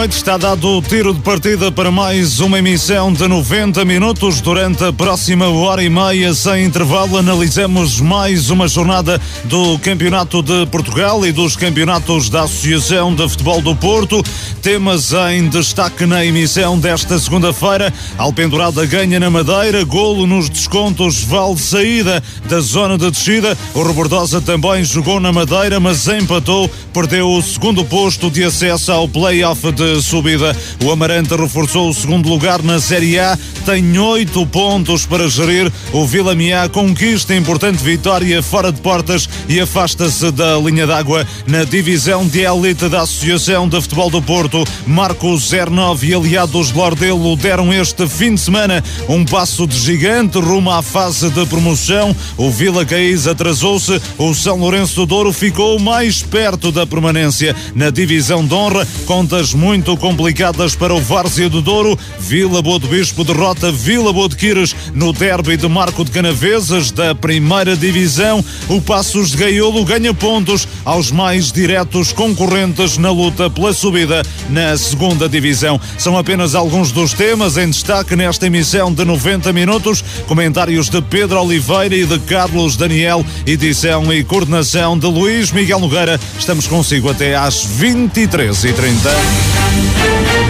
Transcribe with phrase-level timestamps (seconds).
[0.00, 0.16] Noite.
[0.16, 4.40] Está dado o tiro de partida para mais uma emissão de 90 minutos.
[4.40, 10.66] Durante a próxima hora e meia, sem intervalo, analisamos mais uma jornada do Campeonato de
[10.66, 14.22] Portugal e dos campeonatos da Associação de Futebol do Porto.
[14.62, 17.92] Temas em destaque na emissão desta segunda-feira.
[18.16, 23.56] Alpendurada ganha na Madeira, golo nos descontos, vale saída da zona de descida.
[23.74, 29.08] O Rebordosa também jogou na Madeira, mas empatou, perdeu o segundo posto de acesso ao
[29.08, 30.56] play playoff de subida.
[30.84, 35.72] O Amarante reforçou o segundo lugar na Série A, tem oito pontos para gerir.
[35.92, 41.64] O Vila Miá conquista importante vitória fora de portas e afasta-se da linha d'água na
[41.64, 44.64] divisão de elite da Associação de Futebol do Porto.
[44.86, 50.70] Marcos 09 e aliados Lordelo deram este fim de semana um passo de gigante rumo
[50.70, 52.14] à fase de promoção.
[52.36, 57.90] O Vila Caís atrasou-se, o São Lourenço do Douro ficou mais perto da permanência na
[57.90, 58.86] divisão de honra.
[59.06, 61.98] Conta muito complicadas para o Várzea do Douro.
[62.18, 66.90] Vila Boa do Bispo derrota Vila Boa de Quires no derby de Marco de Canavesas
[66.90, 68.44] da primeira divisão.
[68.68, 74.76] O Passos de Gaiolo ganha pontos aos mais diretos concorrentes na luta pela subida na
[74.76, 75.80] segunda divisão.
[75.98, 80.04] São apenas alguns dos temas em destaque nesta emissão de 90 minutos.
[80.26, 86.20] Comentários de Pedro Oliveira e de Carlos Daniel, edição e coordenação de Luís Miguel Nogueira.
[86.38, 89.69] Estamos consigo até às 23h30.
[89.72, 90.49] Thank you.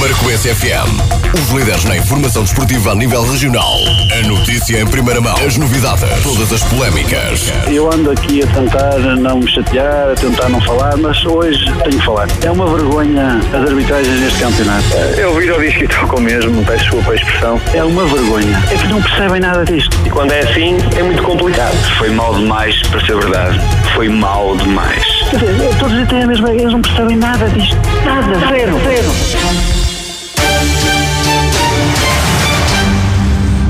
[0.00, 1.18] Marcoense FM.
[1.34, 3.74] Os líderes na informação desportiva a nível regional.
[4.16, 5.34] A notícia em primeira mão.
[5.44, 6.22] As novidades.
[6.22, 7.52] Todas as polémicas.
[7.66, 11.98] Eu ando aqui a tentar não me chatear, a tentar não falar, mas hoje tenho
[11.98, 12.28] que falar.
[12.44, 14.96] É uma vergonha as arbitragens neste campeonato.
[15.16, 17.60] Eu viro o disco e toco mesmo, peço desculpa a expressão.
[17.74, 18.62] É uma vergonha.
[18.70, 19.96] É que não percebem nada disto.
[20.06, 21.76] E quando é assim, é muito complicado.
[21.98, 23.60] Foi mal demais para ser verdade.
[23.94, 25.02] Foi mal demais.
[25.30, 27.76] Quer dizer, todos têm a mesma, eles não percebem nada disto.
[28.04, 29.57] Nada, zero, zero.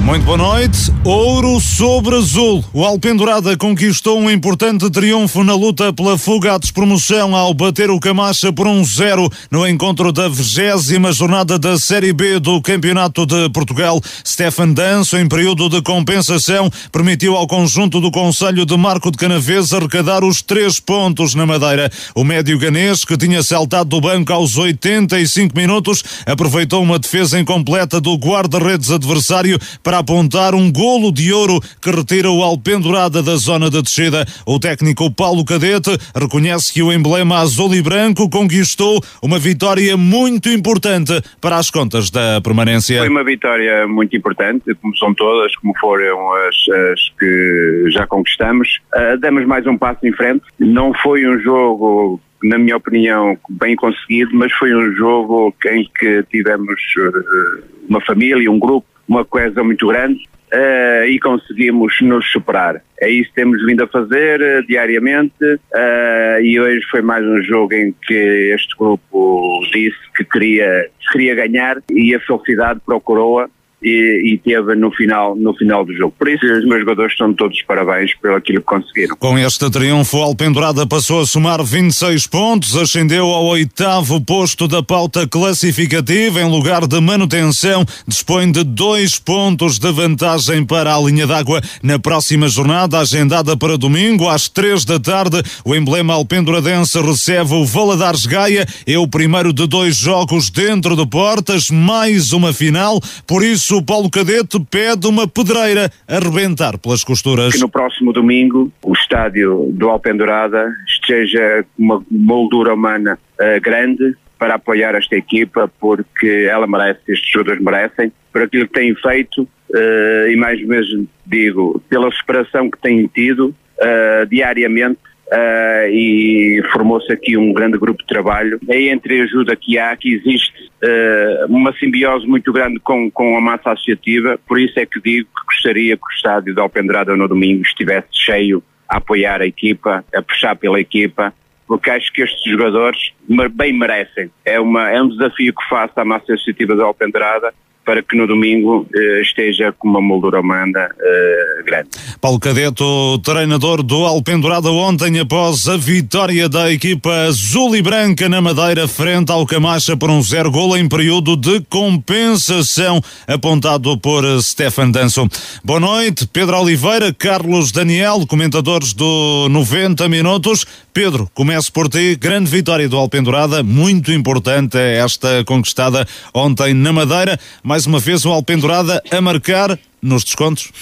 [0.08, 0.90] Muito boa noite.
[1.04, 2.64] Ouro sobre azul.
[2.72, 8.00] O Alpendurada conquistou um importante triunfo na luta pela fuga à despromoção ao bater o
[8.00, 13.50] Camacha por um zero no encontro da vigésima jornada da Série B do Campeonato de
[13.50, 14.00] Portugal.
[14.26, 19.74] Stefan Danço, em período de compensação, permitiu ao conjunto do Conselho de Marco de Canavês
[19.74, 21.92] arrecadar os três pontos na Madeira.
[22.14, 28.00] O médio ganês, que tinha saltado do banco aos 85 minutos, aproveitou uma defesa incompleta
[28.00, 33.70] do guarda-redes adversário para apontar um golo de ouro que retira o Alpendurada da zona
[33.70, 34.24] de descida.
[34.46, 40.48] O técnico Paulo Cadete reconhece que o emblema azul e branco conquistou uma vitória muito
[40.48, 42.98] importante para as contas da permanência.
[42.98, 46.56] Foi uma vitória muito importante, como são todas, como foram as,
[46.92, 48.80] as que já conquistamos.
[48.94, 50.42] Uh, damos mais um passo em frente.
[50.58, 56.22] Não foi um jogo na minha opinião, bem conseguido, mas foi um jogo em que
[56.30, 60.20] tivemos uh, uma família, um grupo uma coesão muito grande
[60.52, 62.82] uh, e conseguimos nos superar.
[63.00, 67.42] É isso que temos vindo a fazer uh, diariamente uh, e hoje foi mais um
[67.42, 73.48] jogo em que este grupo disse que queria, queria ganhar e a felicidade procurou-a
[73.82, 76.12] e, e, teve no final, no final do jogo.
[76.18, 79.16] Por isso, os meus jogadores estão todos parabéns pelo aquilo que conseguiram.
[79.16, 85.28] Com este triunfo, Alpendurada passou a somar 26 pontos, ascendeu ao oitavo posto da pauta
[85.28, 91.60] classificativa, em lugar de manutenção, dispõe de dois pontos de vantagem para a linha d'água
[91.82, 95.40] na próxima jornada, agendada para domingo, às três da tarde.
[95.64, 101.06] O emblema alpenduradense recebe o Valadares Gaia, é o primeiro de dois jogos dentro de
[101.06, 107.04] portas, mais uma final, por isso, o Paulo Cadete pede uma pedreira a rebentar pelas
[107.04, 107.54] costuras.
[107.54, 114.54] Que no próximo domingo o estádio do Alpendurada esteja uma moldura humana uh, grande para
[114.54, 120.28] apoiar esta equipa, porque ela merece, estes jogadores merecem, por aquilo que têm feito uh,
[120.30, 125.00] e mais mesmo digo, pela separação que têm tido uh, diariamente
[125.30, 128.58] Uh, e formou-se aqui um grande grupo de trabalho.
[128.66, 133.40] Entre a ajuda que há, que existe uh, uma simbiose muito grande com, com a
[133.40, 137.28] massa associativa, por isso é que digo que gostaria que o estádio da Alpendrada no
[137.28, 141.34] domingo estivesse cheio a apoiar a equipa, a puxar pela equipa,
[141.66, 143.12] porque acho que estes jogadores
[143.52, 144.30] bem merecem.
[144.46, 147.52] É, uma, é um desafio que faço à massa associativa da Alpendrada
[147.88, 151.88] para que no domingo uh, esteja com uma moldura humana uh, grande.
[152.20, 158.42] Paulo Cadeto, treinador do Alpendurada ontem após a vitória da equipa azul e branca na
[158.42, 164.90] Madeira frente ao Camacha por um zero gol em período de compensação apontado por Stefan
[164.90, 165.26] Danson.
[165.64, 170.66] Boa noite, Pedro Oliveira, Carlos Daniel, comentadores do 90 Minutos.
[170.98, 172.16] Pedro, começo por ti.
[172.16, 176.04] Grande vitória do Alpendurada, muito importante esta conquistada
[176.34, 177.38] ontem na Madeira.
[177.62, 180.72] Mais uma vez o Alpendurada a marcar nos descontos.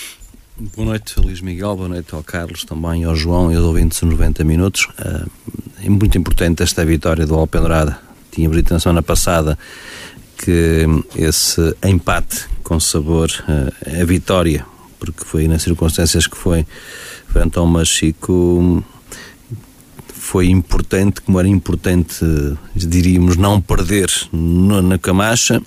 [0.75, 4.07] Boa noite, Luís Miguel, boa noite ao Carlos, também ao João e aos ouvintes de
[4.07, 4.89] 90 minutos.
[5.85, 7.99] é muito importante esta vitória do Alpendurada.
[8.33, 9.59] Tínhamos dito na semana passada
[10.39, 13.31] que esse empate com sabor
[14.01, 14.65] a vitória,
[14.99, 16.67] porque foi nas circunstâncias que foi
[17.29, 18.83] frente ao Machico
[20.27, 22.19] foi importante, como era importante,
[22.75, 25.63] diríamos, não perder na Camacha,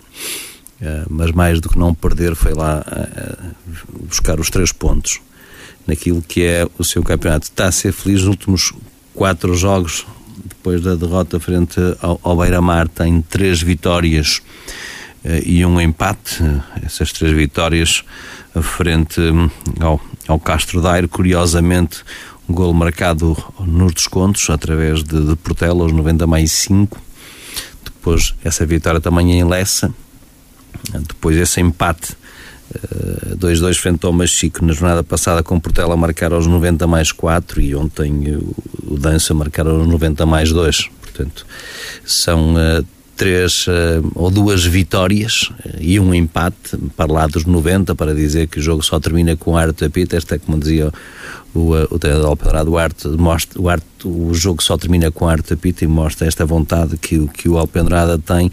[0.81, 3.37] eh, mas mais do que não perder foi lá eh,
[4.09, 5.21] buscar os três pontos
[5.87, 7.45] naquilo que é o seu campeonato.
[7.45, 8.73] Está a ser feliz nos últimos
[9.13, 10.05] quatro jogos,
[10.43, 14.41] depois da derrota frente ao, ao Beira-Mar, tem três vitórias
[15.23, 16.43] eh, e um empate.
[16.83, 18.03] Essas três vitórias
[18.61, 22.03] frente hum, ao, ao Castro Daire, curiosamente,
[22.53, 27.09] gol marcado nos descontos através de, de Portela aos 90 mais 5
[27.83, 29.93] depois essa vitória também em Lessa.
[31.07, 32.15] Depois esse empate
[33.35, 37.11] 2-2 uh, frente ao Machico na jornada passada com Portela a marcar aos 90 mais
[37.11, 38.55] 4 e ontem o,
[38.93, 41.45] o Dança a marcar aos 90 mais 2 portanto
[42.05, 42.85] são uh,
[43.17, 48.59] três uh, ou duas vitórias e um empate para lá dos 90 para dizer que
[48.59, 50.91] o jogo só termina com arte apita, esta é como dizia
[51.53, 52.71] o, o treinador Alpedrado,
[53.17, 56.97] mostra, o, arte, o jogo só termina com a arte apita e mostra esta vontade
[56.97, 58.51] que, que o Alpendrada tem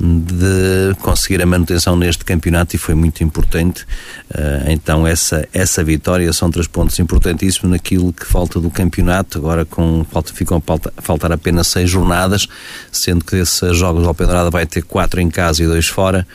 [0.00, 3.84] de conseguir a manutenção neste campeonato e foi muito importante.
[4.30, 9.38] Uh, então, essa, essa vitória são três pontos importantíssimos naquilo que falta do campeonato.
[9.38, 12.48] Agora, com, falta, ficam a faltar apenas seis jornadas,
[12.90, 16.26] sendo que desses jogos o Alpendrada vai ter quatro em casa e dois fora.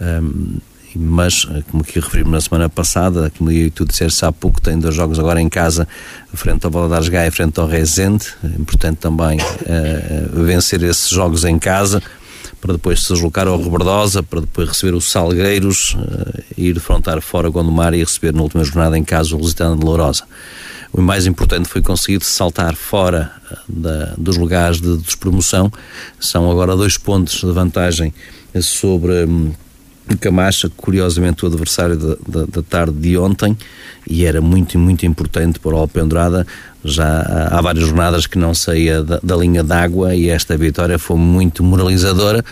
[0.00, 0.58] Um,
[0.96, 4.94] mas, eh, como aqui referimos na semana passada, como tu disseste há pouco, tem dois
[4.94, 5.86] jogos agora em casa,
[6.32, 11.44] frente ao Valadares Gaia e frente ao Rezende, é importante também uh, vencer esses jogos
[11.44, 12.02] em casa,
[12.60, 17.48] para depois se deslocar ao Rebordosa, para depois receber os Salgueiros, uh, ir defrontar fora
[17.48, 20.24] Gondomar e receber na última jornada em casa o Lusitano de Lourosa.
[20.92, 23.32] O mais importante foi conseguir saltar fora
[23.66, 25.72] da, dos lugares de despromoção.
[26.20, 28.12] São agora dois pontos de vantagem
[28.60, 29.52] sobre hum,
[30.20, 33.56] Camacha, curiosamente o adversário da, da, da, tarde de ontem,
[34.06, 36.46] e era muito, muito importante para o Alpendrada.
[36.84, 41.16] Já há várias jornadas que não saía da, da linha d'água e esta vitória foi
[41.16, 42.44] muito moralizadora.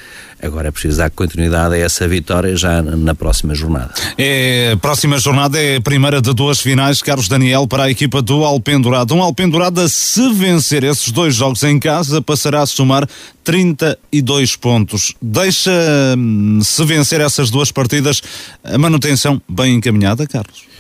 [0.42, 3.92] Agora é preciso dar continuidade a essa vitória já na próxima jornada.
[4.16, 8.44] É, próxima jornada é a primeira de duas finais, Carlos Daniel, para a equipa do
[8.44, 9.12] Alpendurada.
[9.12, 13.06] Um Alpendurada, se vencer esses dois jogos em casa, passará a somar
[13.44, 15.12] 32 pontos.
[15.20, 15.70] Deixa,
[16.16, 18.22] hum, se vencer essas duas partidas,
[18.64, 20.70] a manutenção bem encaminhada, Carlos?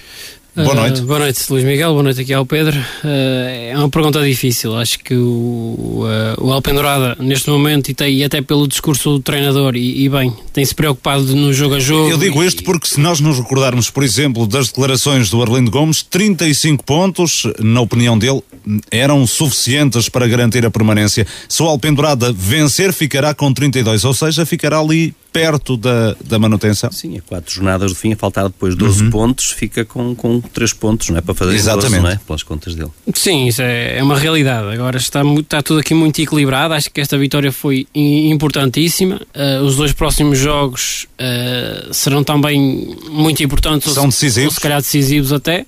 [0.54, 1.00] Boa noite.
[1.00, 1.90] Uh, boa noite, Luís Miguel.
[1.92, 2.76] Boa noite aqui ao Pedro.
[2.76, 4.76] Uh, é uma pergunta difícil.
[4.76, 9.20] Acho que o, uh, o Alpendurada, neste momento, e, tem, e até pelo discurso do
[9.20, 12.10] treinador, e, e, bem, tem-se preocupado no jogo a jogo.
[12.10, 16.02] Eu digo isto porque, se nós nos recordarmos, por exemplo, das declarações do Arlindo Gomes,
[16.02, 18.42] 35 pontos, na opinião dele,
[18.90, 21.26] eram suficientes para garantir a permanência.
[21.48, 26.90] Se o Alpendurada vencer, ficará com 32, ou seja, ficará ali perto da, da manutenção?
[26.92, 29.10] Sim, a quatro jornadas do fim, a faltar depois 12 uhum.
[29.10, 31.20] pontos, fica com, com 3 pontos, não é?
[31.20, 32.02] Para fazer Exatamente.
[32.02, 32.20] não é?
[32.26, 32.90] Pelas contas dele.
[33.14, 34.72] Sim, isso é, é uma realidade.
[34.72, 36.74] Agora está, está tudo aqui muito equilibrado.
[36.74, 39.20] Acho que esta vitória foi importantíssima.
[39.34, 43.92] Uh, os dois próximos jogos uh, serão também muito importantes.
[43.92, 44.50] São decisivos.
[44.50, 45.62] Ou se calhar decisivos até.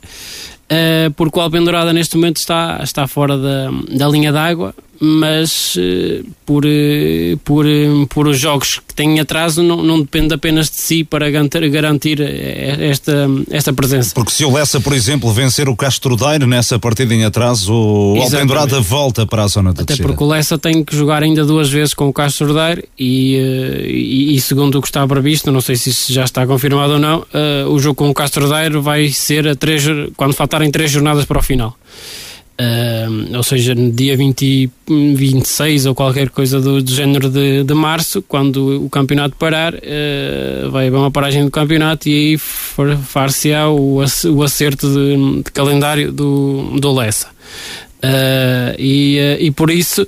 [0.72, 6.24] Uh, porque o Alpendurada neste momento está, está fora da, da linha d'água mas uh,
[6.46, 10.76] por, uh, por, uh, por os jogos que têm atraso não, não depende apenas de
[10.76, 14.12] si para garantir, esta, esta presença.
[14.14, 18.22] Porque se o Lessa, por exemplo, vencer o Castro Daire nessa partida em atraso, o
[18.22, 20.06] Alpendurada volta para a zona de Até descida.
[20.06, 23.34] porque o Lessa tem que jogar ainda duas vezes com o Castro Daire e,
[23.88, 26.98] e, e, segundo o que está previsto, não sei se isso já está confirmado ou
[27.00, 27.26] não,
[27.68, 29.84] o jogo com o Castro Daire vai ser a três,
[30.16, 31.76] quando faltarem três jornadas para o final.
[32.62, 37.74] Uh, ou seja, no dia 20, 26 ou qualquer coisa do, do género de, de
[37.74, 43.68] março, quando o campeonato parar, uh, vai haver uma paragem do campeonato e aí far-se-á
[43.68, 47.28] o, o acerto de, de, calendário do, do Lessa.
[48.04, 50.06] Uh, e, e por isso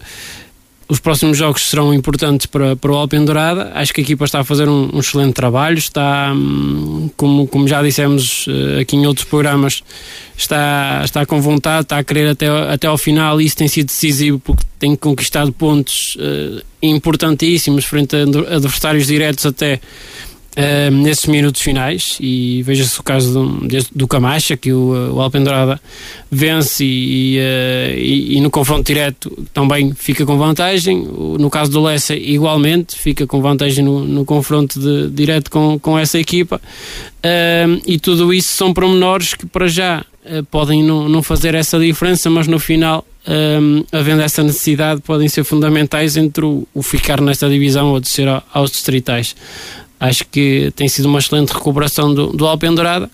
[0.88, 3.72] os próximos jogos serão importantes para, para o Alpendurada.
[3.74, 5.78] Acho que a equipa está a fazer um, um excelente trabalho.
[5.78, 9.82] Está, hum, como, como já dissemos uh, aqui em outros programas,
[10.36, 13.40] está, está com vontade, está a querer até, até ao final.
[13.40, 18.22] Isso tem sido decisivo porque tem conquistado pontos uh, importantíssimos frente a
[18.56, 19.80] adversários diretos até
[20.90, 25.80] nesses minutos finais e veja-se o caso do, do Camacha que o, o Alpendurada
[26.30, 30.98] vence e, uh, e, e, no confronto direto também fica com vantagem
[31.38, 35.98] no caso do Lessa igualmente fica com vantagem no, no confronto de, direto com, com
[35.98, 36.60] essa equipa
[37.86, 40.04] e tudo isso são pormenores que para já
[40.50, 45.44] podem não, não fazer essa diferença mas no final um, havendo essa necessidade, podem ser
[45.44, 49.34] fundamentais entre o, o ficar nesta divisão ou descer aos distritais.
[50.04, 53.10] Acho que tem sido uma excelente recuperação do, do Alpendurada.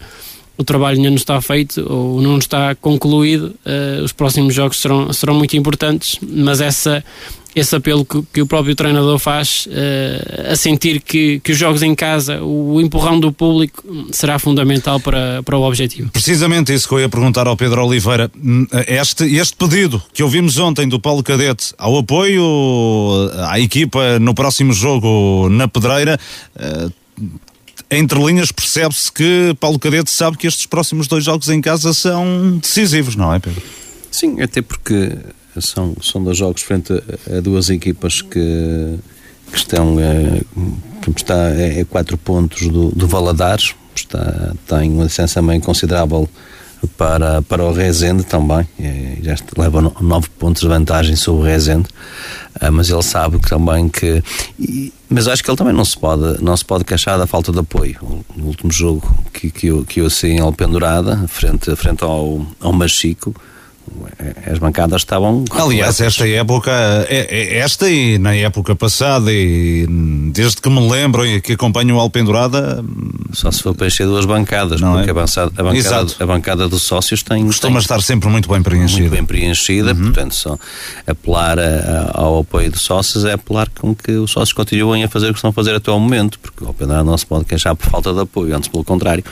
[0.59, 3.55] O trabalho ainda não está feito ou não está concluído.
[3.65, 7.03] Uh, os próximos jogos serão, serão muito importantes, mas essa
[7.55, 11.83] esse apelo que, que, o próprio treinador faz uh, a sentir que, que os jogos
[11.83, 16.11] em casa, o empurrão do público será fundamental para, para o objetivo.
[16.11, 18.31] Precisamente isso que eu ia perguntar ao Pedro Oliveira.
[18.87, 22.43] Este, este pedido que ouvimos ontem do Paulo Cadete ao apoio
[23.49, 26.19] à equipa no próximo jogo na Pedreira.
[26.57, 26.93] Uh,
[27.91, 32.59] entre linhas percebe-se que Paulo Cadete sabe que estes próximos dois jogos em casa são
[32.59, 33.63] decisivos, não é, Pedro?
[34.11, 35.17] Sim, até porque
[35.59, 38.99] são, são dois jogos frente a, a duas equipas que,
[39.51, 40.43] que estão é,
[41.17, 46.29] está a é, quatro pontos do, do Valadares, está, tem uma licença também considerável
[46.97, 51.89] para, para o Rezende também, é, já leva nove pontos de vantagem sobre o Rezende,
[52.59, 54.23] ah, mas ele sabe que também que.
[54.59, 57.53] E, mas acho que ele também não se pode, não se pode queixar da falta
[57.53, 58.25] de apoio.
[58.35, 59.03] No último jogo
[59.33, 63.35] que, que, eu, que eu assim em Alpendurada, frente, frente ao, ao Machico,
[64.51, 65.45] as bancadas estavam.
[65.51, 66.71] Aliás, esta época,
[67.09, 69.87] é, é, esta e na época passada, e
[70.33, 72.85] desde que me lembro e que acompanho o Alpendurada.
[73.33, 75.13] Só se for para encher duas bancadas, não porque é?
[75.13, 77.47] a, bancada, a, bancada, a bancada dos sócios tem.
[77.47, 79.03] Costuma tem, estar sempre muito bem preenchida.
[79.03, 80.03] Muito bem preenchida, uhum.
[80.03, 80.59] portanto, só
[81.07, 85.09] apelar a, a, ao apoio dos sócios é apelar com que os sócios continuem a
[85.09, 87.45] fazer o que estão a fazer até ao momento, porque o Alpendurada não se pode
[87.45, 89.23] queixar por falta de apoio, antes pelo contrário.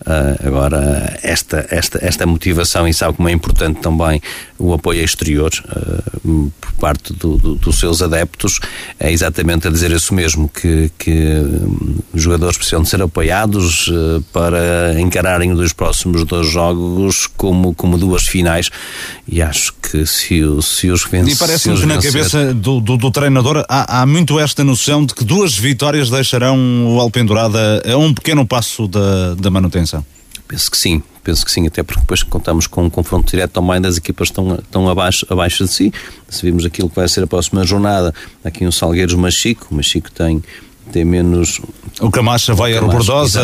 [0.00, 3.95] Uh, agora, esta, esta, esta motivação, e sabe como é importante também
[4.58, 8.58] o apoio exterior uh, por parte do, do, dos seus adeptos,
[8.98, 13.88] é exatamente a dizer isso mesmo, que, que um, os jogadores precisam de ser apoiados
[13.88, 18.70] uh, para encararem os próximos dois jogos como, como duas finais.
[19.28, 21.34] E acho que se, se os vencer...
[21.34, 25.14] E parece-me que na cabeça do, do, do treinador há, há, muito esta noção de
[25.14, 30.04] que duas vitórias deixarão o Alpendurada a um pequeno passo da, da manutenção.
[30.48, 33.80] Penso que sim, penso que sim, até porque depois contamos com um confronto direto também
[33.80, 35.92] das equipas estão, estão abaixo, abaixo de si.
[36.28, 38.14] Se vimos aquilo que vai ser a próxima jornada,
[38.44, 40.40] aqui um Salgueiros Machico, o Machico tem
[40.92, 41.60] tem menos.
[42.00, 43.40] O Camacha vai a Rebordosa.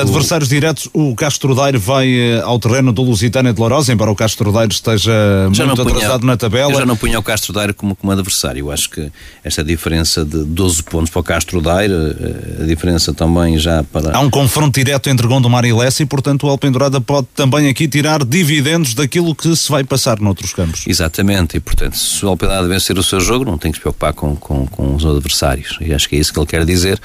[0.00, 0.50] Adversários o...
[0.50, 4.50] diretos, o Castro Daire vai eh, ao terreno do Lusitânia de Lourosa, embora o Castro
[4.50, 5.12] Daire esteja
[5.52, 6.72] já muito atrasado na tabela.
[6.72, 8.60] Eu já não punha o Castro Daire como, como adversário.
[8.60, 9.10] Eu acho que
[9.44, 14.16] esta diferença de 12 pontos para o Castro Daire, eh, a diferença também já para.
[14.16, 17.86] Há um confronto direto entre Gondomar e Lessa e, portanto, o Alpendurada pode também aqui
[17.86, 20.84] tirar dividendos daquilo que se vai passar noutros campos.
[20.86, 24.12] Exatamente, e portanto, se o Alpendurada vencer o seu jogo, não tem que se preocupar
[24.14, 25.78] com, com, com os adversários.
[25.80, 27.00] E acho que é isso que ele quer dizer dizer.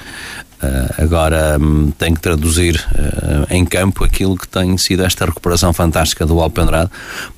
[0.56, 5.70] Uh, agora um, tem que traduzir uh, em campo aquilo que tem sido esta recuperação
[5.72, 6.90] fantástica do Alpendrado.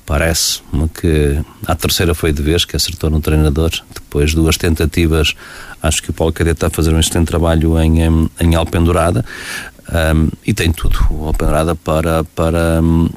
[0.05, 3.71] Parece-me que a terceira foi de vez que acertou no treinador.
[3.93, 5.35] Depois duas tentativas,
[5.83, 9.25] acho que o Paulo Cadete está a fazer um excelente trabalho em, em, em Alpendurada
[9.91, 13.09] um, e tem tudo o Alpendrada para, para um,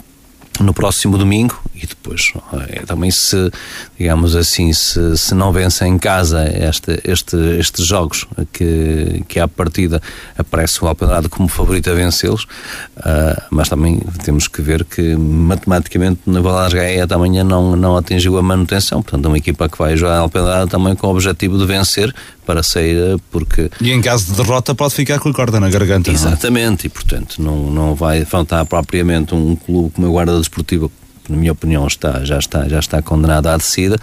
[0.60, 2.32] no próximo domingo e depois
[2.68, 3.50] é, também se
[3.98, 9.48] digamos assim se, se não vence em casa este, este, estes jogos que, que à
[9.48, 10.00] partida
[10.36, 16.20] aparece o Alpendrado como favorito a vencê-los uh, mas também temos que ver que matematicamente
[16.26, 19.96] na Valadares Gaia também não, não atingiu a manutenção portanto é uma equipa que vai
[19.96, 23.70] jogar Alpendrado também com o objetivo de vencer para sair porque...
[23.80, 26.14] E em caso de derrota pode ficar com a corda na garganta, é?
[26.14, 26.86] Exatamente, é?
[26.86, 30.90] e portanto não, não vai faltar propriamente um clube como a Guarda Desportiva
[31.28, 33.96] na minha opinião, está, já, está, já está condenado à descida,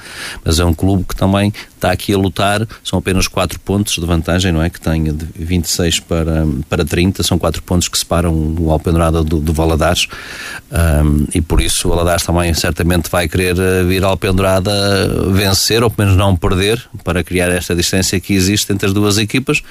[0.44, 4.06] mas é um clube que também está aqui a lutar, são apenas 4 pontos de
[4.06, 4.70] vantagem, não é?
[4.70, 9.40] Que tem de 26 para, para 30, são 4 pontos que separam o Alpendrada do,
[9.40, 10.08] do Valadares.
[10.72, 14.72] Um, e por isso o Valadares também certamente vai querer eh, vir ao Alpendrada
[15.32, 19.18] vencer, ou pelo menos não perder, para criar esta distância que existe entre as duas
[19.18, 19.62] equipas,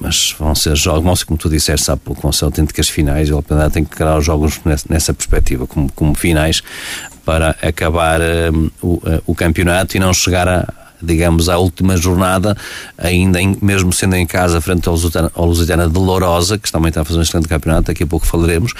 [0.00, 3.70] mas vão ser jogos, como tu disseste há pouco, vão ser autênticas finais, o Alpendrada
[3.70, 6.62] tem que criar os jogos nessa, nessa perspectiva, como, como finais,
[7.24, 12.56] para acabar um, o, uh, o campeonato e não chegar a digamos, à última jornada,
[12.96, 16.90] ainda em, mesmo sendo em casa, frente ao Lusitana, ao Lusitana de Lourosa, que também
[16.90, 18.72] está a fazer um excelente campeonato, daqui a pouco falaremos,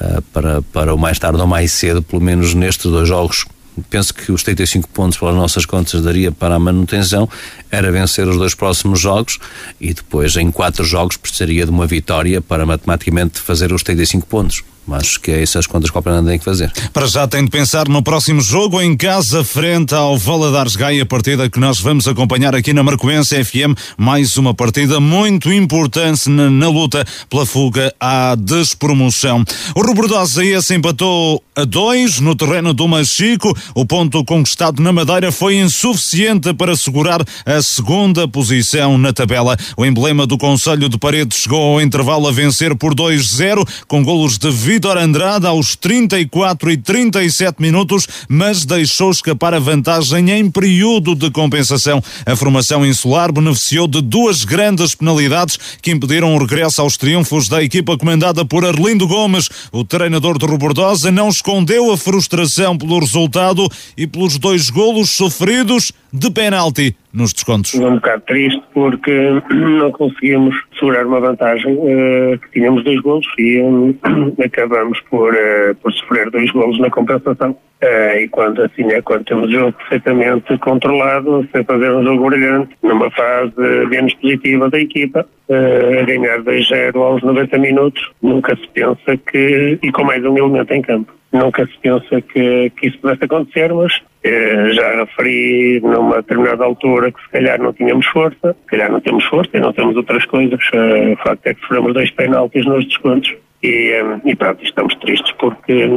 [0.00, 3.44] uh, para, para o mais tarde ou mais cedo, pelo menos nestes dois jogos
[3.90, 7.28] penso que os 35 pontos pelas nossas contas daria para a manutenção,
[7.70, 9.38] era vencer os dois próximos jogos
[9.80, 14.64] e depois em quatro jogos precisaria de uma vitória para matematicamente fazer os 35 pontos.
[14.86, 16.72] Mas que é essas contas que o Fernando tem que fazer.
[16.92, 21.50] Para já tem de pensar no próximo jogo em casa, frente ao Valadares Gaia, partida
[21.50, 23.76] que nós vamos acompanhar aqui na Marcoense FM.
[23.96, 29.44] Mais uma partida muito importante na, na luta pela fuga à despromoção.
[29.74, 33.56] O Robordosa esse empatou a dois no terreno do Machico.
[33.74, 39.56] O ponto conquistado na Madeira foi insuficiente para segurar a segunda posição na tabela.
[39.76, 44.38] O emblema do Conselho de Paredes chegou ao intervalo a vencer por 2-0, com golos
[44.38, 51.14] de Vitor Andrade aos 34 e 37 minutos, mas deixou escapar a vantagem em período
[51.14, 52.02] de compensação.
[52.26, 57.62] A formação insular beneficiou de duas grandes penalidades que impediram o regresso aos triunfos da
[57.62, 59.48] equipa comandada por Arlindo Gomes.
[59.72, 63.66] O treinador de Robordosa não escondeu a frustração pelo resultado
[63.96, 67.74] e pelos dois golos sofridos de penalti nos descontos.
[67.74, 73.96] Um bocado triste porque não conseguimos segurar uma vantagem, uh, tínhamos dois golos e um,
[74.44, 77.56] acabamos por, uh, por sofrer dois golos na compensação.
[77.82, 82.30] Uh, e quando assim é, quando temos o jogo perfeitamente controlado, sem fazer um jogo
[82.30, 83.52] brilhante, numa fase
[83.90, 89.92] menos positiva da equipa, a ganhar 2-0 aos 90 minutos, nunca se pensa que, e
[89.92, 93.92] com mais um elemento em campo, nunca se pensa que, que isso pudesse acontecer, mas
[94.24, 99.00] eh, já referi numa determinada altura que se calhar não tínhamos força, se calhar não
[99.00, 100.60] temos força e não temos outras coisas.
[100.72, 104.94] Eh, o facto é que sofremos dois penaltis nos descontos e, eh, e pronto, estamos
[104.96, 105.88] tristes porque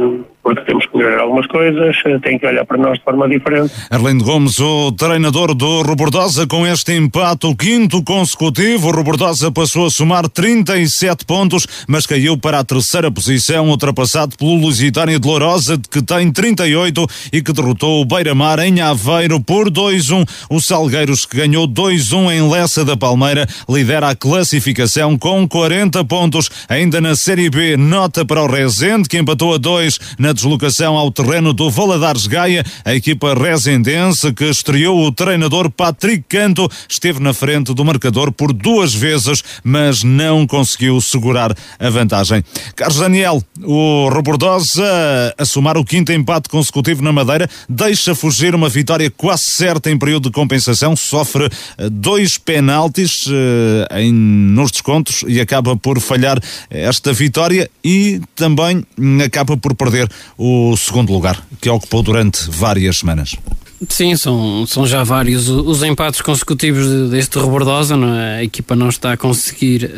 [0.42, 3.72] porque temos que melhorar algumas coisas, eh, tem que olhar para nós de forma diferente.
[3.90, 9.86] Arlindo Gomes, o treinador do Robordosa, com este empate, o quinto consecutivo, o Robordosa passou
[9.86, 15.78] a somar 37 pontos, mas caiu para a terceira posição, ultrapassado pelo Lusitânia de Lourosa,
[15.90, 20.26] que tem 38 e que derrotou o Beira-Mar em Aveiro por 2-1.
[20.48, 26.50] O Salgueiros, que ganhou 2-1 em Lessa da Palmeira, lidera a classificação com 40 pontos.
[26.68, 31.10] Ainda na Série B, nota para o Rezende, que empatou a 2 na deslocação ao
[31.10, 32.64] terreno do Valadares Gaia.
[32.84, 38.52] A equipa rezendense que estreou o treinador Patrick Canto esteve na frente do marcador por
[38.52, 42.44] duas vezes, mas não conseguiu segurar a vantagem.
[42.76, 48.68] Carlos Daniel, o Robordosa a somar o quinto empate consecutivo na Madeira, deixa fugir uma
[48.68, 55.24] vitória quase certa em período de compensação, sofre eh, dois penaltis uh, em, nos descontos
[55.26, 56.38] e acaba por falhar
[56.70, 57.39] esta vitória
[57.84, 58.84] e também
[59.24, 63.36] acaba por perder o segundo lugar, que ocupou durante várias semanas.
[63.88, 67.94] Sim, são, são já vários os empates consecutivos deste Rebordosa.
[67.94, 68.40] É?
[68.40, 69.90] A equipa não está a conseguir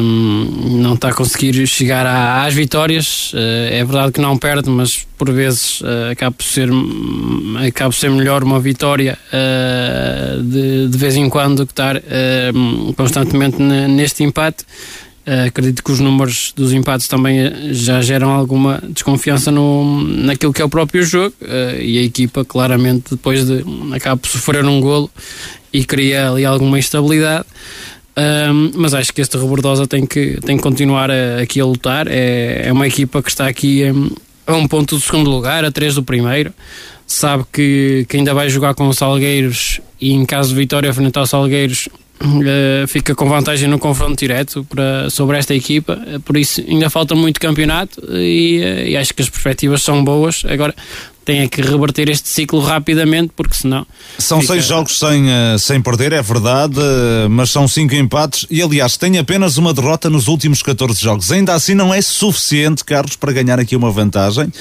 [0.00, 3.32] um, não está a conseguir chegar às vitórias.
[3.32, 6.68] Uh, é verdade que não perde, mas por vezes uh, acaba, por ser,
[7.66, 12.00] acaba por ser melhor uma vitória uh, de, de vez em quando que estar
[12.96, 14.64] constantemente neste empate.
[15.26, 20.52] Uh, acredito que os números dos empates também eh, já geram alguma desconfiança no, naquilo
[20.52, 24.62] que é o próprio jogo uh, e a equipa claramente depois de acaba por sofrer
[24.66, 25.10] um golo
[25.72, 27.46] e cria ali alguma instabilidade.
[28.14, 32.06] Uh, mas acho que este Rebordosa tem que, tem que continuar a, aqui a lutar.
[32.06, 34.10] É, é uma equipa que está aqui um,
[34.46, 36.52] a um ponto do segundo lugar, a três do primeiro.
[37.06, 41.18] Sabe que, que ainda vai jogar com os Salgueiros e em caso de vitória frente
[41.18, 41.88] aos Salgueiros
[42.20, 46.88] Uh, fica com vantagem no confronto direto para, sobre esta equipa, uh, por isso ainda
[46.88, 50.42] falta muito campeonato e, uh, e, acho que as perspectivas são boas.
[50.48, 50.74] Agora
[51.24, 53.86] tem que reverter este ciclo rapidamente, porque senão.
[54.18, 54.54] São fica...
[54.54, 55.24] seis jogos sem,
[55.58, 56.78] sem perder, é verdade,
[57.30, 61.32] mas são cinco empates e, aliás, tem apenas uma derrota nos últimos 14 jogos.
[61.32, 64.52] Ainda assim, não é suficiente, Carlos, para ganhar aqui uma vantagem,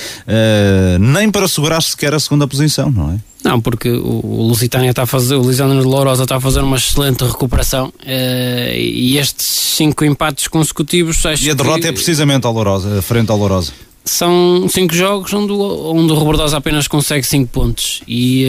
[0.99, 3.34] nem para segurar sequer a segunda posição, não é?
[3.43, 6.78] Não, porque o, Lusitânia está a fazer, o Lisandro de Lourosa está a fazer uma
[6.78, 11.88] excelente recuperação uh, e estes cinco empates consecutivos E a derrota que...
[11.88, 13.73] é precisamente ao Lourosa, frente ao Lourosa
[14.06, 18.02] são cinco jogos onde, onde o Robordosa apenas consegue cinco pontos.
[18.06, 18.46] E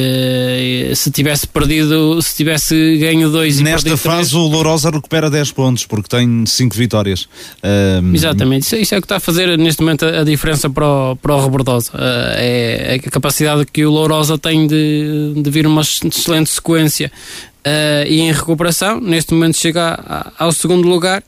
[0.90, 5.52] uh, se tivesse perdido se tivesse ganho dois nesta fase três, o Lourosa recupera 10
[5.52, 7.28] pontos porque tem cinco vitórias.
[7.62, 8.14] Um...
[8.14, 10.86] exatamente, isso, isso, é o que está a fazer neste momento a, a diferença para
[10.86, 11.92] o, para o Robordosa.
[11.94, 17.12] Uh, é, é, a capacidade que o Lourosa tem de, de vir uma excelente sequência
[17.64, 21.22] uh, e em recuperação, neste momento chega a, a, ao segundo lugar.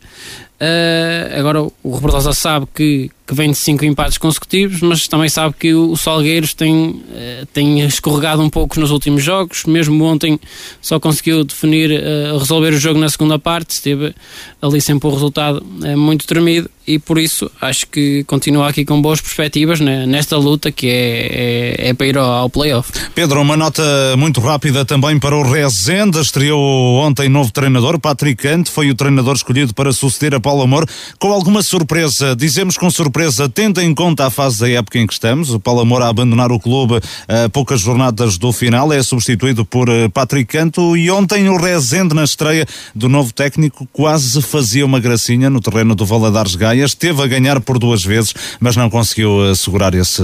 [1.39, 5.75] Agora o Robordosa sabe que que vem de cinco empates consecutivos, mas também sabe que
[5.75, 10.39] o Salgueiros tem, eh, tem escorregado um pouco nos últimos jogos, mesmo ontem
[10.81, 14.15] só conseguiu definir, eh, resolver o jogo na segunda parte, esteve
[14.63, 19.01] ali sempre o resultado eh, muito tremido e por isso acho que continua aqui com
[19.01, 22.93] boas perspectivas né, nesta luta que é, é, é para ir ao, ao playoff.
[23.15, 23.83] Pedro, uma nota
[24.17, 29.35] muito rápida também para o Rezende, estreou ontem novo treinador, Patrick Cante, foi o treinador
[29.35, 34.27] escolhido para suceder a Paulo Amor, com alguma surpresa, dizemos com surpresa, tendo em conta
[34.27, 37.49] a fase da época em que estamos, o Paulo Amor a abandonar o clube a
[37.49, 42.25] poucas jornadas do final, é substituído por eh, Patrick Canto e ontem o Rezende na
[42.25, 47.27] estreia do novo técnico quase fazia uma gracinha no terreno do Valadares Gaia, esteve a
[47.27, 50.23] ganhar por duas vezes, mas não conseguiu assegurar esse,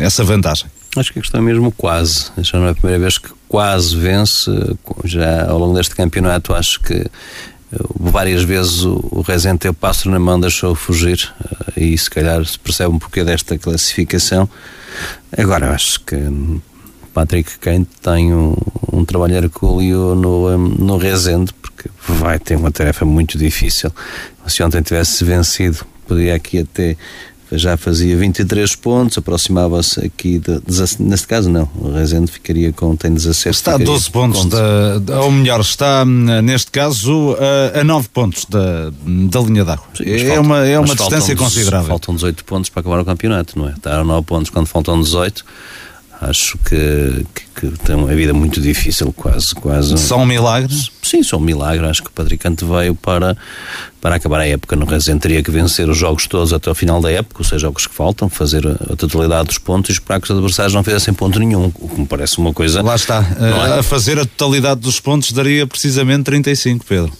[0.00, 0.66] essa vantagem.
[0.96, 2.26] Acho que a questão é mesmo quase.
[2.38, 4.50] Já não é a primeira vez que quase vence.
[5.04, 7.08] Já ao longo deste campeonato, acho que eh,
[7.98, 11.32] várias vezes o Rezende teve passo na mão, deixou fugir.
[11.76, 14.48] Eh, e se calhar se percebe um porquê desta classificação.
[15.36, 16.16] Agora, acho que
[17.12, 18.54] Patrick Kane tem um,
[18.92, 23.90] um trabalho hercúleo no, no Rezende, porque vai ter uma tarefa muito difícil.
[24.46, 26.96] Se ontem tivesse vencido podia aqui até
[27.52, 30.60] já fazia 23 pontos, aproximava-se aqui de,
[30.98, 35.30] neste caso não, o Rezende ficaria com, tem 17 Está a 12 pontos, da, ou
[35.30, 37.36] melhor, está neste caso
[37.74, 38.90] a, a 9 pontos da,
[39.30, 39.86] da linha d'água.
[40.00, 41.88] É, faltam, uma, é uma distância considerável.
[41.88, 43.72] Faltam 18 pontos para acabar o campeonato, não é?
[43.72, 45.44] Está a 9 pontos quando faltam 18
[46.20, 49.54] acho que, que, que, tem uma vida muito difícil, quase.
[49.54, 50.90] quase são um milagres?
[51.02, 51.86] Sim, são um milagre.
[51.86, 53.36] Acho que o Patricante veio para,
[54.00, 55.20] para acabar a época no Rezende.
[55.20, 57.94] Teria que vencer os jogos todos até o final da época, ou seja, jogos que
[57.94, 61.72] faltam, fazer a, totalidade dos pontos e esperar que os adversários não fizessem ponto nenhum,
[61.74, 62.82] o que me parece uma coisa.
[62.82, 63.24] Lá está.
[63.38, 63.78] É?
[63.78, 67.12] A fazer a totalidade dos pontos daria precisamente 35, Pedro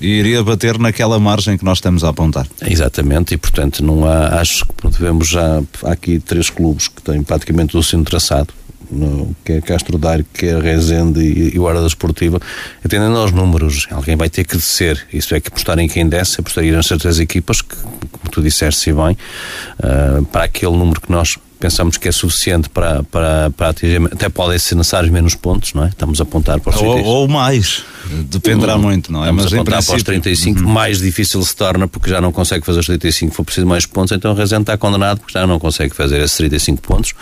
[0.00, 2.46] iria bater naquela margem que nós estamos a apontar.
[2.66, 7.22] Exatamente, e portanto não há, acho que devemos já, há aqui três clubes que têm
[7.22, 8.52] praticamente o sino traçado,
[8.90, 12.40] no, que é Castro Daire, que é Rezende e, e o Arada Esportiva,
[12.84, 16.40] atendendo aos números, alguém vai ter que descer, isso é que apostar em quem desce,
[16.40, 19.16] apostaria nas certas equipas, que, como tu disseste bem,
[19.80, 24.28] uh, para aquele número que nós pensamos que é suficiente para, para, para atingir, até
[24.28, 25.88] podem ser necessários menos pontos, não é?
[25.88, 27.82] Estamos a apontar para os ou, ou mais,
[28.30, 29.30] dependerá muito, não é?
[29.30, 30.68] Estamos Mas a apontar para os 35, uhum.
[30.68, 34.12] mais difícil se torna porque já não consegue fazer os 35, for preciso mais pontos,
[34.12, 37.14] então o Rezende está condenado porque já não consegue fazer esses 35 pontos.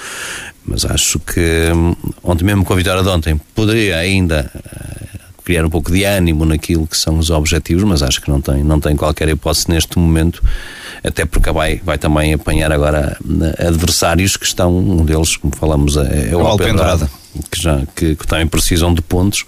[0.67, 5.14] Mas acho que hum, ontem mesmo com a vitória de ontem poderia ainda uh,
[5.45, 8.65] criar um pouco de ânimo naquilo que são os objetivos, mas acho que não tem,
[8.65, 10.43] não tem qualquer hipótese neste momento
[11.03, 13.17] até porque vai, vai também apanhar agora
[13.59, 17.09] adversários que estão, um deles, como falamos, é, é o Alpendrada
[17.51, 19.45] que já que, que, também precisam de pontos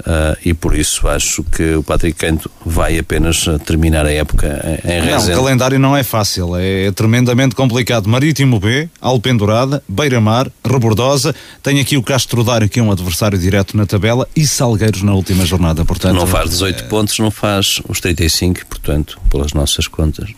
[0.00, 4.46] uh, e por isso acho que o Patrick Canto vai apenas terminar a época
[4.84, 5.32] em Rezende.
[5.32, 8.08] Não, o calendário não é fácil, é tremendamente complicado.
[8.08, 13.76] Marítimo B, Alpendurada, Beira-Mar, Rebordosa, tem aqui o Castro Dário que é um adversário direto
[13.76, 16.14] na tabela e Salgueiros na última jornada, portanto...
[16.14, 16.86] Não faz 18 é...
[16.86, 20.30] pontos, não faz os 35, portanto, pelas nossas contas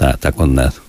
[0.00, 0.80] está, está condenado.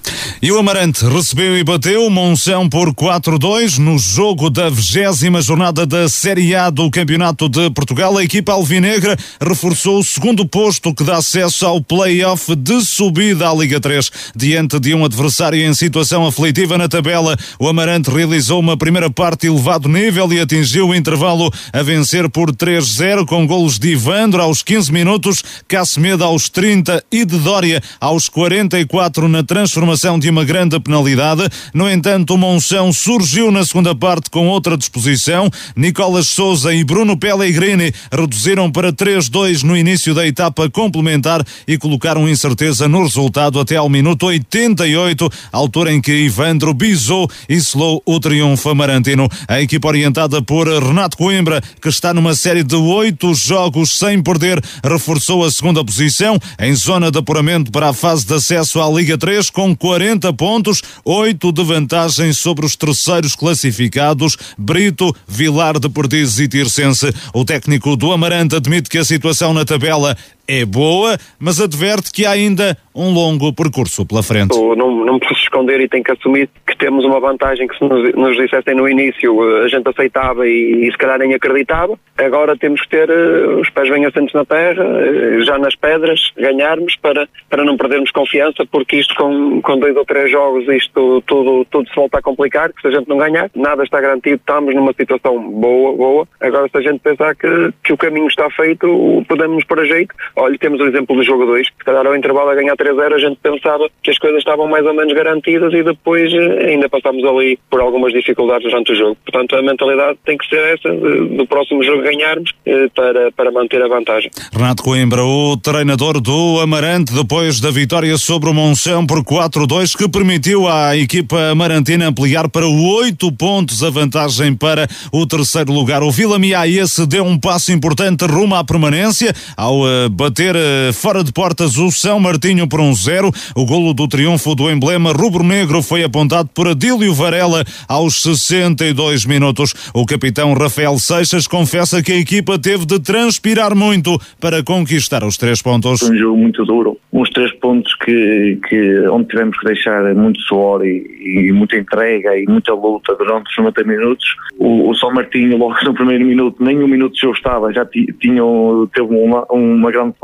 [0.41, 6.09] E o Amarante recebeu e bateu Monção por 4-2 no jogo da vigésima jornada da
[6.09, 8.17] Série A do Campeonato de Portugal.
[8.17, 13.53] A equipa alvinegra reforçou o segundo posto que dá acesso ao play-off de subida à
[13.53, 14.11] Liga 3.
[14.35, 19.47] Diante de um adversário em situação aflitiva na tabela, o Amarante realizou uma primeira parte
[19.47, 24.63] elevado nível e atingiu o intervalo a vencer por 3-0 com golos de Ivandro aos
[24.63, 30.79] 15 minutos, Cassimeda aos 30 e de Dória aos 44 na transformação de uma grande
[30.79, 31.47] penalidade.
[31.73, 35.49] No entanto, o Monção surgiu na segunda parte com outra disposição.
[35.75, 42.29] Nicolas Souza e Bruno Pellegrini reduziram para 3-2 no início da etapa complementar e colocaram
[42.29, 48.19] incerteza no resultado até ao minuto 88, altura em que Ivandro bisou e selou o
[48.19, 49.27] triunfo amarantino.
[49.47, 54.61] A equipa orientada por Renato Coimbra, que está numa série de oito jogos sem perder,
[54.83, 59.17] reforçou a segunda posição em zona de apuramento para a fase de acesso à Liga
[59.17, 66.39] 3 com 40 pontos, 8 de vantagem sobre os terceiros classificados, Brito, Vilar de Perdizes
[66.39, 67.13] e Tircense.
[67.33, 72.25] O técnico do Amarante admite que a situação na tabela é boa, mas adverte que
[72.25, 74.57] há ainda um longo percurso pela frente.
[74.57, 78.13] Não, não posso esconder e tenho que assumir que temos uma vantagem que se nos,
[78.13, 81.97] nos dissessem no início a gente aceitava e, e se calhar nem acreditava.
[82.17, 86.19] Agora temos que ter uh, os pés bem assentos na terra, uh, já nas pedras,
[86.37, 91.21] ganharmos para, para não perdermos confiança, porque isto com, com dois ou três jogos isto
[91.25, 94.35] tudo, tudo se volta a complicar, que se a gente não ganhar, nada está garantido,
[94.35, 96.27] estamos numa situação boa, boa.
[96.39, 97.47] Agora se a gente pensar que,
[97.83, 100.13] que o caminho está feito, podemos nos pôr a jeito.
[100.35, 103.19] Olha, temos o exemplo do jogo 2, se calhar ao intervalo a ganhar 3-0 a
[103.19, 107.23] gente pensava que as coisas estavam mais ou menos garantidas e depois eh, ainda passámos
[107.23, 109.17] ali por algumas dificuldades durante o jogo.
[109.23, 113.81] Portanto, a mentalidade tem que ser essa, do próximo jogo ganharmos eh, para, para manter
[113.83, 114.31] a vantagem.
[114.51, 120.09] Renato Coimbra, o treinador do Amarante, depois da vitória sobre o Monção por 4-2, que
[120.09, 126.01] permitiu à equipa amarantina ampliar para 8 pontos a vantagem para o terceiro lugar.
[126.01, 130.55] O Vila Miaense deu um passo importante rumo à permanência ao uh, bater
[130.93, 133.29] fora de portas o São Martinho por um zero.
[133.53, 139.73] O golo do triunfo do emblema rubro-negro foi apontado por Adílio Varela aos 62 minutos.
[139.93, 145.35] O capitão Rafael Seixas confessa que a equipa teve de transpirar muito para conquistar os
[145.35, 145.99] três pontos.
[145.99, 150.39] Foi um jogo muito duro, uns três pontos que, que onde tivemos que deixar muito
[150.41, 154.25] suor e, e muita entrega e muita luta durante os 90 minutos.
[154.57, 157.85] O, o São Martinho, logo no primeiro minuto, nem um minuto de jogo estava, já
[158.19, 160.15] tinham, teve uma, uma grande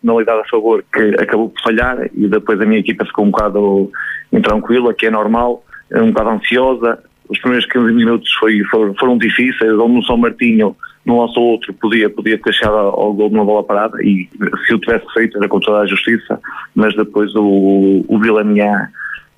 [0.00, 3.90] penalidade a favor que acabou por falhar e depois a minha equipa ficou um bocado
[4.32, 6.98] intranquila, que é normal, um bocado ansiosa.
[7.28, 10.76] Os primeiros 15 minutos foi, foram, foram difíceis, onde no São Martinho
[11.08, 14.28] num lance ou outro podia, podia ter chegado ao gol de uma bola parada e
[14.66, 16.38] se o tivesse feito era com toda a justiça,
[16.74, 18.88] mas depois o, o Vilamiá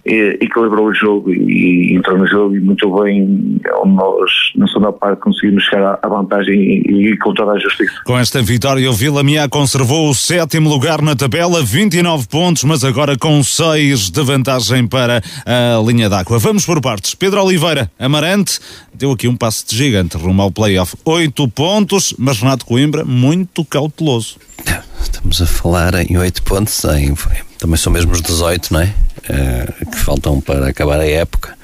[0.04, 5.62] equilibrou o jogo e entrou no jogo e muito bem, nós na segunda parte conseguimos
[5.64, 7.92] chegar à vantagem e, e com toda a justiça.
[8.04, 12.84] Com esta vitória o Vila Miá conservou o sétimo lugar na tabela, 29 pontos, mas
[12.84, 16.38] agora com 6 de vantagem para a linha d'água.
[16.38, 17.14] Vamos por partes.
[17.14, 18.58] Pedro Oliveira, Amarante,
[18.94, 20.96] deu aqui um passo de gigante rumo ao playoff.
[21.04, 24.36] 8 pontos, mas Renato Coimbra muito cauteloso.
[25.20, 27.14] Estamos a falar em 8 pontos, em,
[27.58, 28.94] também são mesmo os 18, não é?
[29.18, 31.54] Uh, que faltam para acabar a época.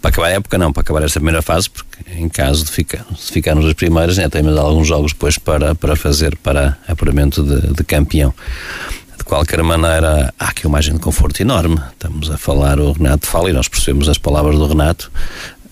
[0.00, 3.04] Para acabar a época, não, para acabar esta primeira fase, porque em caso de ficar,
[3.10, 7.74] de ficarmos as primeiras, ainda temos alguns jogos depois para, para fazer para apuramento de,
[7.74, 8.32] de campeão.
[9.18, 11.78] De qualquer maneira, há aqui uma margem de conforto enorme.
[11.92, 15.12] Estamos a falar, o Renato fala e nós percebemos as palavras do Renato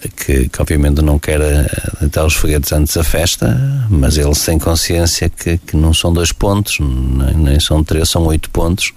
[0.09, 1.67] que, que, obviamente não quer eh,
[2.01, 6.33] deitar os foguetes antes da festa, mas ele sem consciência que, que não são dois
[6.33, 8.93] pontos, nem, nem, são três, são oito pontos,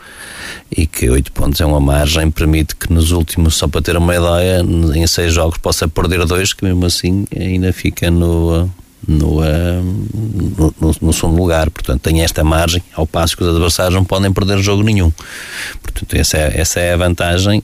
[0.72, 4.16] e que oito pontos é uma margem, permite que nos últimos, só para ter uma
[4.16, 4.62] ideia,
[4.96, 8.70] em seis jogos possa perder dois, que mesmo assim ainda fica no.
[9.08, 9.80] No, eh,
[10.58, 14.04] no, no, no, segundo lugar, portanto tem esta margem ao passo que os adversários não
[14.04, 15.14] podem perder jogo nenhum
[15.82, 17.64] portanto essa é, essa é a vantagem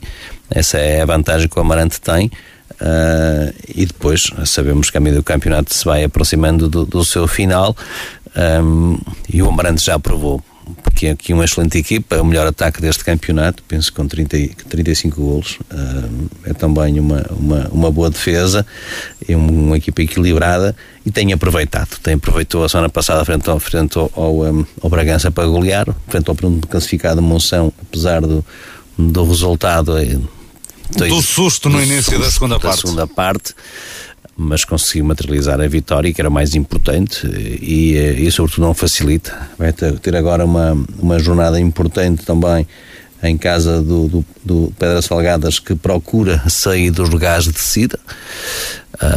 [0.50, 2.32] essa é a vantagem que o Amarante tem
[2.82, 7.28] Uh, e depois sabemos que a medida do campeonato se vai aproximando do, do seu
[7.28, 7.76] final
[8.36, 8.98] um,
[9.32, 10.44] e o Amarante já provou
[10.82, 14.38] porque é aqui uma excelente equipa, é o melhor ataque deste campeonato, penso com 30,
[14.70, 18.66] 35 golos, uh, é também uma, uma, uma boa defesa,
[19.28, 23.98] é uma, equipa equilibrada e tem aproveitado, tem aproveitou a semana passada frente ao, frente
[23.98, 28.46] ao, ao, ao Bragança para golear, frente ao primeiro classificado Monção, apesar do,
[28.98, 30.18] do resultado é,
[30.92, 32.76] dois, do susto no início susto da segunda parte.
[32.76, 33.56] Da segunda parte
[34.36, 39.48] mas conseguiu materializar a vitória, que era mais importante, e, e sobretudo não facilita.
[39.60, 42.68] Vai ter agora uma, uma jornada importante também
[43.24, 47.98] em casa do, do, do Salgadas que procura sair dos lugares de descida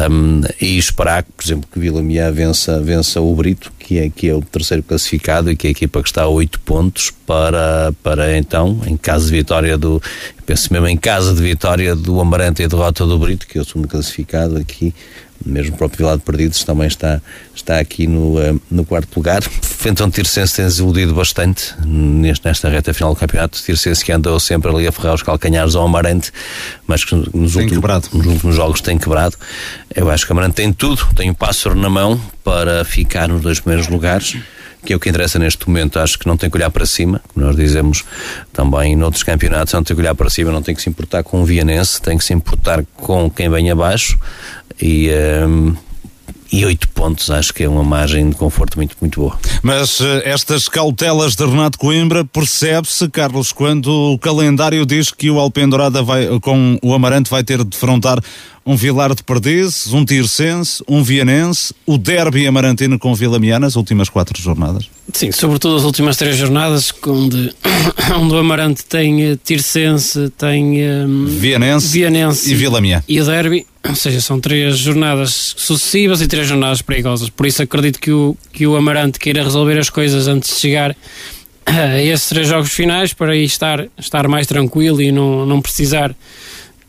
[0.09, 4.27] um, e esperar por exemplo, que Vila Miá vença, vença o Brito, que é, que
[4.27, 7.93] é o terceiro classificado e que é a equipa que está a 8 pontos para,
[8.01, 10.01] para então, em caso de vitória do,
[10.45, 13.65] penso mesmo em casa de vitória do Amarante e derrota do Brito, que é o
[13.65, 14.93] segundo classificado aqui,
[15.45, 17.21] mesmo o próprio Vilado Perdidos também está,
[17.55, 19.41] está aqui no, uh, no quarto lugar.
[19.85, 23.61] Então Tircense tem desiludido bastante nesta reta final do campeonato.
[23.63, 26.33] Tircense que andou sempre ali a ferrar os calcanhares ao Amarante,
[26.85, 29.37] mas que nos, últimos, nos últimos jogos tem quebrado.
[29.95, 33.41] Eu acho que o Amarante tem tudo, tem o pássaro na mão para ficar nos
[33.41, 34.35] dois primeiros lugares
[34.87, 35.99] que é o que interessa neste momento.
[35.99, 38.05] Acho que não tem que olhar para cima, como nós dizemos
[38.53, 41.41] também noutros campeonatos, não tem que olhar para cima, não tem que se importar com
[41.41, 44.17] o Vianense, tem que se importar com quem vem abaixo
[44.81, 45.09] e.
[45.45, 45.75] Um,
[46.49, 49.37] e oito pontos acho que é uma margem de conforto muito, muito boa.
[49.61, 55.39] Mas uh, estas cautelas de Renato Coimbra percebe-se, Carlos, quando o calendário diz que o
[55.39, 58.23] Alpendurada vai, com o Amarante vai ter de defrontar
[58.67, 63.77] um Vilar de Perdizes, um Tircense, um Vianense, o derby amarantino com Vila Miana, as
[63.77, 64.89] últimas quatro jornadas?
[65.13, 67.55] Sim, sobretudo as últimas três jornadas, onde,
[68.19, 73.05] onde o Amarante tem uh, Tircense, tem um, Vianense, Vianense, e Vila Miana.
[73.07, 77.29] E o derby, ou seja, são três jornadas sucessivas e três jornadas perigosas.
[77.29, 80.93] Por isso acredito que o, que o Amarante queira resolver as coisas antes de chegar
[81.65, 86.13] a esses três jogos finais para aí estar, estar mais tranquilo e não, não precisar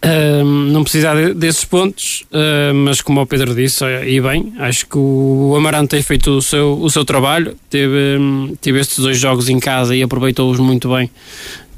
[0.05, 4.87] Uh, não precisar de, desses pontos, uh, mas como o Pedro disse, e bem, acho
[4.87, 9.19] que o Amarante tem feito o seu, o seu trabalho, teve, um, teve estes dois
[9.19, 11.11] jogos em casa e aproveitou-os muito bem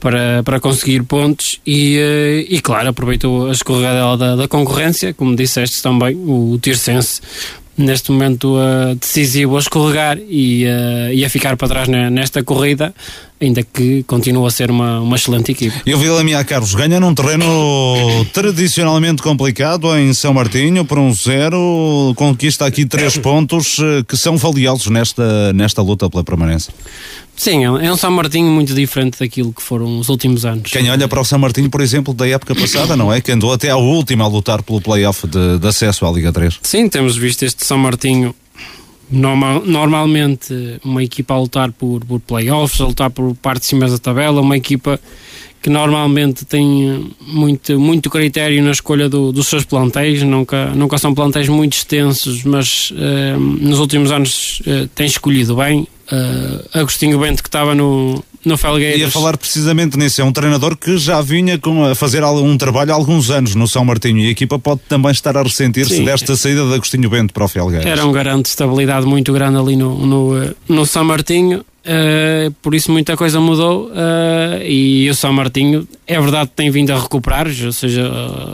[0.00, 5.36] para, para conseguir pontos e, eh, e claro, aproveitou a escorregadela da, da concorrência, como
[5.36, 7.20] disseste também, o, o Tirsense
[7.82, 12.94] neste momento uh, decisivo a escorregar e, uh, e a ficar para trás nesta corrida,
[13.40, 15.76] ainda que continua a ser uma, uma excelente equipe.
[15.84, 21.12] E o Vila Mia Carlos ganha num terreno tradicionalmente complicado em São Martinho por um
[21.12, 26.72] zero, conquista aqui três pontos uh, que são valiosos nesta, nesta luta pela permanência.
[27.40, 30.70] Sim, é um São Martinho muito diferente daquilo que foram os últimos anos.
[30.70, 33.22] Quem olha para o São Martinho, por exemplo, da época passada, não é?
[33.22, 36.58] Que andou até à última a lutar pelo playoff de, de acesso à Liga 3.
[36.62, 38.34] Sim, temos visto este São Martinho
[39.10, 40.52] normal, normalmente
[40.84, 44.42] uma equipa a lutar por, por playoffs, a lutar por parte de cima da tabela,
[44.42, 45.00] uma equipa
[45.62, 51.14] que normalmente tem muito, muito critério na escolha do, dos seus plantéis, nunca, nunca são
[51.14, 57.42] plantéis muito extensos, mas uh, nos últimos anos uh, tem escolhido bem, uh, Agostinho Bento
[57.42, 59.00] que estava no, no Felgueiras.
[59.00, 62.92] Ia falar precisamente nisso, é um treinador que já vinha com, a fazer um trabalho
[62.92, 66.36] há alguns anos no São Martinho e a equipa pode também estar a ressentir-se desta
[66.36, 67.86] saída de Agostinho Bento para o Felgueiras.
[67.86, 71.64] Era um garante de estabilidade muito grande ali no, no, eh, no São Martinho.
[71.80, 75.88] Uh, por isso muita coisa mudou uh, e o São Martinho.
[76.06, 78.10] É verdade que tem vindo a recuperar, ou seja,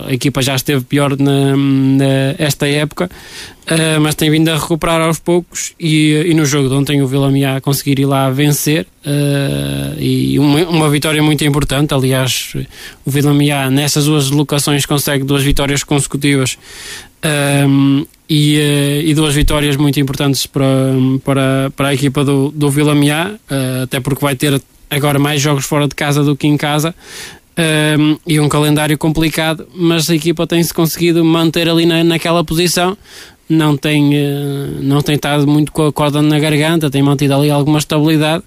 [0.06, 5.00] a equipa já esteve pior na, na esta época, uh, mas tem vindo a recuperar
[5.00, 8.30] aos poucos e, e no jogo de ontem o Vila Mia a conseguir ir lá
[8.30, 8.86] vencer
[9.98, 12.52] e uma, uma, vitória muito importante, aliás
[13.04, 16.58] o Vila Mia nessas duas locações consegue duas vitórias consecutivas
[18.28, 20.66] e, eh, e, duas vitórias muito importantes para,
[21.24, 24.60] para, para a equipa do, do Vila Miá, uh, até porque vai ter
[24.90, 26.94] agora mais jogos fora de casa do que em casa.
[27.98, 32.96] Um, e um calendário complicado, mas a equipa tem-se conseguido manter ali na, naquela posição.
[33.48, 37.50] Não tem, uh, não tem estado muito com a corda na garganta, tem mantido ali
[37.50, 38.42] alguma estabilidade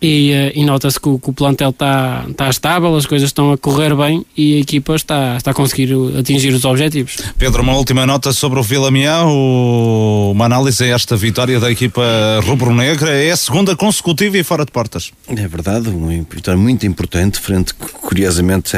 [0.00, 3.58] e, eh, e nota-se que, que, o plantel está tá estável, as coisas estão a
[3.58, 7.16] correr bem e a equipa está, está a conseguir atingir os objetivos.
[7.36, 12.02] Pedro, uma última nota sobre o Vila Mião, uma análise a esta vitória da equipa
[12.44, 15.10] rubro-negra, é a segunda consecutiva e fora de portas.
[15.28, 18.72] É verdade, uma vitória muito importante, frente, curiosamente,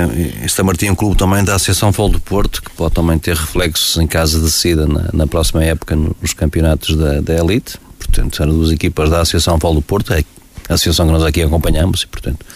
[0.45, 3.37] este Martim é um clube também da Associação Fol do Porto, que pode também ter
[3.37, 8.43] reflexos em casa de Cida na, na próxima época nos campeonatos da, da Elite, portanto,
[8.43, 10.25] eram duas equipas da Associação Fol do Porto, é
[10.71, 12.47] a associação que nós aqui acompanhamos e, portanto,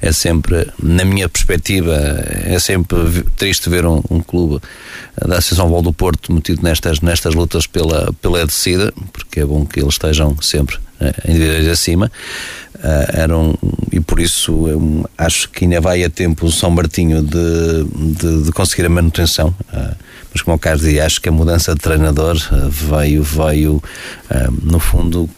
[0.00, 1.94] é sempre, na minha perspectiva,
[2.44, 4.60] é sempre triste ver um, um clube
[5.20, 9.66] da Associação Vol do Porto metido nestas, nestas lutas pela, pela descida, porque é bom
[9.66, 12.12] que eles estejam sempre uh, em divisões acima.
[12.76, 13.58] Uh, eram,
[13.90, 18.42] e por isso eu acho que ainda vai a tempo o São Martinho de, de,
[18.44, 19.48] de conseguir a manutenção.
[19.72, 19.96] Uh,
[20.32, 22.36] mas como o Carlos dizia, acho que a mudança de treinador
[22.68, 23.82] veio, veio
[24.62, 25.30] no fundo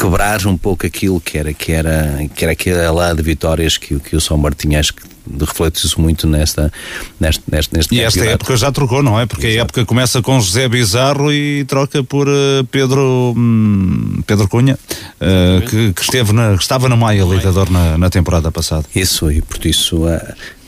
[0.00, 4.16] quebrar um pouco aquilo que era que era que era aquela de vitórias que, que
[4.16, 5.02] o São Martinho acho que
[5.38, 6.72] reflete-se muito nesta,
[7.18, 9.26] neste, neste, neste E esta época já trocou, não é?
[9.26, 9.58] Porque Exato.
[9.58, 14.78] a época começa com José Bizarro e troca por uh, Pedro, hum, Pedro Cunha,
[15.20, 18.84] uh, que, que, esteve na, que estava no Maia lidador na, na temporada passada.
[18.94, 20.20] Isso, e por isso uh,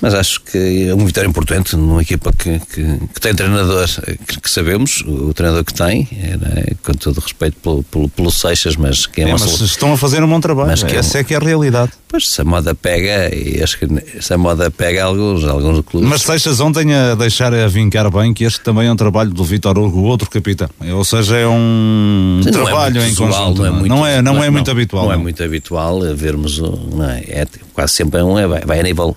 [0.02, 3.86] mas acho que é uma vitória importante numa equipa que, que, que tem treinador
[4.26, 8.74] que, que, sabemos, o treinador que tem, é, com todo respeito pelo, pelo, pelo Seixas,
[8.74, 11.20] mas que é, é mas estão a fazer um bom trabalho, mas que essa é,
[11.20, 11.92] é que é a realidade.
[12.08, 13.86] Pois, se a moda pega, e acho que
[14.20, 16.08] se a moda pega alguns, alguns clubes.
[16.08, 19.44] Mas Seixas ontem a deixar a vincar bem que este também é um trabalho do
[19.44, 20.68] Vitor Hugo, o outro capitão.
[20.92, 23.62] Ou seja, é um Sim, trabalho é em conjunto.
[23.62, 25.06] Não é, muito, não é, não, não é muito habitual.
[25.06, 29.16] Não, é muito habitual vermos, não é, é quase sempre um, é, vai a nível,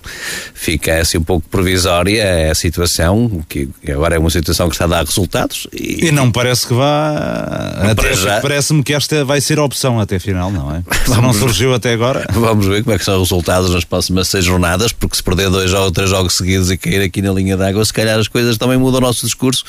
[0.54, 4.88] fica assim um pouco provisória a situação, que agora é uma situação que está a
[4.88, 5.66] dar resultados.
[5.72, 7.94] E, e não parece que vá.
[8.42, 10.82] Parece-me que esta vai ser a opção até final, não é?
[11.04, 12.26] Se não surgiu até agora.
[12.32, 15.50] Vamos ver como é que são os resultados nas próximas seis jornadas, porque se perder
[15.50, 18.56] dois ou três jogos seguidos e cair aqui na linha d'água, se calhar as coisas
[18.56, 19.64] também mudam o nosso discurso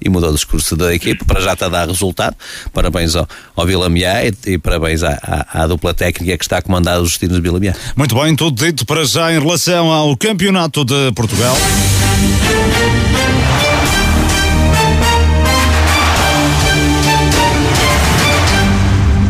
[0.00, 1.24] e mudou o discurso da equipe.
[1.24, 2.36] Para já está a dar resultado.
[2.72, 6.58] Parabéns ao, ao Vila Miá e, e, parabéns à, à, à, dupla técnica que está
[6.58, 7.74] a comandar os destinos de Vila Miá.
[7.96, 11.56] Muito bem, tudo dito para já em relação ao Campeonato de Portugal.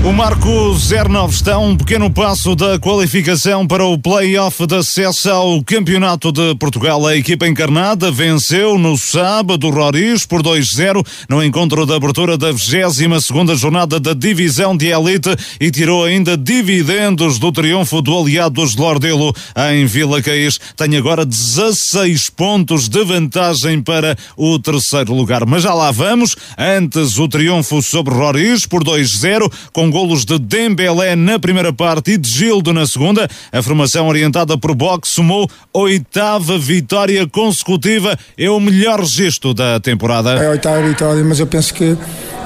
[0.04, 5.62] O Marco 09 está um pequeno passo da qualificação para o play-off de acesso ao
[5.62, 7.06] Campeonato de Portugal.
[7.06, 13.60] A equipa encarnada venceu no sábado Roriz por 2-0 no encontro de abertura da 22
[13.60, 19.32] jornada da Divisão de Elite e tirou ainda dividendos do triunfo do Aliados de Lordelo
[19.70, 20.58] em Vila Caís.
[20.76, 25.46] Tem agora 16 pontos de vantagem para o terceiro lugar.
[25.46, 26.34] Mas já lá vamos.
[26.58, 32.16] Antes o triunfo sobre Roriz por 2-0 com golos de Dembélé na primeira parte e
[32.16, 33.28] de Gildo na segunda.
[33.52, 38.18] A formação orientada por Box somou oitava vitória consecutiva.
[38.36, 40.32] É o melhor registro da temporada.
[40.42, 41.96] É a oitava vitória, mas eu penso que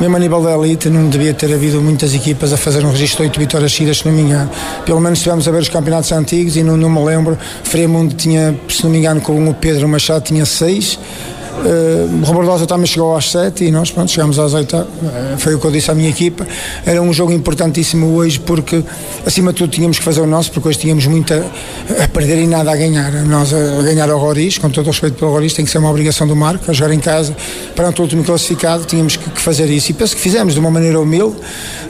[0.00, 3.18] mesmo a nível da elite não devia ter havido muitas equipas a fazer um registro
[3.18, 4.50] de oito vitórias seguidas, se não me engano.
[4.84, 7.38] Pelo menos estivemos a ver os campeonatos antigos e não, não me lembro.
[7.64, 10.98] Fremundo tinha, se não me engano, com o Pedro Machado tinha seis.
[11.64, 14.76] Uh, Robordosa também chegou às 7 e nós pronto, chegamos às 8.
[14.76, 14.86] Uh,
[15.38, 16.46] foi o que eu disse à minha equipa.
[16.84, 18.84] Era um jogo importantíssimo hoje porque,
[19.24, 22.38] acima de tudo, tínhamos que fazer o nosso, porque hoje tínhamos muito a, a perder
[22.38, 23.10] e nada a ganhar.
[23.24, 25.78] Nós a, a ganhar ao Roriz, com todo o respeito pelo Roriz, tem que ser
[25.78, 27.34] uma obrigação do Marco, a jogar em casa.
[27.74, 29.90] Perante o último classificado, tínhamos que, que, fazer isso.
[29.90, 31.36] E penso que fizemos de uma maneira humilde,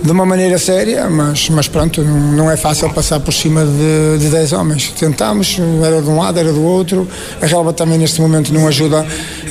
[0.03, 4.19] de uma maneira séria, mas, mas pronto, não, não é fácil passar por cima de,
[4.19, 4.93] de 10 homens.
[4.99, 7.09] Tentámos, era de um lado, era do outro.
[7.41, 9.05] A relva também neste momento não ajuda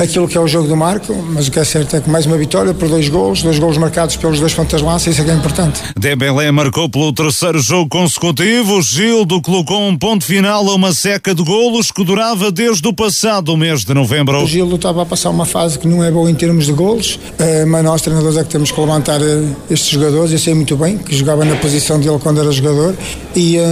[0.06, 2.26] aquilo que é o jogo do Marco, mas o que é certo é que mais
[2.26, 5.26] uma vitória por dois gols, dois gols marcados pelos dois pontas de lança, isso é
[5.26, 5.82] que é importante.
[5.99, 11.43] Dembélé marcou pelo terceiro jogo consecutivo, Gildo colocou um ponto final a uma seca de
[11.43, 14.43] golos que durava desde o passado mês de novembro.
[14.43, 17.20] O Gildo estava a passar uma fase que não é boa em termos de golos,
[17.39, 20.76] eh, mas nós treinadores é que temos que levantar eh, estes jogadores, eu sei muito
[20.78, 22.95] bem que jogava na posição dele quando era jogador
[23.36, 23.64] e, eh,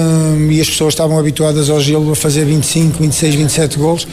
[0.51, 4.07] e as pessoas estavam habituadas ao Gildo a fazer 25, 26, 27 golos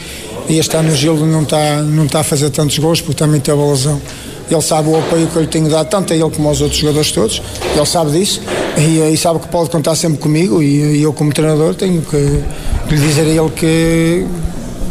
[0.49, 3.39] e este ano o Gildo não está, não está a fazer tantos gols porque também
[3.39, 4.01] teve a lesão.
[4.49, 6.79] Ele sabe o apoio que eu lhe tenho dado, tanto a ele como aos outros
[6.79, 7.41] jogadores todos.
[7.73, 8.41] Ele sabe disso
[8.77, 10.61] e, e sabe que pode contar sempre comigo.
[10.61, 12.43] E, e eu, como treinador, tenho que,
[12.89, 14.27] que lhe dizer a ele que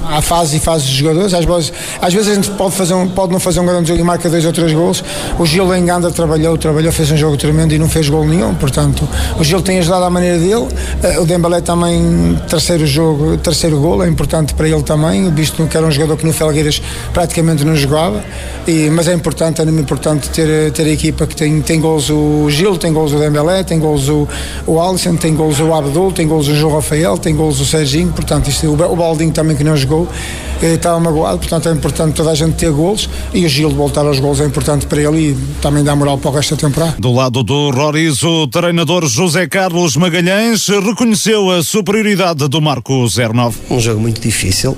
[0.05, 1.35] há fases e fases de jogadores.
[1.35, 4.01] Às vezes, às vezes a gente pode, fazer um, pode não fazer um grande jogo
[4.01, 5.03] e marca dois ou três gols.
[5.39, 8.55] O Gil em Ganda trabalhou, trabalhou, fez um jogo tremendo e não fez gol nenhum.
[8.55, 10.69] Portanto, o Gil tem ajudado à maneira dele.
[11.03, 15.77] Eh, o Dembélé também, terceiro jogo, terceiro gol, é importante para ele também, visto que
[15.77, 16.83] era um jogador que no Felgueiras
[17.13, 18.23] praticamente não jogava.
[18.67, 22.47] E, mas é importante, é importante ter, ter a equipa que tem, tem gols o
[22.51, 24.29] Gil, tem gols o Dembélé, tem gols o,
[24.67, 28.13] o Alisson, tem gols o Abdul, tem gols o João Rafael, tem gols o Serginho.
[28.13, 29.90] Portanto, isto, o, o Baldinho também que não jogou
[30.63, 34.19] estava magoado, portanto é importante toda a gente ter golos e o Gil voltar aos
[34.19, 36.97] golos é importante para ele e também dá moral para o resto da temporada.
[36.99, 43.59] Do lado do Roriz, o treinador José Carlos Magalhães reconheceu a superioridade do Marco 09.
[43.71, 44.77] Um jogo muito difícil,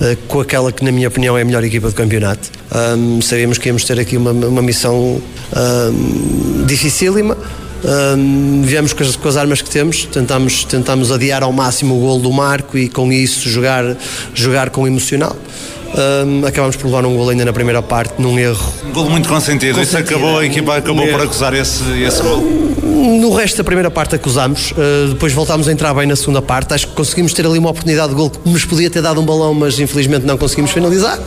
[0.00, 2.50] eh, com aquela que na minha opinião é a melhor equipa do campeonato.
[2.96, 5.20] Um, sabíamos que íamos ter aqui uma, uma missão
[5.56, 7.36] um, dificílima,
[7.84, 12.00] um, viemos com as, com as, armas que temos, tentamos, tentamos adiar ao máximo o
[12.00, 13.96] gol do Marco e com isso jogar,
[14.34, 15.36] jogar com emocional.
[15.92, 18.72] Um, acabamos por levar um gol ainda na primeira parte, num erro.
[18.84, 19.82] Um gol muito consentido, consentido.
[19.82, 22.40] isso acabou, a equipa acabou um por acusar esse, esse gol.
[22.82, 26.74] No resto da primeira parte acusámos, uh, depois voltámos a entrar bem na segunda parte.
[26.74, 29.24] Acho que conseguimos ter ali uma oportunidade de gol que nos podia ter dado um
[29.24, 31.18] balão, mas infelizmente não conseguimos finalizar.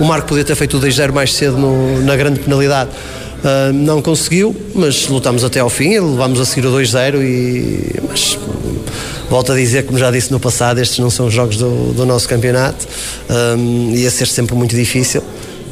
[0.00, 2.90] O Marco podia ter feito o 2-0 mais cedo no, na grande penalidade.
[3.38, 8.36] Uh, não conseguiu, mas lutámos até ao fim, levámos a seguir o 2-0 e mas
[9.30, 12.28] volto a dizer, como já disse no passado, estes não são jogos do, do nosso
[12.28, 12.86] campeonato,
[13.56, 15.22] um, ia ser sempre muito difícil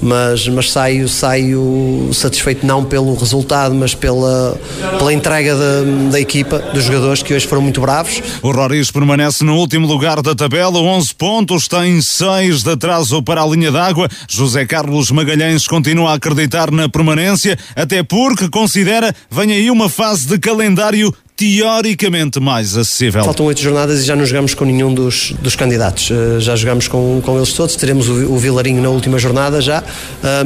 [0.00, 4.58] mas, mas saio, saio satisfeito não pelo resultado, mas pela,
[4.98, 8.22] pela entrega da, da equipa, dos jogadores que hoje foram muito bravos.
[8.42, 13.42] O Roriz permanece no último lugar da tabela, 11 pontos, tem 6 de atraso para
[13.42, 14.08] a linha d'água.
[14.28, 20.26] José Carlos Magalhães continua a acreditar na permanência, até porque considera vem aí uma fase
[20.26, 23.22] de calendário teoricamente mais acessível.
[23.22, 26.10] Faltam oito jornadas e já não jogamos com nenhum dos, dos candidatos.
[26.10, 27.76] Uh, já jogamos com, com eles todos.
[27.76, 29.84] Teremos o, o Vilarinho na última jornada já, uh,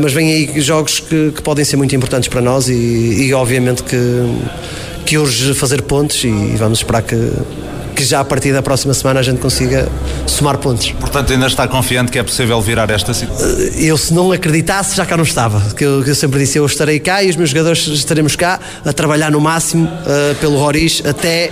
[0.01, 3.85] mas vêm aí jogos que, que, podem ser muito importantes para nós e, e obviamente
[3.85, 3.97] que,
[5.07, 7.17] que urge fazer pontos e vamos esperar que
[7.91, 9.89] que já a partir da próxima semana a gente consiga
[10.27, 10.93] somar pontos.
[10.93, 13.49] Portanto, ainda está confiante que é possível virar esta situação?
[13.49, 15.61] Eh, eu, se não acreditasse, já cá não estava.
[15.75, 18.59] Que eu, que eu sempre disse, eu estarei cá e os meus jogadores estaremos cá
[18.85, 21.51] a trabalhar no máximo uh, pelo Roriz até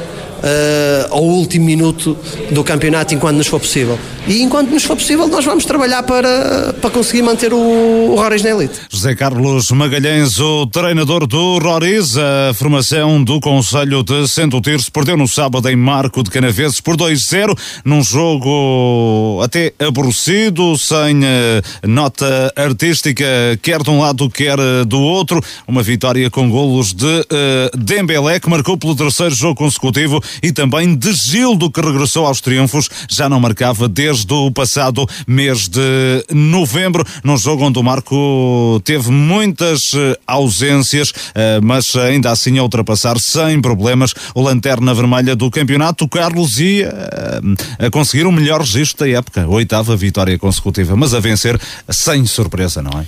[1.11, 2.17] ao último minuto
[2.51, 3.99] do campeonato, enquanto nos for possível.
[4.27, 8.43] E enquanto nos for possível, nós vamos trabalhar para, para conseguir manter o, o Roriz
[8.43, 8.79] na elite.
[8.91, 15.17] José Carlos Magalhães, o treinador do Roriz, a formação do Conselho de Santo Tirso perdeu
[15.17, 22.53] no sábado em Marco de Canaveses por 2-0, num jogo até aborrecido, sem uh, nota
[22.55, 23.25] artística,
[23.63, 25.41] quer de um lado, quer uh, do outro.
[25.67, 31.13] Uma vitória com golos de uh, que marcou pelo terceiro jogo consecutivo e também de
[31.13, 37.37] Gildo, que regressou aos triunfos, já não marcava desde o passado mês de novembro, num
[37.37, 43.61] jogo onde o Marco teve muitas eh, ausências, eh, mas ainda assim a ultrapassar sem
[43.61, 46.09] problemas o lanterna vermelha do campeonato.
[46.09, 51.21] Carlos ia eh, a conseguir o melhor registro da época, oitava vitória consecutiva, mas a
[51.21, 53.07] vencer sem surpresa, não é?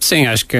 [0.00, 0.56] Sim, acho que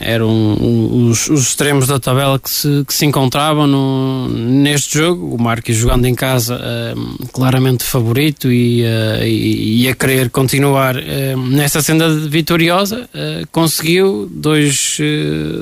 [0.00, 5.32] eram os, os extremos da tabela que se, que se encontravam no, neste jogo.
[5.32, 10.96] O Marques jogando em casa, uh, claramente favorito e, uh, e, e, a querer continuar
[10.96, 13.08] uh, nessa senda vitoriosa,
[13.52, 14.28] conseguiu.
[14.30, 14.98] Dois,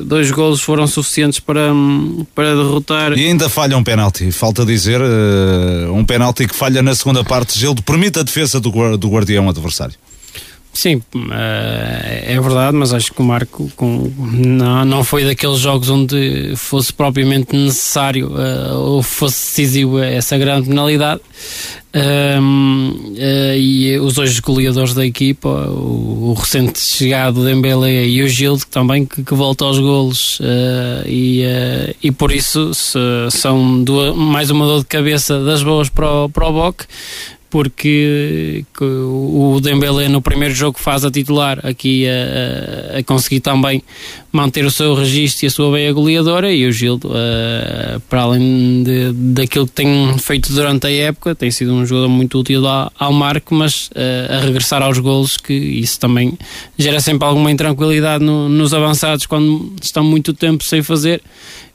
[0.06, 1.70] dois golos foram suficientes para,
[2.34, 3.12] para derrotar.
[3.12, 5.00] E ainda falha um penalti, falta dizer,
[5.92, 7.58] um penalti que falha na segunda parte.
[7.58, 9.94] Gildo permite a defesa do, do guardião adversário.
[10.72, 15.90] Sim, eh, é verdade, mas acho que o Marco com, não, não foi daqueles jogos
[15.90, 21.20] onde fosse propriamente necessário uh, ou fosse decisivo essa grande penalidade.
[21.94, 28.28] Um, uh, e os dois goleadores da equipa, o, o recente chegado Dembélé e o
[28.28, 31.42] Gildo também que, que volta aos golos uh, e,
[32.02, 32.98] e por isso se,
[33.30, 36.84] são duas, mais uma dor de cabeça das boas para o, para o Boc
[37.52, 43.82] porque o Dembélé no primeiro jogo faz a titular aqui a, a conseguir também
[44.32, 48.82] manter o seu registro e a sua veia goleadora e o Gildo uh, para além
[48.82, 52.90] de, daquilo que tem feito durante a época tem sido um jogador muito útil ao,
[52.98, 56.38] ao Marco mas uh, a regressar aos golos que isso também
[56.78, 61.20] gera sempre alguma intranquilidade no, nos avançados quando estão muito tempo sem fazer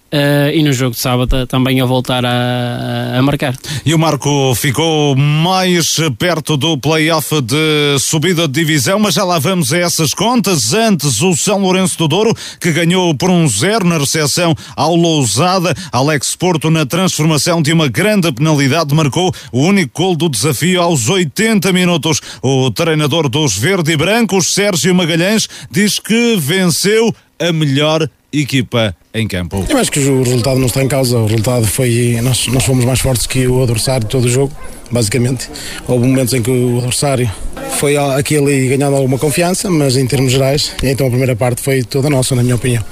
[0.07, 3.53] Uh, e no jogo de sábado também a voltar a, a, marcar.
[3.85, 9.37] E o Marco ficou mais perto do play-off de subida de divisão, mas já lá
[9.37, 10.73] vamos a essas contas.
[10.73, 15.75] Antes, o São Lourenço do Douro, que ganhou por um zero na recepção ao Lousada.
[15.91, 21.09] Alex Porto, na transformação de uma grande penalidade, marcou o único gol do desafio aos
[21.09, 22.21] 80 minutos.
[22.41, 29.27] O treinador dos verde e brancos, Sérgio Magalhães, diz que venceu a melhor equipa em
[29.27, 29.65] campo.
[29.69, 31.17] Eu acho que o resultado não está em causa.
[31.17, 32.19] O resultado foi.
[32.21, 34.53] Nós, nós fomos mais fortes que o adversário todo o jogo,
[34.91, 35.49] basicamente.
[35.87, 37.29] Houve momentos em que o adversário
[37.77, 42.09] foi aquele ganhando alguma confiança, mas em termos gerais, então a primeira parte foi toda
[42.09, 42.83] nossa, na minha opinião.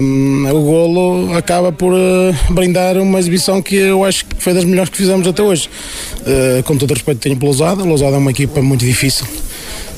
[0.00, 4.64] Um, o golo acaba por uh, brindar uma exibição que eu acho que foi das
[4.64, 5.70] melhores que fizemos até hoje.
[6.20, 9.26] Uh, com todo respeito tenho pelo Lousada, a Lousada é uma equipa muito difícil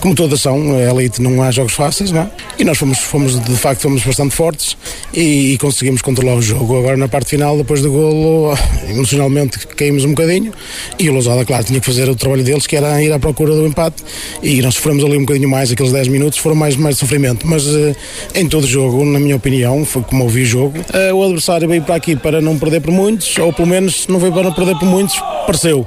[0.02, 2.30] como todas são, a Elite não há jogos fáceis, não é?
[2.58, 4.76] E nós fomos, fomos de facto, fomos bastante fortes
[5.14, 6.78] e, e, conseguimos controlar o jogo.
[6.78, 8.54] Agora, na parte final, depois do golo,
[8.88, 10.52] emocionalmente caímos um bocadinho
[10.98, 13.54] e o Lousada, claro, tinha que fazer o trabalho deles, que era ir à procura
[13.54, 14.02] do empate
[14.42, 17.66] e nós sofremos ali um bocadinho mais, aqueles 10 minutos foram mais, mais sofrimento, mas
[17.66, 17.94] uh,
[18.34, 21.68] em todo o jogo, na minha opinião, foi como ouvi o jogo, uh, o adversário
[21.68, 24.52] veio para aqui para não perder por muitos, ou pelo menos não veio para não
[24.52, 25.86] perder por muitos, pareceu.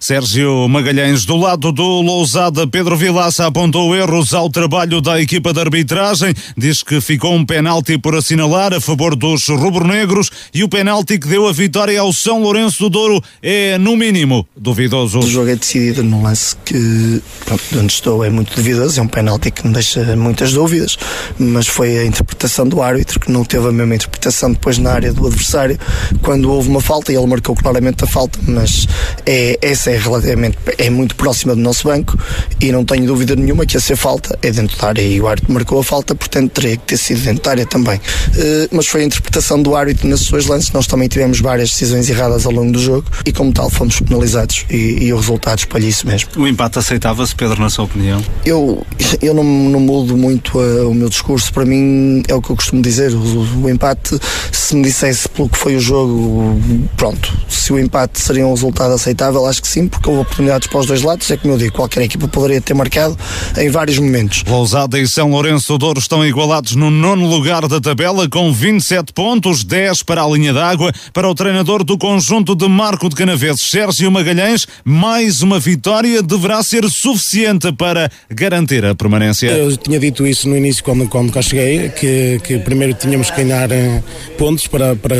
[0.00, 5.60] Sérgio Magalhães, do lado do Lousada, Pedro Vilaça apontou erros ao trabalho da equipa de
[5.60, 11.18] arbitragem, diz que ficou um penalti por assinalar a favor dos rubro-negros e o penalti
[11.18, 15.20] que deu a vitória ao São Lourenço do Douro é, no mínimo, duvidoso.
[15.20, 19.08] O jogo é decidido num lance que, pronto, onde estou, é muito duvidoso, é um
[19.08, 20.96] penalti que me deixa muitas dúvidas,
[21.38, 25.12] mas foi a interpretação do árbitro que não teve a mesma interpretação depois na área
[25.12, 25.78] do adversário,
[26.22, 28.86] quando houve uma falta e ele marcou claramente a falta, mas
[29.26, 32.18] é essa é relativamente é muito próxima do nosso banco
[32.60, 35.28] e não tenho dúvida nenhuma que a ser falta é dentro da área e o
[35.28, 37.96] árbitro marcou a falta, portanto teria que ter sido dentro da área também.
[37.98, 42.08] Uh, mas foi a interpretação do árbitro nas suas lances, nós também tivemos várias decisões
[42.08, 45.86] erradas ao longo do jogo e como tal fomos penalizados e, e o resultado espalha
[45.86, 46.30] isso mesmo.
[46.36, 48.22] O empate aceitava-se, Pedro, na sua opinião?
[48.44, 48.84] Eu,
[49.20, 52.56] eu não, não mudo muito uh, o meu discurso, para mim é o que eu
[52.56, 54.18] costumo dizer, o, o empate,
[54.52, 56.60] se me dissesse pelo que foi o jogo,
[56.96, 60.78] pronto, se o empate seria um resultado aceitável, acho que sim, porque houve oportunidades para
[60.80, 61.30] os dois lados.
[61.30, 63.16] É como eu digo, qualquer equipa poderia ter marcado
[63.58, 64.42] em vários momentos.
[64.46, 69.12] Lousada e São Lourenço do Douro estão igualados no nono lugar da tabela, com 27
[69.12, 70.92] pontos, 10 para a linha d'água.
[71.12, 76.62] Para o treinador do conjunto de Marco de Canaveses, Sérgio Magalhães, mais uma vitória deverá
[76.62, 79.48] ser suficiente para garantir a permanência.
[79.48, 83.42] Eu tinha dito isso no início, quando, quando cá cheguei, que, que primeiro tínhamos que
[83.42, 84.02] ganhar eh,
[84.38, 85.16] pontos para, para,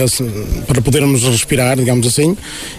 [0.66, 2.36] para podermos respirar, digamos assim,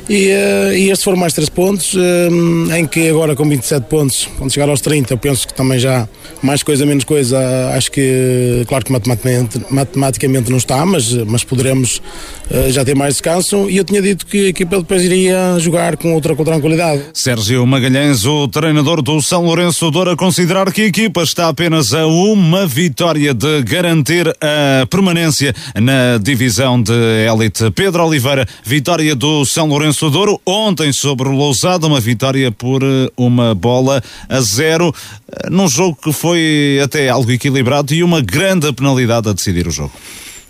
[0.09, 4.27] e, uh, e estes foram mais três pontos, uh, em que agora com 27 pontos,
[4.37, 6.07] quando chegar aos 30, eu penso que também já
[6.41, 7.37] mais coisa, menos coisa,
[7.75, 12.01] acho que, claro que matematicamente, matematicamente não está, mas, mas poderemos
[12.49, 13.69] uh, já ter mais descanso.
[13.69, 17.03] E eu tinha dito que a equipa depois iria jogar com outra com tranquilidade.
[17.13, 21.93] Sérgio Magalhães, o treinador do São Lourenço Douro, a considerar que a equipa está apenas
[21.93, 26.93] a uma vitória de garantir a permanência na divisão de
[27.25, 27.71] élite.
[27.71, 33.55] Pedro Oliveira, vitória do São Lourenço Douro, ontem sobre Lousada, uma vitória por eh, uma
[33.55, 34.93] bola a zero,
[35.31, 39.71] eh, num jogo que foi até algo equilibrado e uma grande penalidade a decidir o
[39.71, 39.91] jogo.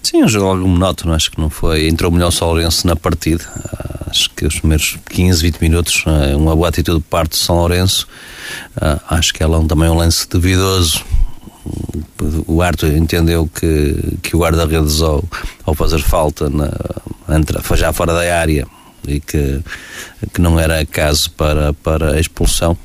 [0.04, 1.88] Sim, um jogo monótono, acho que não foi.
[1.88, 3.46] Entrou melhor o São Lourenço na partida.
[4.10, 7.56] Acho que os primeiros 15, 20 minutos, eh, uma boa atitude de parte do São
[7.58, 8.08] Lourenço.
[9.10, 11.04] Acho que é também um lance duvidoso
[12.48, 15.24] o Arthur entendeu que, que o guarda-redes ao,
[15.66, 16.72] ao fazer falta na,
[17.36, 18.68] entra, já fora da área
[19.08, 19.60] e que,
[20.34, 22.78] que não era caso para, para a expulsão.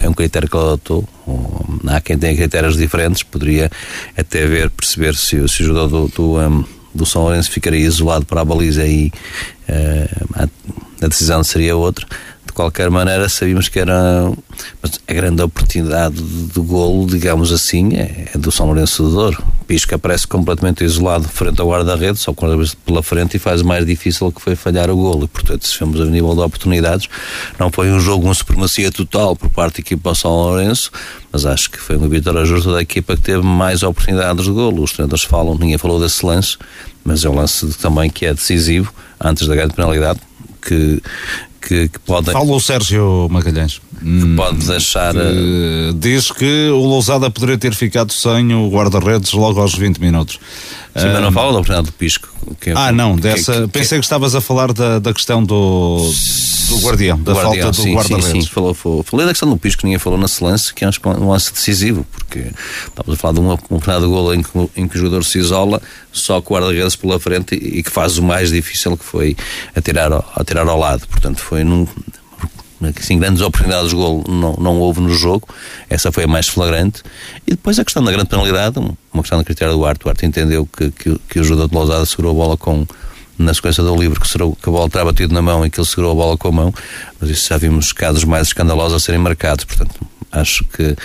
[0.00, 1.08] É um critério que ele adotou.
[1.86, 3.70] Há quem tenha critérios diferentes poderia
[4.16, 8.26] até ver, perceber se, se o jogador do, do, um, do São Lourenço ficaria isolado
[8.26, 9.12] para a baliza e
[9.68, 10.48] uh, a,
[11.04, 12.06] a decisão seria outra
[12.58, 14.32] qualquer maneira sabíamos que era
[15.06, 19.44] a grande oportunidade do golo, digamos assim, é, é do São Lourenço do Douro.
[19.68, 22.34] Pisco aparece completamente isolado frente ao guarda-redes, só
[22.84, 25.26] pela frente e faz mais difícil que foi falhar o golo.
[25.26, 27.08] E, portanto, se fomos a nível de oportunidades,
[27.60, 30.90] não foi um jogo, uma supremacia total por parte da equipa do São Lourenço,
[31.30, 34.82] mas acho que foi uma vitória justa da equipa que teve mais oportunidades de golo.
[34.82, 36.56] Os treinadores falam, ninguém falou desse lance,
[37.04, 40.18] mas é um lance também que é decisivo, antes da grande penalidade,
[40.60, 41.00] que
[41.68, 42.32] que, que pode.
[42.32, 43.80] Fala o Sérgio Magalhães.
[43.98, 45.14] Que pode deixar.
[45.16, 50.38] Eh, diz que o Lousada poderia ter ficado sem o guarda-redes logo aos 20 minutos.
[50.96, 52.28] Sim, mas não fala da oportunidade do Pisco.
[52.66, 53.52] É ah, não, dessa.
[53.52, 56.12] Que, que, pensei que estavas a falar da, da questão do,
[56.68, 58.26] do guardião, da guardião, falta do guarda-redes.
[58.26, 60.90] Sim, sim, falou, falou, falei da questão do Pisco, ninguém falou nesse lance, que é
[61.06, 62.50] um lance decisivo, porque
[62.86, 65.38] estamos a falar de uma oportunidade de golo em que, em que o jogador se
[65.38, 65.80] isola,
[66.12, 69.36] só com o guarda-redes pela frente e, e que faz o mais difícil que foi
[69.76, 71.06] atirar, atirar ao lado.
[71.06, 71.86] Portanto, foi num,
[72.96, 75.48] assim, grandes oportunidades de gol não, não houve no jogo,
[75.88, 77.02] essa foi a mais flagrante.
[77.46, 80.06] E depois a questão da grande penalidade, uma questão de critério do Arte.
[80.06, 82.86] O Arte entendeu que, que, que o jogador de Lousada segurou a bola com,
[83.38, 85.80] na sequência do livro, que, serou, que a bola terá batido na mão e que
[85.80, 86.74] ele segurou a bola com a mão,
[87.20, 89.64] mas isso já vimos casos mais escandalosos a serem marcados.
[89.64, 89.94] Portanto,
[90.30, 90.96] acho que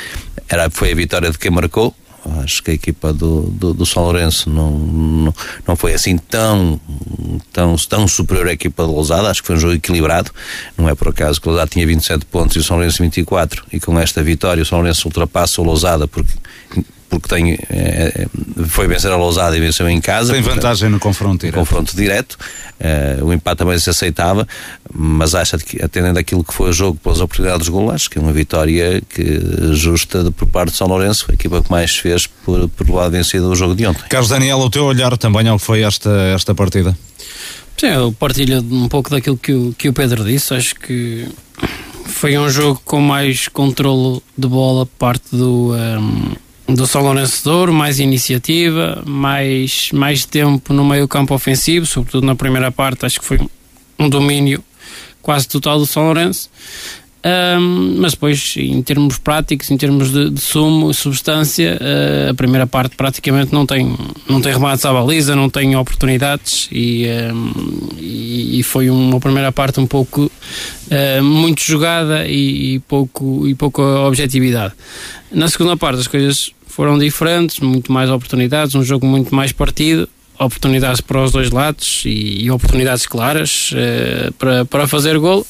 [0.49, 1.95] era, foi a vitória de quem marcou,
[2.41, 5.35] Acho que a equipa do, do, do São Lourenço não, não,
[5.67, 6.79] não, foi assim tão,
[7.51, 9.29] tão, tão superior à equipa de Lousada.
[9.29, 10.31] Acho que foi um jogo equilibrado.
[10.77, 13.65] Não é por acaso que o Lousada tinha 27 pontos e o São Lourenço 24.
[13.73, 16.31] E com esta vitória o São Lourenço ultrapassa o Lousada porque
[17.19, 18.27] porque tem, é,
[18.67, 20.33] foi vencer a Lousada e venceu em casa.
[20.33, 21.59] Tem portanto, vantagem no confronto direto.
[21.59, 22.37] Confronto direto.
[22.79, 24.47] Uh, o empate também se aceitava,
[24.93, 28.17] mas acha que, atendendo aquilo que foi o jogo pelas oportunidades de gol, acho que
[28.17, 29.39] é uma vitória que,
[29.73, 33.11] justa de, por parte de São Lourenço, a equipa que mais fez por, por lado
[33.11, 34.03] vencido o jogo de ontem.
[34.09, 36.97] Carlos Daniel, o teu olhar também ao que foi esta, esta partida?
[37.77, 40.53] Sim, eu partilho um pouco daquilo que o, que o Pedro disse.
[40.53, 41.27] Acho que
[42.05, 46.31] foi um jogo com mais controle de bola parte do, um,
[46.73, 52.25] do São Lourenço de Ouro, mais iniciativa, mais, mais tempo no meio campo ofensivo, sobretudo
[52.25, 53.39] na primeira parte, acho que foi
[53.99, 54.63] um domínio
[55.21, 56.49] quase total do São Lourenço.
[57.25, 62.67] Um, mas depois, em termos práticos, em termos de, de sumo, substância, uh, a primeira
[62.67, 63.95] parte praticamente não tem,
[64.27, 69.53] não tem remates à baliza, não tem oportunidades e, um, e, e, foi uma primeira
[69.53, 74.73] parte um pouco uh, muito jogada e, e, pouco, e pouca objetividade.
[75.31, 80.09] Na segunda parte as coisas foram diferentes, muito mais oportunidades, um jogo muito mais partido,
[80.39, 85.45] oportunidades para os dois lados e, e oportunidades claras uh, para, para fazer gol.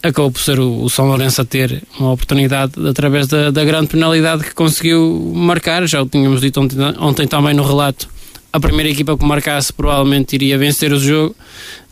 [0.00, 3.88] Acabou por ser o, o, São Lourenço a ter uma oportunidade através da, da, grande
[3.88, 5.88] penalidade que conseguiu marcar.
[5.88, 8.08] Já o tínhamos dito ontem, ontem também no relato.
[8.52, 11.34] A primeira equipa que marcasse provavelmente iria vencer o jogo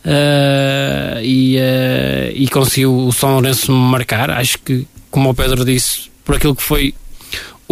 [0.05, 4.31] uh, e, uh, e conseguiu o São Lourenço marcar.
[4.31, 6.93] Acho que, como o Pedro disse, por aquilo que foi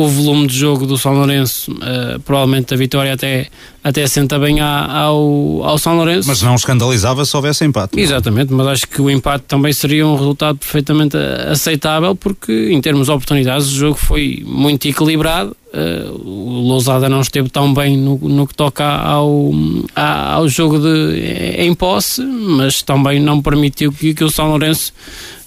[0.03, 3.47] o volume de jogo do São Lourenço, uh, provavelmente a vitória até,
[3.83, 6.27] até senta bem ao, ao São Lourenço.
[6.27, 7.95] Mas não escandalizava se houvesse empate.
[7.95, 8.03] Não?
[8.03, 11.17] Exatamente, mas acho que o empate também seria um resultado perfeitamente
[11.49, 15.55] aceitável, porque em termos de oportunidades o jogo foi muito equilibrado.
[15.73, 19.51] Uh, o Lousada não esteve tão bem no, no que toca ao,
[19.95, 24.91] ao jogo de, em posse, mas também não permitiu que, que o São Lourenço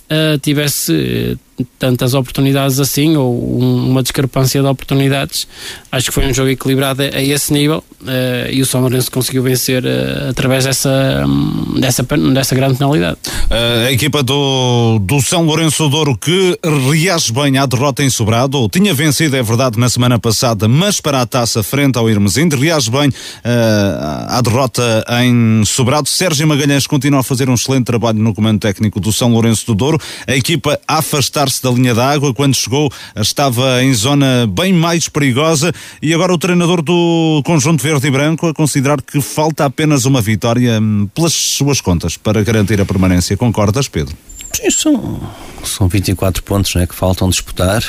[0.05, 1.39] uh, tivesse
[1.79, 5.47] tantas oportunidades assim, ou um, uma discrepância de oportunidades.
[5.93, 9.11] Acho que foi um jogo equilibrado a, a esse nível uh, e o São Lourenço
[9.11, 13.19] conseguiu vencer uh, através dessa, um, dessa, dessa grande penalidade.
[13.51, 16.59] Uh, a equipa do, do São Lourenço Douro que
[16.91, 21.21] reage bem à derrota em Sobrado, tinha vencido, é verdade, na semana passada, mas para
[21.21, 23.11] a taça frente ao Irmesinde, reage bem
[23.45, 26.09] à derrota em Sobrado.
[26.09, 29.75] Sérgio Magalhães continua a fazer um excelente trabalho no comando técnico do São Lourenço do
[29.75, 30.01] Douro.
[30.27, 32.35] A equipa afastada afastar-se da linha d'água.
[32.35, 35.73] Quando chegou, estava em zona bem mais perigosa.
[36.03, 40.21] E agora o treinador do conjunto verde e branco a considerar que falta apenas uma
[40.21, 43.37] vitória hum, pelas suas contas para garantir a permanência.
[43.37, 44.17] Concordas, Pedro?
[44.55, 45.21] Sim, são,
[45.65, 47.83] são 24 pontos né, que faltam disputar,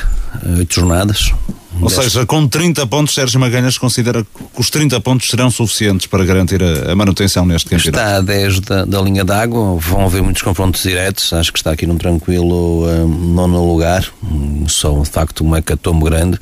[0.57, 1.32] 8 jornadas.
[1.82, 6.24] Ou seja, com 30 pontos, Sérgio Magalhães considera que os 30 pontos serão suficientes para
[6.24, 7.97] garantir a, a manutenção neste campeonato.
[7.97, 11.72] Está a 10 da, da linha d'água, vão haver muitos confrontos diretos, acho que está
[11.72, 14.05] aqui num tranquilo um, nono lugar,
[14.68, 16.39] só de facto uma hecatombe grande,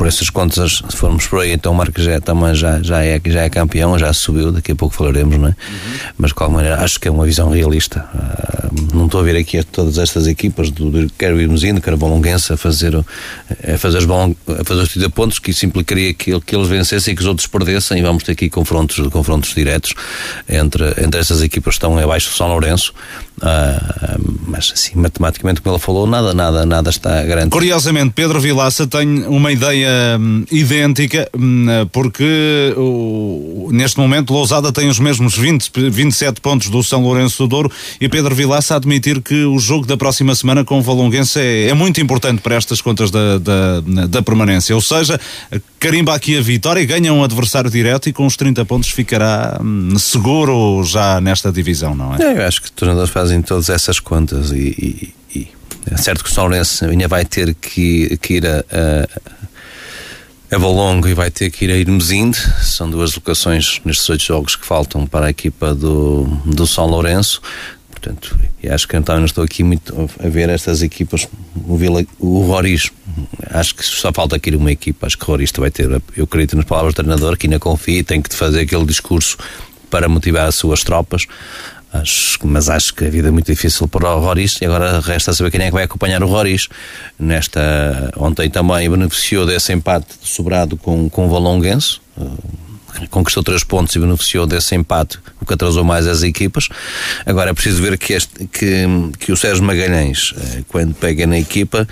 [0.00, 3.20] por essas contas, se formos por aí, então o Marco já, também já, já, é,
[3.22, 5.50] já é campeão, já subiu, daqui a pouco falaremos, não é?
[5.50, 5.98] Uhum.
[6.16, 8.08] Mas de qualquer maneira, acho que é uma visão realista.
[8.14, 11.92] Uh, não estou a ver aqui todas estas equipas, do, do quer o Imusino, quer
[11.92, 15.66] o Bolonguense, a fazer, a fazer, os, balong, a fazer os 30 pontos, que isso
[15.66, 19.06] implicaria que, que eles vencessem e que os outros perdessem, e vamos ter aqui confrontos,
[19.08, 19.92] confrontos diretos
[20.48, 22.94] entre, entre essas equipas que estão abaixo do São Lourenço.
[23.42, 27.50] Uh, mas assim, matematicamente, como ele falou, nada, nada, nada está garantido.
[27.50, 34.88] Curiosamente, Pedro Vilaça tem uma ideia hum, idêntica, hum, porque o, neste momento Lousada tem
[34.88, 39.22] os mesmos 20, 27 pontos do São Lourenço do Douro e Pedro Vilaça a admitir
[39.22, 42.80] que o jogo da próxima semana com o Valonguense é, é muito importante para estas
[42.80, 44.74] contas da, da, da permanência.
[44.74, 45.18] Ou seja,
[45.78, 49.96] carimba aqui a vitória, ganha um adversário direto e com os 30 pontos ficará hum,
[49.98, 52.22] seguro já nesta divisão, não é?
[52.22, 55.48] é eu acho que os treinadores fazem todas essas contas e, e, e
[55.90, 60.58] é certo que o São Lourenço ainda vai ter que, que ir a, a, a
[60.58, 62.38] Valongo e vai ter que ir a Irmesinde.
[62.62, 67.40] São duas locações nestes oito jogos que faltam para a equipa do, do São Lourenço.
[67.90, 68.38] Portanto,
[68.70, 71.28] acho que então não estou aqui muito a ver estas equipas.
[71.66, 72.90] O, Vila, o Roriz,
[73.50, 75.06] acho que só falta aqui uma equipa.
[75.06, 77.98] Acho que o Roriz vai ter, eu acredito nas palavras do treinador, que ainda confia
[77.98, 79.36] e tem que fazer aquele discurso
[79.90, 81.26] para motivar as suas tropas.
[81.92, 85.32] Acho, mas acho que a vida é muito difícil para o Roriz e agora resta
[85.32, 86.68] saber quem é que vai acompanhar o Roriz.
[87.18, 91.98] Nesta, ontem também beneficiou desse empate sobrado com, com o Valonguense.
[92.16, 92.60] Uh,
[93.08, 96.68] conquistou três pontos e beneficiou desse empate, o que atrasou mais as equipas.
[97.26, 98.86] Agora é preciso ver que, este, que,
[99.18, 101.88] que o Sérgio Magalhães, uh, quando pega na equipa,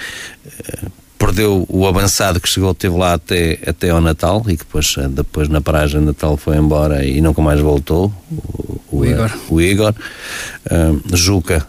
[0.46, 0.92] uh,
[1.28, 5.48] perdeu o avançado que chegou, teve lá até, até ao Natal e que depois, depois
[5.48, 8.10] na paragem de Natal foi embora e nunca mais voltou.
[8.30, 9.30] O, o Igor.
[9.50, 9.94] O Igor.
[10.64, 11.66] Uh, Juca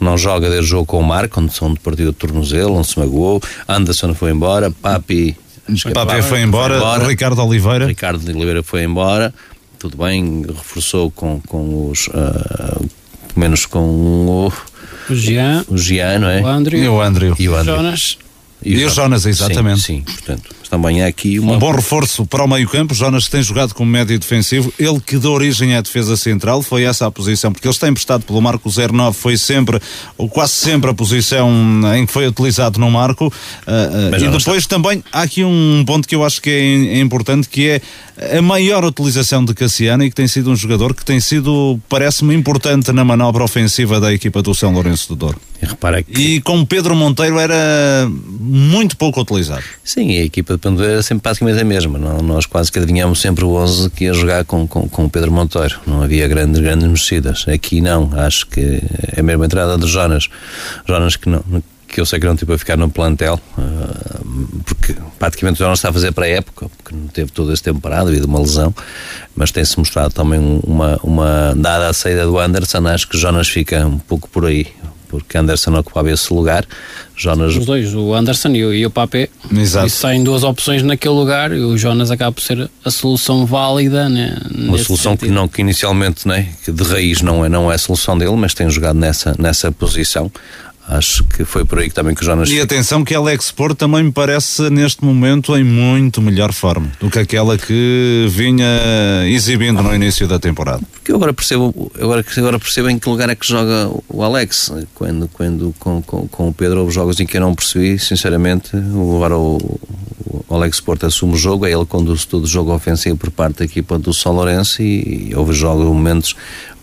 [0.00, 2.98] não joga desde o jogo com o Marco, onde, onde partiu o tornozelo, onde se
[2.98, 3.42] magoou.
[3.68, 4.70] Anderson foi embora.
[4.70, 5.36] Papi.
[5.66, 6.78] Papi, Papi foi, embora.
[6.78, 7.08] foi embora.
[7.08, 7.86] Ricardo Oliveira.
[7.86, 9.34] Ricardo Oliveira foi embora.
[9.78, 12.06] Tudo bem, reforçou com, com os.
[12.08, 12.88] Uh,
[13.34, 14.52] menos com o.
[15.08, 15.64] O Jean.
[15.68, 16.40] O Jean, não é?
[16.40, 16.80] O Andrew.
[16.80, 17.34] E o Andrew.
[17.38, 17.76] E o Andrew.
[17.76, 18.18] Jonas.
[18.62, 19.80] E, e o Jonas, exatamente.
[19.80, 21.54] Sim, sim, portanto, também é aqui uma...
[21.54, 25.18] Um bom reforço para o meio campo, Jonas tem jogado como médio defensivo, ele que
[25.18, 28.70] dá origem à defesa central, foi essa a posição, porque ele está emprestado pelo Marco.
[28.70, 29.80] 09, foi sempre,
[30.16, 31.50] ou quase sempre a posição
[31.96, 34.76] em que foi utilizado no Marco, uh, e depois está...
[34.76, 37.80] também há aqui um ponto que eu acho que é, é importante, que é
[38.38, 42.34] a maior utilização de Cassiano e que tem sido um jogador que tem sido, parece-me,
[42.34, 45.40] importante na manobra ofensiva da equipa do São Lourenço do Douro.
[45.60, 46.20] E, repara que...
[46.20, 48.08] e com Pedro Monteiro era
[48.38, 49.64] muito pouco utilizado.
[49.82, 51.98] Sim, a equipa de Pendoeira era sempre praticamente a mesma.
[51.98, 55.10] Não, nós quase que adivinhámos sempre o 11 que ia jogar com, com, com o
[55.10, 55.80] Pedro Monteiro.
[55.86, 57.46] Não havia grandes, grandes mexidas.
[57.48, 58.82] Aqui não, acho que
[59.16, 60.28] é a mesma entrada de Jonas.
[60.86, 61.42] Jonas que não
[61.90, 65.72] que eu sei que não tipo a ficar no plantel, uh, porque praticamente já não
[65.72, 68.28] está a fazer para a época, porque não teve todo esse tempo parado devido a
[68.28, 68.72] uma lesão,
[69.34, 71.52] mas tem-se mostrado também uma, uma.
[71.56, 74.68] Dada a saída do Anderson, acho que Jonas fica um pouco por aí
[75.10, 76.64] porque Anderson ocupava esse lugar.
[77.16, 77.56] Jonas...
[77.56, 79.28] Os dois, o Anderson e o, e o Papé.
[79.54, 79.86] Exato.
[79.86, 84.08] E saem duas opções naquele lugar e o Jonas acaba por ser a solução válida.
[84.08, 87.74] Né, Uma solução que, não, que inicialmente né, que de raiz não é, não é
[87.74, 90.30] a solução dele, mas tem jogado nessa, nessa posição.
[90.88, 92.50] Acho que foi por aí que também que o Jonas.
[92.50, 96.90] E atenção que a Alex Porto também me parece neste momento em muito melhor forma
[96.98, 98.66] do que aquela que vinha
[99.26, 100.82] exibindo no início da temporada.
[100.92, 104.72] Porque eu agora percebo, agora, agora percebo em que lugar é que joga o Alex.
[104.94, 108.70] Quando, quando com, com, com o Pedro houve jogos em que eu não percebi, sinceramente.
[108.74, 109.58] Agora o,
[110.48, 113.30] o Alex Porto assume o jogo, é ele que conduz todo o jogo ofensivo por
[113.30, 116.34] parte da equipa do São Lourenço e, e houve jogos, momentos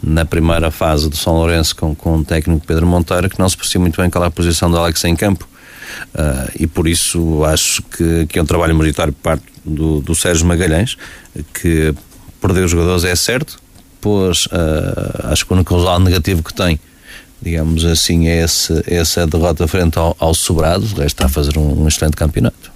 [0.01, 3.57] na primeira fase do São Lourenço com, com o técnico Pedro Monteiro que não se
[3.57, 5.47] percebia muito bem qual é a posição do Alex em campo.
[6.13, 10.13] Uh, e por isso acho que, que é um trabalho meritório por parte do, do
[10.13, 10.97] Sérgio Magalhães,
[11.53, 11.93] que
[12.41, 13.59] perder os jogadores é certo,
[14.01, 16.79] pois uh, acho que o único resultado negativo que tem,
[17.41, 21.57] digamos assim, é esse, essa derrota frente ao, ao Sobrado, o resto está a fazer
[21.57, 22.66] um, um excelente campeonato.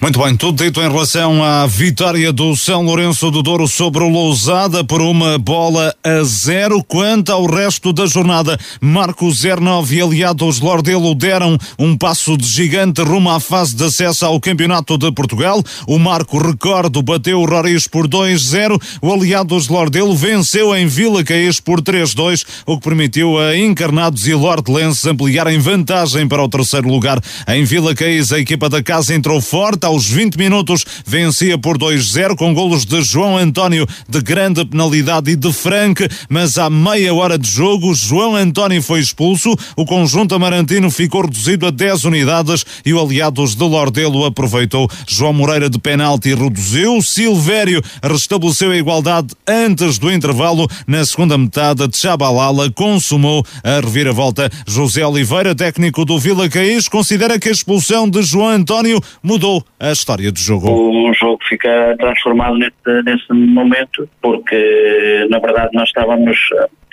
[0.00, 4.08] Muito bem, tudo dito em relação à vitória do São Lourenço do Douro sobre o
[4.08, 6.82] Lousada por uma bola a zero.
[6.82, 13.02] Quanto ao resto da jornada, Marco 09 e aliados Lordelo deram um passo de gigante
[13.02, 15.62] rumo à fase de acesso ao Campeonato de Portugal.
[15.86, 18.80] O Marco, recordo, bateu o Roriz por 2-0.
[19.00, 24.34] O aliados Lordelo venceu em Vila Caís por 3-2, o que permitiu a Encarnados e
[24.34, 27.20] Lordelenses ampliarem vantagem para o terceiro lugar.
[27.48, 31.76] Em Vila Caís, a equipa da casa entrou forte Parte, aos 20 minutos, vencia por
[31.76, 37.12] 2-0 com golos de João António de grande penalidade e de Frank, mas à meia
[37.12, 42.64] hora de jogo, João António foi expulso, o conjunto amarantino ficou reduzido a 10 unidades
[42.84, 44.88] e o Aliados de Lordelo aproveitou.
[45.04, 50.68] João Moreira de penalti reduziu, Silvério restabeleceu a igualdade antes do intervalo.
[50.86, 54.48] Na segunda metade, Tchabalala consumou a reviravolta.
[54.64, 59.92] José Oliveira, técnico do Vila Caís, considera que a expulsão de João António mudou a
[59.92, 60.68] história do jogo.
[60.70, 66.38] O jogo fica transformado nesse, nesse momento, porque na verdade nós estávamos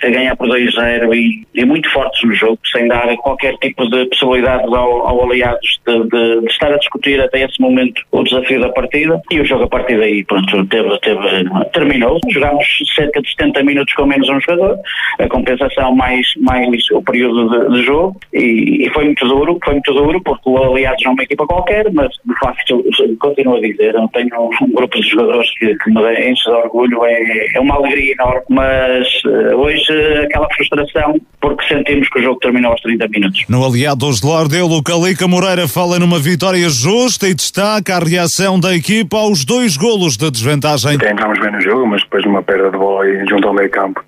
[0.02, 4.06] a ganhar por 2-0 e, e, muito fortes no jogo, sem dar qualquer tipo de
[4.06, 8.60] possibilidade ao, ao aliados de, de, de, estar a discutir até esse momento o desafio
[8.60, 9.20] da partida.
[9.30, 12.18] E o jogo a partir daí pronto, teve, teve, terminou.
[12.28, 14.78] Jogámos cerca de 70 minutos com menos um jogador,
[15.18, 18.20] a compensação mais, mais o período de, de jogo.
[18.32, 21.46] E, e, foi muito duro, foi muito duro porque o aliados não é uma equipa
[21.46, 22.84] qualquer, mas de facto
[23.20, 27.04] continuo a dizer, eu tenho um grupo de jogadores que, que me enche de orgulho,
[27.04, 32.38] é, é uma alegria enorme, mas uh, hoje aquela frustração porque sentimos que o jogo
[32.40, 33.44] terminou aos 30 minutos.
[33.48, 38.74] No Aliados de Lordelo, Calica Moreira fala numa vitória justa e destaca a reação da
[38.74, 40.94] equipa aos dois golos de desvantagem.
[40.94, 43.70] Entramos bem no jogo, mas depois de uma perda de bola e junto ao meio
[43.70, 44.02] campo,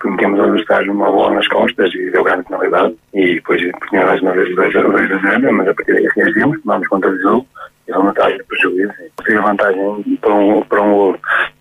[0.00, 2.94] cometemos ao adversário uma bola nas costas e deu grande penalidade.
[3.14, 4.80] E depois tinha mais uma vez 2 a
[5.30, 7.46] 0, mas a partir daí reagimos, vamos contra o jogo
[7.86, 8.92] e uma vantagem prejuízo.
[9.24, 11.16] Tive a vantagem para um, para um gol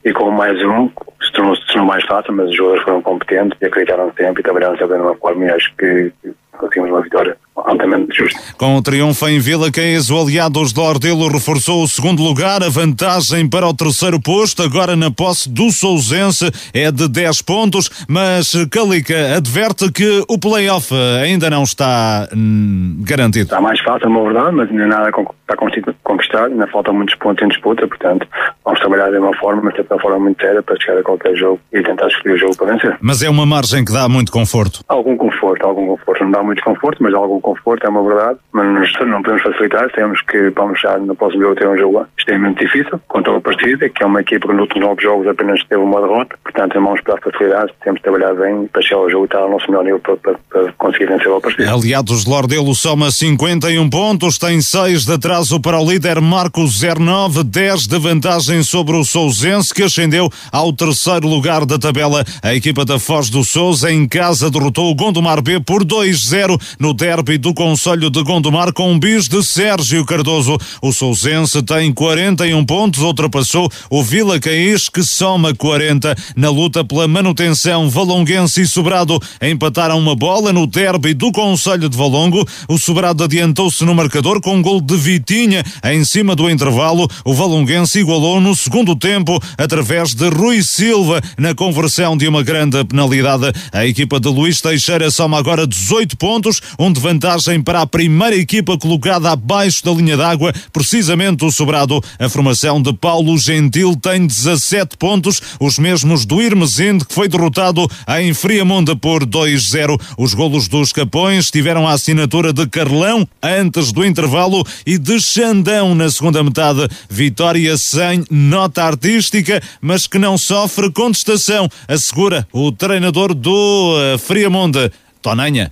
[0.06, 0.90] e com mais um,
[1.22, 4.40] se tornou, se tornou mais fácil, mas os jogadores foram competentes e acreditaram no tempo
[4.40, 6.12] e trabalharam sempre de uma forma e acho que
[6.58, 8.40] conseguimos uma vitória altamente justa.
[8.58, 12.70] Com o triunfo em Vila Caes, o Aliados de Ordelo reforçou o segundo lugar, a
[12.70, 18.54] vantagem para o terceiro posto, agora na posse do Sousense é de 10 pontos, mas
[18.72, 23.46] Calica adverte que o play-off ainda não está hum, garantido.
[23.46, 25.56] Está mais fácil, na verdade, mas ainda nada está
[26.04, 28.28] conquistado, ainda faltam muitos pontos em disputa, portanto
[28.66, 31.60] vamos trabalhar de uma forma, mas uma forma muito séria para chegar a qualquer jogo
[31.72, 32.98] e tentar escolher o jogo para vencer.
[33.02, 34.82] Mas é uma margem que dá muito conforto?
[34.88, 38.92] Algum conforto, algum conforto, não dá muito conforto, mas algum conforto, é uma verdade, mas
[39.06, 43.00] não podemos facilitar, temos que, vamos já no próximo jogo ter um jogo extremamente difícil,
[43.08, 46.02] contra o Partida, que é uma equipa que nos últimos nove jogos apenas teve uma
[46.02, 49.28] derrota, portanto vamos para a facilidade, temos de trabalhar bem para chegar ao jogo e
[49.28, 51.72] estar ao nosso melhor nível para, para, para conseguir vencer o Partida.
[51.72, 57.44] Aliados de Lordelo soma 51 pontos, tem 6 de atraso para o líder Marcos 09,
[57.44, 62.26] 10 de vantagem sobre o Sousense, que ascendeu ao terceiro lugar da tabela.
[62.42, 66.94] A equipa da Foz do Sousa em casa derrotou o Gondomar B por 2-0 no
[66.94, 70.58] derby do Conselho de Gondomar com um bis de Sérgio Cardoso.
[70.82, 77.08] O Sousense tem 41 pontos, ultrapassou o Vila Caís, que soma 40 na luta pela
[77.08, 77.90] manutenção.
[77.90, 82.48] Valonguense e Sobrado empataram uma bola no derby do Conselho de Valongo.
[82.68, 87.08] O Sobrado adiantou-se no marcador com um gol de Vitinha em cima do intervalo.
[87.26, 89.40] O Valonguense igualou no segundo tempo
[89.74, 93.52] através de Rui Silva na conversão de uma grande penalidade.
[93.72, 98.36] A equipa de Luís Teixeira soma agora 18 pontos, um de vantagem para a primeira
[98.36, 102.00] equipa colocada abaixo da linha d'água, precisamente o Sobrado.
[102.20, 107.90] A formação de Paulo Gentil tem 17 pontos, os mesmos do Irmesinde, que foi derrotado
[108.20, 110.00] em Friamonte por 2-0.
[110.20, 115.96] Os golos dos Capões tiveram a assinatura de Carlão antes do intervalo e de Xandão
[115.96, 116.88] na segunda metade.
[117.10, 124.92] Vitória sem nota artística, mas que não sofre contestação, assegura o treinador do uh, Friamonte,
[125.22, 125.72] Tonanha.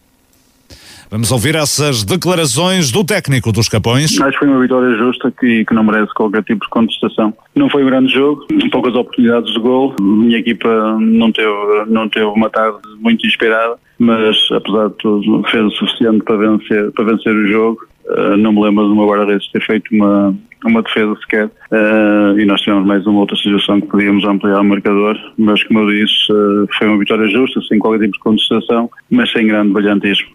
[1.12, 4.18] Vamos ouvir essas declarações do técnico dos Capões.
[4.18, 7.34] Acho que foi uma vitória justa que, que não merece qualquer tipo de contestação.
[7.54, 9.94] Não foi um grande jogo, poucas oportunidades de gol.
[10.00, 10.70] Minha equipa
[11.02, 11.50] não teve,
[11.88, 16.92] não teve uma tarde muito inspirada, mas apesar de tudo fez o suficiente para vencer,
[16.94, 17.82] para vencer o jogo.
[18.06, 20.34] Uh, não me lembro de uma guarda-redes ter feito uma,
[20.66, 24.64] uma defesa sequer uh, e nós tivemos mais uma outra situação que podíamos ampliar o
[24.64, 28.90] marcador, mas como eu disse, uh, foi uma vitória justa, sem qualquer tipo de contestação,
[29.10, 30.28] mas sem grande brilhantismo.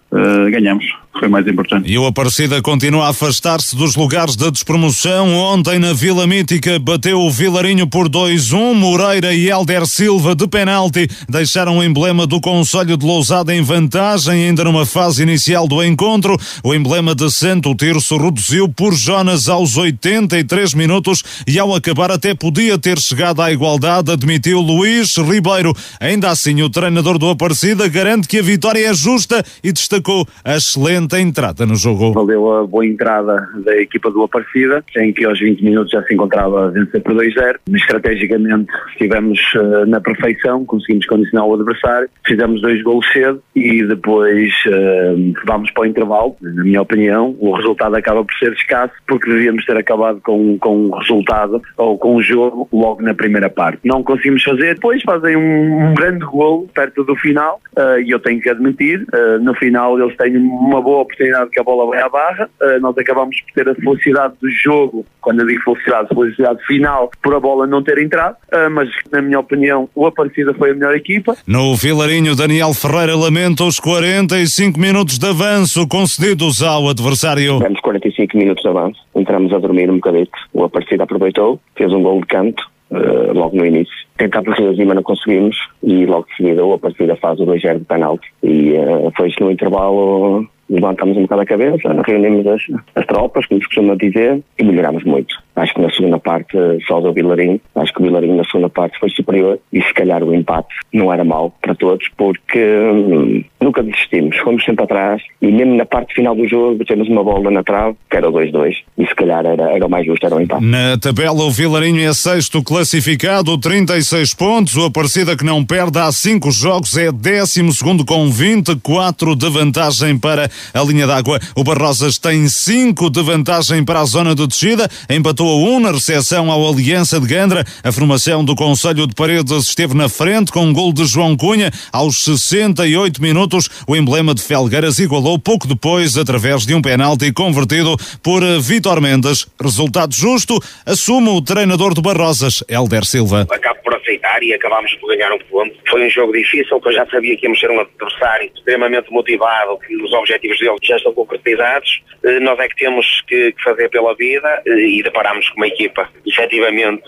[0.50, 0.84] ganhamos,
[1.18, 1.90] foi mais importante.
[1.90, 5.34] E o Aparecida continua a afastar-se dos lugares de despromoção.
[5.34, 8.74] Ontem na Vila Mítica bateu o Vilarinho por 2-1.
[8.74, 14.46] Moreira e Helder Silva de penalti deixaram o emblema do Conselho de Lousada em vantagem,
[14.46, 16.36] ainda numa fase inicial do encontro.
[16.62, 19.76] O emblema de Santo Tirso reduziu por Jonas aos
[20.16, 25.72] 83 minutos e ao acabar até podia ter chegado à igualdade, admitiu Luís Ribeiro.
[26.00, 30.56] Ainda assim, o treinador do Aparecida garante que a vitória é justa e destacou a
[30.56, 32.12] excelente entrada no jogo.
[32.12, 36.14] Valeu a boa entrada da equipa do Aparecida, em que aos 20 minutos já se
[36.14, 37.56] encontrava a vencer por 2-0.
[37.74, 44.52] Estrategicamente estivemos uh, na perfeição, conseguimos condicionar o adversário, fizemos dois gols cedo e depois
[44.66, 46.36] uh, vamos para o intervalo.
[46.40, 50.58] Na minha opinião, o resultado acaba por ser escasso porque devíamos ter acabado habituado com,
[50.58, 53.80] com o resultado ou com o jogo logo na primeira parte.
[53.84, 58.18] Não conseguimos fazer, depois fazem um, um grande golo perto do final uh, e eu
[58.18, 62.00] tenho que admitir, uh, no final eles têm uma boa oportunidade que a bola vai
[62.00, 66.08] à barra, uh, nós acabamos por ter a felicidade do jogo, quando eu digo felicidade,
[66.08, 68.36] felicidade final, por a bola não ter entrado,
[68.70, 71.36] mas na minha opinião o Aparecida foi a melhor equipa.
[71.46, 77.56] No Vilarinho, Daniel Ferreira lamenta os 45 minutos de avanço concedidos ao adversário.
[77.56, 78.05] Tivemos 45
[78.36, 82.26] minutos de avanço, entramos a dormir um bocadito, o Aparecida aproveitou, fez um gol de
[82.26, 83.92] canto, Uh, logo no início.
[84.16, 87.84] Tentámos reagir, mas não conseguimos e logo de seguida a partida faz o 2-0 de
[87.84, 92.62] penalti e uh, foi no intervalo levantámos um bocado a cabeça, reunimos as,
[92.94, 95.34] as tropas, como se costuma dizer, e melhorámos muito.
[95.56, 98.98] Acho que na segunda parte, só do Vilarinho, acho que o Vilarinho na segunda parte
[98.98, 103.82] foi superior e se calhar o empate não era mau para todos, porque hum, nunca
[103.82, 107.62] desistimos, fomos sempre atrás e mesmo na parte final do jogo temos uma bola na
[107.62, 110.40] trave, que era o 2-2, e se calhar era, era o mais justo, era o
[110.40, 110.64] empate.
[110.64, 116.12] Na tabela, o Vilarinho é sexto classificado, 36 pontos, o Aparecida que não perde há
[116.12, 121.38] 5 jogos é décimo segundo com 24 de vantagem para a linha d'água.
[121.56, 125.92] O Barrosas tem 5 de vantagem para a zona de descida, empatou a 1 na
[125.92, 127.64] recepção ao Aliança de Gandra.
[127.82, 131.70] A formação do Conselho de Paredes esteve na frente com um gol de João Cunha
[131.92, 133.68] aos 68 minutos.
[133.86, 139.46] O emblema de Felgueiras igualou pouco depois através de um penalti convertido por Vitor Mendes.
[139.60, 143.46] Resultado justo, assume o treinador do Barrosas, Helder Silva.
[143.50, 145.74] Acabo por aceitar e acabámos por ganhar um ponto.
[145.88, 149.78] Foi um jogo difícil, que eu já sabia que íamos ser um adversário extremamente motivado,
[149.80, 152.02] que os objetivos dele já estão concretizados.
[152.24, 156.08] Eh, nós é que temos que fazer pela vida eh, e deparamos com uma equipa
[156.24, 157.04] efetivamente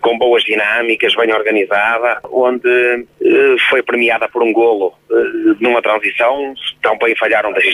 [0.00, 4.94] com boas dinâmicas, bem organizada, onde eh, foi premiada por um golo
[5.60, 6.54] numa transição.
[6.82, 7.64] Também falharam das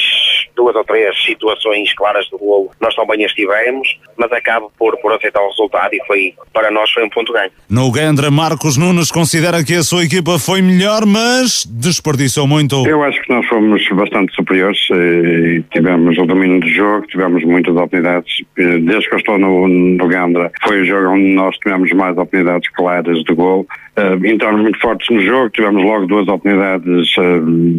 [0.57, 2.71] duas ou três situações claras do golo.
[2.81, 6.91] Nós também as tivemos, mas acabo por, por aceitar o resultado e foi, para nós
[6.91, 7.51] foi um ponto ganho.
[7.69, 12.87] No Gandra, Marcos Nunes considera que a sua equipa foi melhor, mas desperdiçou muito.
[12.87, 17.75] Eu acho que nós fomos bastante superiores e tivemos o domínio do jogo, tivemos muitas
[17.75, 18.45] oportunidades.
[18.57, 22.69] Desde que eu estou no, no Gandra, foi o jogo onde nós tivemos mais oportunidades
[22.71, 23.67] claras de gol.
[23.99, 27.15] Uh, entramos muito fortes no jogo, tivemos logo duas oportunidades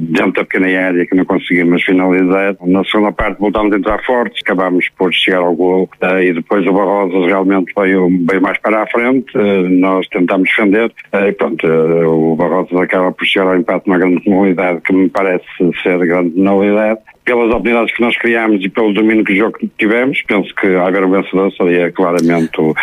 [0.10, 2.56] dentro da pequena área que não conseguimos finalizar.
[2.66, 5.88] Na segunda parte voltámos a entrar fortes, acabámos por chegar ao gol
[6.24, 9.32] e depois o Barrosas realmente veio, veio mais para a frente,
[9.80, 14.82] nós tentámos defender e pronto, o Barrosas acaba por chegar ao empate numa grande penalidade
[14.82, 15.46] que me parece
[15.84, 20.22] ser grande penalidade pelas oportunidades que nós criámos e pelo domínio que o jogo tivemos,
[20.26, 22.74] penso que haver um vencedor seria claramente o,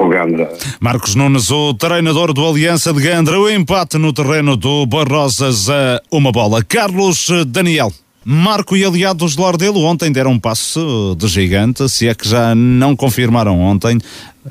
[0.00, 0.50] o Gandra.
[0.80, 6.00] Marcos Nunes, o treinador do Aliança de Gandra, o empate no terreno do Barrosas a
[6.10, 6.64] uma bola.
[6.64, 7.92] Carlos Daniel.
[8.24, 12.54] Marco e aliados de Lordelo ontem deram um passo de gigante, se é que já
[12.54, 13.98] não confirmaram ontem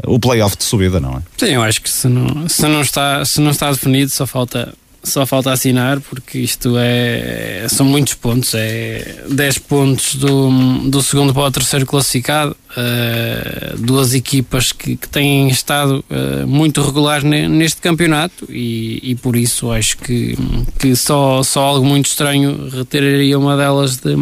[0.06, 1.22] o playoff de subida, não é?
[1.38, 4.74] Sim, eu acho que se não, se não, está, se não está definido, só falta
[5.04, 10.50] só falta assinar porque isto é são muitos pontos é 10 pontos do,
[10.89, 16.82] do segundo para o terceiro classificado uh, duas equipas que, que têm estado uh, muito
[16.82, 20.38] regulares neste campeonato e, e por isso acho que,
[20.78, 24.16] que só, só algo muito estranho retiraria uma delas de,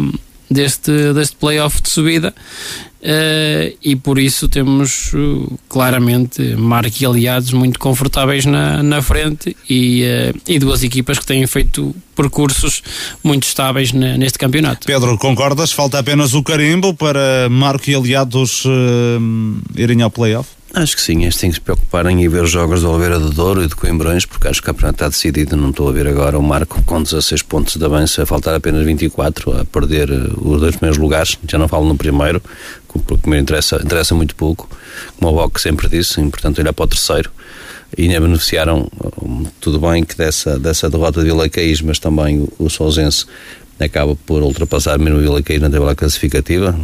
[0.50, 2.34] deste, deste playoff de subida
[3.00, 9.56] Uh, e por isso temos uh, claramente Marco e aliados muito confortáveis na, na frente
[9.70, 12.82] e, uh, e duas equipas que têm feito percursos
[13.22, 14.84] muito estáveis neste campeonato.
[14.84, 15.70] Pedro, concordas?
[15.70, 18.64] Falta apenas o carimbo para Marco e aliados
[19.76, 20.58] irem ao playoff?
[20.74, 23.30] Acho que sim, este tem que se preocupar em ver os jogos do Oliveira do
[23.30, 25.56] Douro e de Coimbrões, porque acho que o campeonato está decidido.
[25.56, 28.84] Não estou a ver agora o Marco com 16 pontos de avanço, a faltar apenas
[28.84, 31.38] 24, a perder os dois primeiros lugares.
[31.48, 32.42] Já não falo no primeiro,
[32.92, 34.68] porque o primeiro interessa, interessa muito pouco,
[35.18, 37.30] como o Boc sempre disse, importante olhar para o terceiro.
[37.96, 38.90] E ainda beneficiaram,
[39.60, 43.24] tudo bem que dessa, dessa derrota de Vila Caís, mas também o, o Sousense
[43.80, 46.78] acaba por ultrapassar mesmo o Vila Caís na tabela classificativa.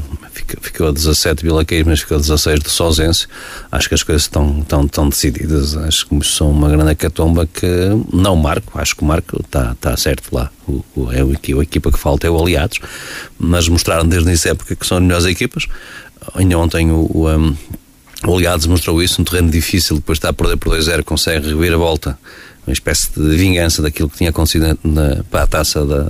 [0.60, 3.26] ficou a 17 Vila Caís, mas ficou a 16 do Sozense.
[3.70, 5.76] Acho que as coisas estão, estão, estão decididas.
[5.76, 7.66] Acho que são uma grande catomba que
[8.12, 8.78] não marco.
[8.78, 10.50] Acho que o Marco está, está certo lá.
[10.68, 11.30] O, o, é o,
[11.60, 12.78] a equipa que falta é o Aliados,
[13.38, 15.66] mas mostraram desde essa época que são as melhores equipas.
[16.34, 17.56] Ainda ontem o, o, um,
[18.26, 21.74] o Aliados mostrou isso, um terreno difícil, depois está a perder por 2-0, consegue rever
[21.74, 22.18] a volta
[22.66, 26.06] uma espécie de vingança daquilo que tinha acontecido na, para a taça da,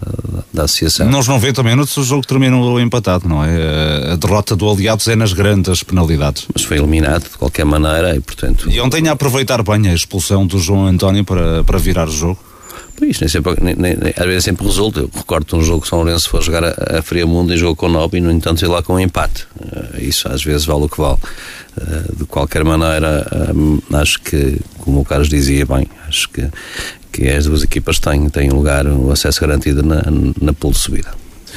[0.53, 1.11] da associação.
[1.11, 4.13] Nós não vemos também se o jogo terminou empatado, não é?
[4.13, 6.47] A derrota do Aliados é nas grandes penalidades.
[6.53, 8.71] Mas foi eliminado de qualquer maneira e, portanto.
[8.71, 12.39] E ontem a aproveitar bem a expulsão do João António para, para virar o jogo?
[12.97, 15.01] Pois, nem sempre, nem, nem, às vezes sempre resulta.
[15.01, 17.75] Eu recordo um jogo que São Lourenço foi jogar a, a Fria Mundo e jogou
[17.75, 19.47] com 9 e, no entanto, sei lá com um empate.
[19.99, 21.18] Isso às vezes vale o que vale.
[21.76, 26.49] Uh, de qualquer maneira, um, acho que, como o Carlos dizia bem, acho que,
[27.12, 30.03] que as duas equipas têm, têm lugar, o acesso garantido na,
[30.40, 31.12] na de subida.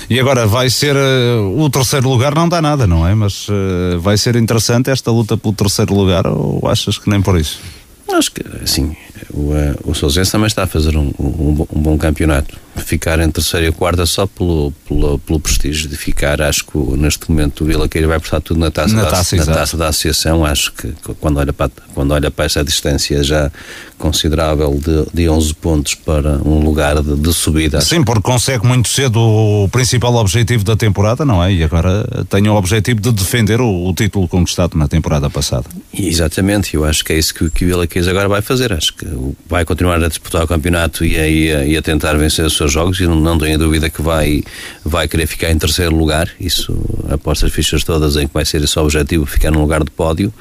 [0.09, 3.13] E agora vai ser uh, o terceiro lugar, não dá nada, não é?
[3.15, 7.39] Mas uh, vai ser interessante esta luta pelo terceiro lugar ou achas que nem por
[7.39, 7.59] isso?
[8.13, 8.95] Acho que, assim,
[9.33, 9.51] o,
[9.83, 12.57] o Sousense também está a fazer um, um, um, bom campeonato.
[12.85, 17.29] Ficar em terceira e quarta só pelo, pelo, pelo prestígio de ficar, acho que neste
[17.29, 19.87] momento o Vila Queiro vai prestar tudo na taça, na da, taça, na taça da
[19.87, 20.45] associação.
[20.45, 23.51] Acho que quando olha para, quando olha para essa distância já
[23.97, 27.81] considerável de, de 11 pontos para um lugar de, de subida.
[27.81, 31.51] Sim, porque consegue muito cedo o principal objetivo da temporada, não é?
[31.51, 35.65] E agora tem o objetivo de defender o, o título conquistado na temporada passada.
[35.93, 38.71] Exatamente, eu acho que é isso que, que o Vila Queijo agora vai fazer.
[38.71, 39.05] Acho que
[39.47, 42.53] vai continuar a disputar o campeonato e a, e a, e a tentar vencer os
[42.67, 44.43] seus jogos e não, não tenho dúvida que vai,
[44.83, 46.29] vai querer ficar em terceiro lugar.
[46.39, 46.77] Isso,
[47.09, 49.91] aposto as fichas todas em que vai ser esse o objetivo, ficar num lugar de
[49.91, 50.33] pódio,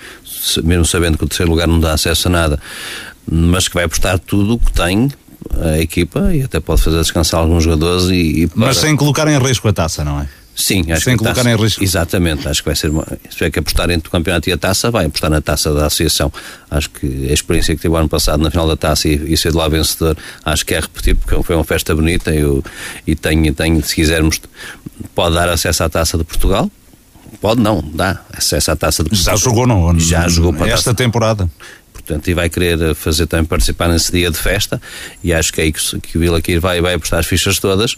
[0.65, 2.61] mesmo sabendo que o terceiro lugar não dá acesso a nada
[3.29, 5.11] mas que vai apostar tudo o que tem
[5.61, 8.67] a equipa e até pode fazer descansar alguns jogadores e, e para...
[8.67, 10.29] mas sem colocar em risco a taça, não é?
[10.57, 11.85] Sim, acho sem que colocar taça, em risco.
[11.85, 14.57] Exatamente, acho que vai ser uma, se é que apostar entre o campeonato e a
[14.57, 16.33] taça, vai apostar na taça da associação.
[16.71, 19.37] Acho que a experiência que teve o ano passado na final da taça e, e
[19.37, 22.65] ser de lá vencedor, acho que é repetir porque foi uma festa bonita eu,
[23.07, 24.41] e tem, tem, se quisermos,
[25.15, 26.71] pode dar acesso à taça de Portugal.
[27.39, 29.37] Pode não, dá acesso à taça de Portugal.
[29.37, 30.01] Já jogou não?
[30.01, 31.51] Já jogou para esta temporada
[32.07, 34.81] portanto, e vai querer fazer também participar nesse dia de festa,
[35.23, 37.59] e acho que é aí que, que o Vila Quir vai, vai apostar as fichas
[37.59, 37.97] todas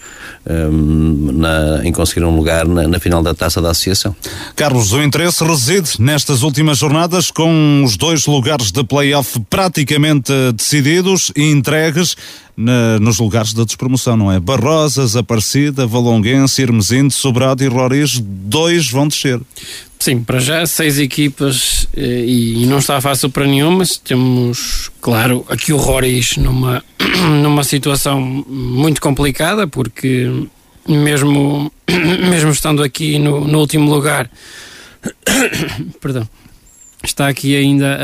[0.49, 4.17] um, na, em conseguir um lugar na, na, final da taça da associação.
[4.57, 11.31] Carlos, o interesse reside nestas últimas jornadas com os dois lugares de play-off praticamente decididos
[11.37, 12.17] e entregues
[12.59, 14.41] na, nos lugares da despromoção, não é?
[14.41, 19.41] Barrosas, Aparecida, Valonguense, Irmesinde, Sobrado e Roriz, dois vão descer.
[19.97, 23.85] Sim, para já seis equipas eh, e, não está fácil para nenhuma.
[24.03, 26.85] Temos, claro, aqui o Roriz numa,
[27.43, 30.29] numa situação muito complicada, porque
[30.89, 31.71] mesmo,
[32.29, 34.29] mesmo estando aqui no, no último lugar,
[36.01, 36.29] perdão,
[37.05, 37.99] está aqui ainda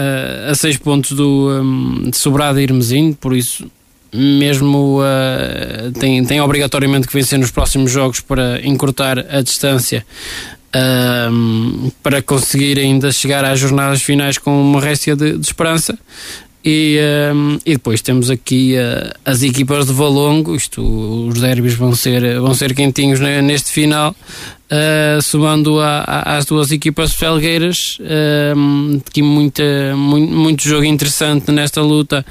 [0.46, 3.68] a, a seis pontos do, um, de Sobrado e Irmesinde, por isso
[4.14, 10.06] mesmo uh, tem, tem obrigatoriamente que vencer nos próximos jogos para encurtar a distância
[12.02, 15.96] para conseguir ainda chegar às jornadas finais com uma réstia de, de esperança.
[16.66, 16.98] E,
[17.34, 20.82] um, e depois temos aqui uh, as equipas de Valongo, isto,
[21.28, 24.16] os derbys vão ser, vão ser quentinhos neste final,
[24.72, 29.62] uh, somando a, a, às duas equipas felgueiras, uh, aqui muita,
[29.94, 32.24] muito, muito jogo interessante nesta luta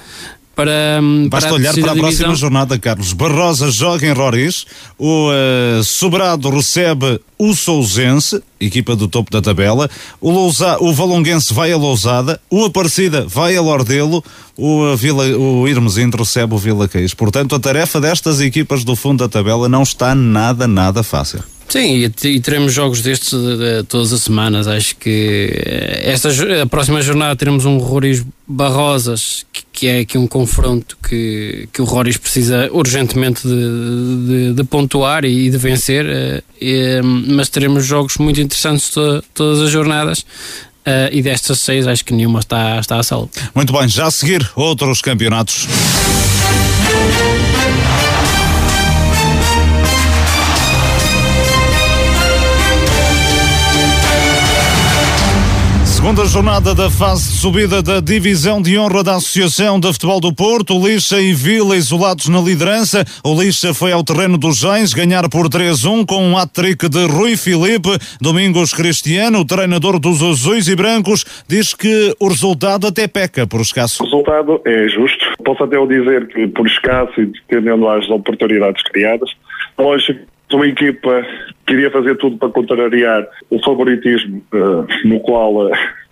[0.55, 0.99] para.
[1.29, 3.13] Basta para olhar para a próxima jornada, Carlos.
[3.13, 4.65] Barrosa joga em Roriz,
[4.97, 9.89] o uh, Sobrado recebe o Sousense, equipa do topo da tabela,
[10.21, 14.23] o, Lousa, o Valonguense vai a Lousada, o Aparecida vai a Lordelo,
[14.57, 17.15] o, Vila, o Irmesinde recebe o Vila Queijo.
[17.17, 21.43] Portanto, a tarefa destas equipas do fundo da tabela não está nada, nada fácil.
[21.73, 24.67] Sim, e, teremos jogos destes de, de, todas as semanas.
[24.67, 26.29] Acho que eh, esta,
[26.61, 31.81] a próxima jornada teremos um Roriz Barrosas, que, que, é aqui um confronto que, que
[31.81, 36.05] o Roriz precisa urgentemente de, de, de pontuar e de vencer.
[36.05, 40.27] Eh, e, mas teremos jogos muito interessantes to, todas as jornadas.
[41.11, 43.31] E destas seis, acho que nenhuma está, está a salvo.
[43.55, 45.67] Muito bem, já a seguir outros campeonatos.
[56.03, 60.35] Segunda jornada da fase de subida da divisão de honra da Associação de Futebol do
[60.35, 63.05] Porto, Lixa e Vila isolados na liderança.
[63.23, 67.37] O Lixa foi ao terreno dos Gens ganhar por 3-1 com um hat-trick de Rui
[67.37, 67.97] Filipe.
[68.19, 74.03] Domingos Cristiano, treinador dos azuis e brancos, diz que o resultado até peca por escasso.
[74.03, 75.23] O resultado é justo.
[75.45, 79.29] Posso até dizer que por escasso e dependendo das oportunidades criadas.
[79.79, 81.25] Lógico uma equipa
[81.65, 85.71] queria fazer tudo para contrariar o favoritismo uh, no qual uh,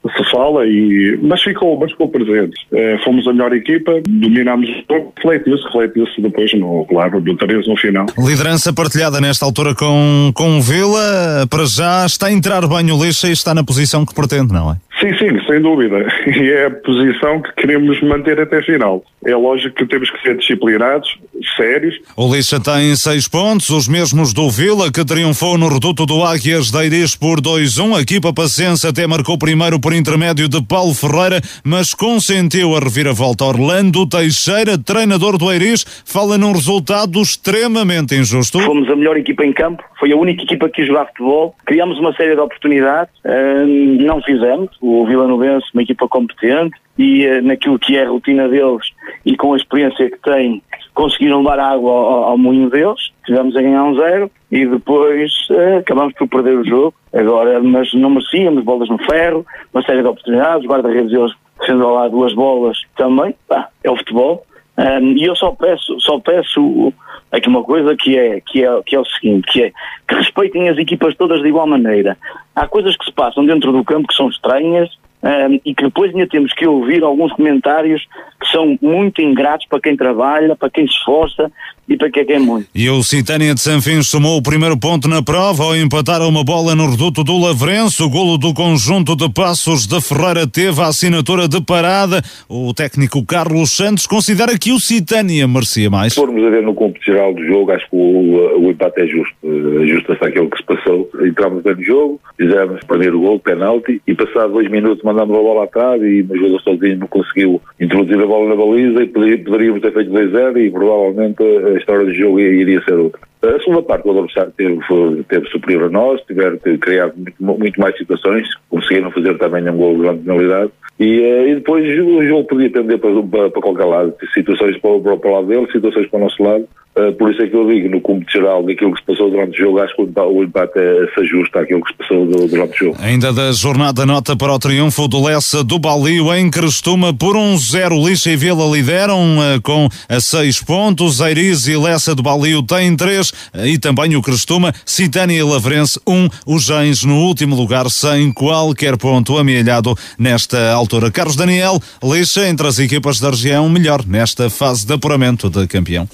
[0.09, 2.55] se fala, e, mas, ficou, mas ficou presente.
[2.71, 7.67] Uh, fomos a melhor equipa, dominámos o jogo, refletiu-se, refletiu-se depois, no, claro, do 3
[7.67, 8.05] no final.
[8.17, 13.03] Liderança partilhada nesta altura com, com o Vila, para já está a entrar bem o
[13.03, 14.77] Lixa e está na posição que pretende, não é?
[15.01, 16.05] Sim, sim, sem dúvida.
[16.41, 19.03] E é a posição que queremos manter até a final.
[19.25, 21.07] É lógico que temos que ser disciplinados,
[21.55, 21.95] sérios.
[22.15, 26.71] O Lixa tem seis pontos, os mesmos do Vila, que triunfou no reduto do Águias
[26.71, 27.97] da Iris por 2-1.
[27.97, 33.43] A equipa Paciência até marcou primeiro por intermédio de Paulo Ferreira, mas consentiu a reviravolta.
[33.43, 38.57] Orlando Teixeira, treinador do Iris, fala num resultado extremamente injusto.
[38.61, 41.53] Fomos a melhor equipa em campo, foi a única equipa que jogar futebol.
[41.65, 44.69] Criámos uma série de oportunidades, hum, não fizemos.
[44.79, 48.91] O Vila Novense, uma equipa competente, e uh, naquilo que é a rotina deles
[49.25, 50.61] e com a experiência que têm,
[50.93, 53.11] conseguiram levar água ao, ao moinho deles.
[53.25, 56.93] Tivemos a ganhar um zero e depois uh, acabamos por perder o jogo.
[57.11, 60.67] Agora, mas não merecíamos bolas no ferro, uma série de oportunidades.
[60.67, 63.33] Guarda-redes deles defendeu lá duas bolas também.
[63.47, 64.45] Pá, é o futebol.
[64.77, 66.93] Um, e eu só peço, só peço
[67.31, 69.71] aqui uma coisa que é, que, é, que é o seguinte, que é
[70.07, 72.17] que respeitem as equipas todas de igual maneira.
[72.55, 74.89] Há coisas que se passam dentro do campo que são estranhas
[75.23, 78.07] um, e que depois ainda temos que ouvir alguns comentários
[78.39, 81.51] que são muito ingratos para quem trabalha, para quem se esforça
[81.87, 82.67] e para quem quer muito.
[82.73, 86.73] E o Citânia de Sanfins somou o primeiro ponto na prova ao empatar uma bola
[86.73, 88.01] no reduto do Lavrense.
[88.01, 92.21] O golo do conjunto de Passos de Ferreira teve a assinatura de parada.
[92.49, 96.13] O técnico Carlos Santos considera que o Citânia merecia mais.
[96.13, 99.07] Se formos a ver no cômputo geral do jogo, acho que o, o empate é
[99.07, 99.35] justo.
[99.81, 101.09] Ajusta-se àquilo que se passou.
[101.21, 105.41] Entramos bem no jogo, fizemos perder o gol, penalti, e passado dois minutos mandamos a
[105.41, 109.81] bola atrás e o jogador sozinho não conseguiu introduzir a bola na baliza e poderíamos
[109.81, 113.30] ter feito 2-0 e provavelmente a história do jogo iria ser outra.
[113.43, 114.79] A segunda parte, o adversário teve,
[115.27, 119.97] teve superior a nós, tiveram criado muito, muito, mais situações, conseguiram fazer também um gol
[119.97, 120.71] grande penalidade.
[120.99, 124.99] E, uh, e depois o jogo podia tender para, para, para qualquer lado, situações para,
[124.99, 126.67] para, para o lado dele, situações para o nosso lado.
[126.93, 129.53] Uh, por isso é que eu digo, no cômputo geral daquilo que se passou durante
[129.53, 132.85] o jogo, acho que o empate é, se ajusta àquilo que se passou durante o
[132.85, 132.97] jogo.
[132.99, 137.57] Ainda da jornada nota para o triunfo do Lessa do Balio em Crestuma por um
[137.57, 142.61] zero Lixa e Vila lideram uh, com a seis pontos, Eiriz e Lessa do Balio
[142.61, 147.55] têm três uh, e também o Crestuma, Citânia e Lavrense um, os Gens no último
[147.55, 151.11] lugar sem qualquer ponto amealhado nesta altura.
[151.11, 156.07] Carlos Daniel, Lixa entre as equipas da região melhor nesta fase de apuramento de campeão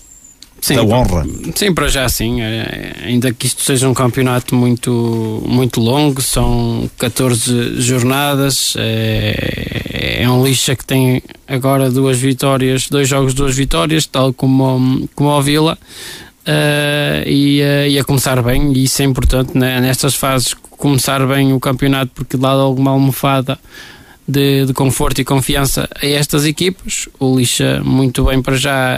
[0.61, 1.25] sim, da honra.
[1.55, 2.41] Sim, para já sim.
[3.03, 8.73] Ainda que isto seja um campeonato muito, muito longo, são 14 jornadas.
[8.75, 15.07] É, é um lixa que tem agora duas vitórias, dois jogos, duas vitórias, tal como,
[15.15, 15.77] como o Vila.
[16.47, 19.81] Uh, e, uh, e, a começar bem, e isso é importante né?
[19.81, 23.59] nestas fases, começar bem o campeonato, porque dá alguma almofada
[24.25, 27.09] de, de, conforto e confiança a estas equipas.
[27.19, 28.95] O Lixa muito bem para já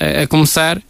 [0.00, 0.80] a, a começar.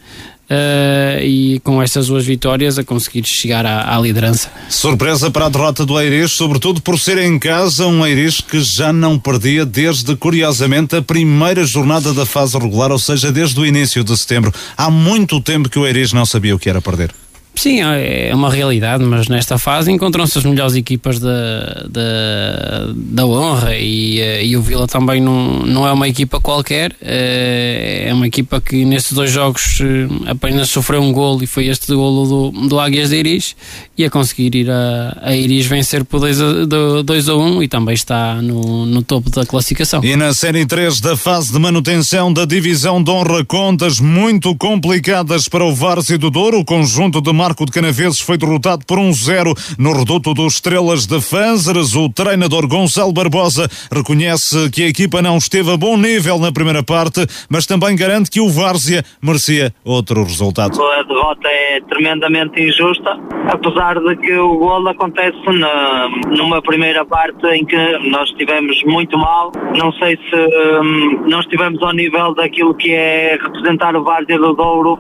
[0.49, 4.49] Uh, e com estas duas vitórias a conseguir chegar à, à, liderança.
[4.69, 8.93] Surpresa para a derrota do Eiris, sobretudo por ser em casa um Eiris que já
[8.93, 14.05] não perdia desde, curiosamente, a primeira jornada da fase regular, ou seja, desde o início
[14.05, 14.55] de setembro.
[14.77, 17.13] Há muito tempo que o Eiris não sabia o que era perder.
[17.57, 23.75] Sim, é uma realidade, mas nesta fase encontram-se as melhores equipas da, da, da honra
[23.75, 28.27] e, eh, e o Vila também não, não é uma equipa qualquer, eh, é uma
[28.27, 32.69] equipa que nestes dois jogos eh, apenas sofreu um golo e foi este golo do,
[32.69, 33.57] do Águias de Iris
[33.97, 37.63] e a conseguir ir a, a Iris vencer por 2 a, 2 a 1 um,
[37.63, 40.05] e também está no, no topo da classificação.
[40.05, 45.49] E na Série 3 da fase de manutenção da divisão de honra contas muito complicadas
[45.49, 49.13] para o Várzea do Douro, o conjunto de Marco de Canaveses foi derrotado por um
[49.13, 51.95] zero no reduto dos Estrelas de Fânzeres.
[51.95, 56.83] O treinador Gonçalo Barbosa reconhece que a equipa não esteve a bom nível na primeira
[56.83, 60.77] parte, mas também garante que o Várzea merecia outro resultado.
[60.83, 63.17] A derrota é tremendamente injusta,
[63.47, 67.77] apesar de que o gol acontece na, numa primeira parte em que
[68.11, 69.53] nós estivemos muito mal.
[69.79, 74.53] Não sei se um, não estivemos ao nível daquilo que é representar o Várzea do
[74.53, 74.99] Douro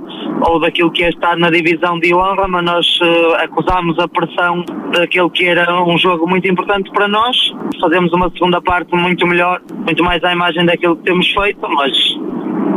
[0.48, 2.10] ou daquilo que é estar na divisão de
[2.48, 7.36] mas nós uh, acusámos a pressão daquele que era um jogo muito importante para nós.
[7.80, 11.92] Fazemos uma segunda parte muito melhor, muito mais à imagem daquilo que temos feito, mas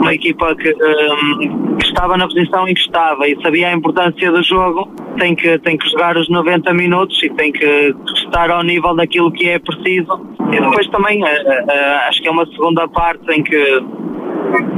[0.02, 3.74] uma equipa que, um, ehm, que, estava na posição em que estava e sabia a
[3.74, 8.50] importância do jogo, tem que, tem que jogar os 90 minutos e tem que estar
[8.50, 10.26] ao nível daquilo que é preciso.
[10.52, 13.84] E depois também uh, uh, acho que é uma segunda parte em que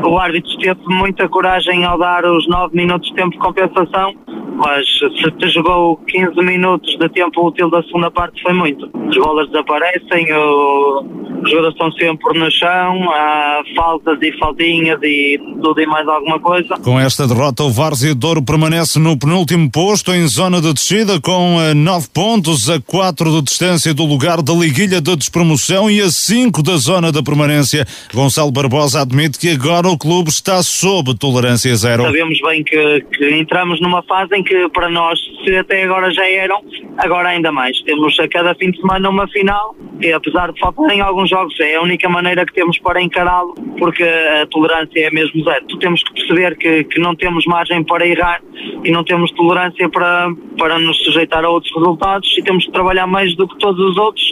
[0.04, 4.16] o árbitro teve muita coragem ao dar os 9 minutos de tempo de compensação
[4.64, 8.90] mas se te jogou 15 minutos de tempo útil da segunda parte foi muito.
[9.10, 11.04] As bolas desaparecem, o,
[11.44, 16.40] os jogadores estão sempre no chão, há faltas e faltinhas e tudo e mais alguma
[16.40, 16.78] coisa.
[16.84, 21.58] Com esta derrota, o Várzea Douro permanece no penúltimo posto em zona de descida com
[21.76, 26.62] 9 pontos, a 4 de distância do lugar da liguilha de despromoção e a 5
[26.62, 27.86] da zona da permanência.
[28.14, 32.04] Gonçalo Barbosa admite que agora o clube está sob tolerância zero.
[32.04, 36.28] Sabemos bem que, que entramos numa fase em que para nós, se até agora já
[36.30, 36.64] eram,
[36.98, 37.82] agora ainda mais.
[37.82, 41.76] Temos a cada fim de semana uma final e apesar de faltarem alguns jogos, é
[41.76, 45.66] a única maneira que temos para encará-lo, porque a tolerância é mesmo zero.
[45.80, 48.42] Temos que perceber que, que não temos margem para errar
[48.84, 53.08] e não temos tolerância para, para nos sujeitar a outros resultados e temos que trabalhar
[53.08, 54.24] mais do que todos os outros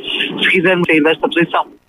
[0.41, 1.79] se quisermos sair desta posição.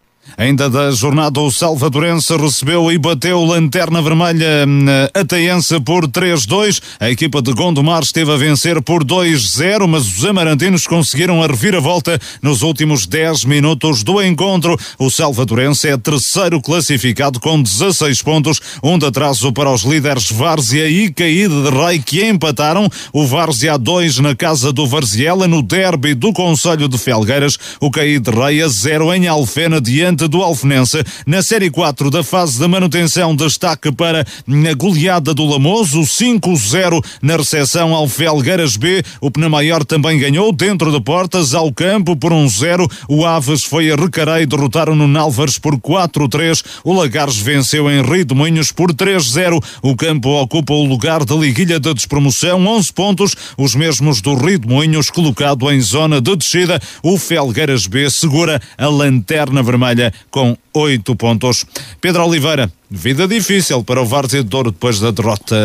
[0.41, 6.81] Ainda da jornada, o Salvadorense recebeu e bateu Lanterna Vermelha hum, Ateense por 3-2.
[6.99, 12.19] A equipa de Gondomar esteve a vencer por 2-0, mas os amarantinos conseguiram a reviravolta
[12.41, 14.79] nos últimos 10 minutos do encontro.
[14.99, 20.89] O Salvadorense é terceiro classificado com 16 pontos, um de atraso para os líderes Várzea
[20.89, 22.89] e Caíde de Rei, que empataram.
[23.13, 27.59] O Várzea a 2 na casa do Varziela, no derby do Conselho de Felgueiras.
[27.79, 31.05] O Caíde de Rei a 0 em Alfena, diante do Alfenense.
[31.27, 37.37] Na Série 4 da fase da manutenção, destaque para a goleada do Lamoso, 5-0 na
[37.37, 39.03] recepção ao Felgueiras B.
[39.21, 42.91] O Penamaior também ganhou dentro de portas ao campo por 1-0.
[43.09, 46.65] o Aves foi a Recarei, derrotaram no Nálvares por 4-3.
[46.85, 49.63] O Lagares venceu em Rio Moinhos por 3-0.
[49.83, 54.61] O campo ocupa o lugar da liguilha da despromoção, 11 pontos, os mesmos do Rio
[54.67, 56.81] Moinhos, colocado em zona de descida.
[57.03, 61.65] O Felgueiras B segura a lanterna vermelha com oito pontos.
[62.01, 65.57] Pedro Oliveira, vida difícil para o Várzea de Douro depois da derrota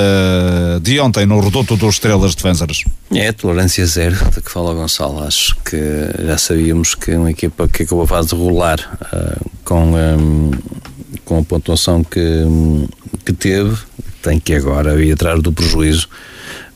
[0.81, 2.83] de ontem no reduto dos Estrelas de Fânzaras.
[3.13, 5.23] É, tolerância zero, de que fala o Gonçalo.
[5.23, 5.77] Acho que
[6.25, 10.51] já sabíamos que uma equipa que acabou a fase regular uh, com, um,
[11.23, 12.43] com a pontuação que,
[13.25, 13.77] que teve,
[14.21, 16.09] tem que agora ir atrás do prejuízo.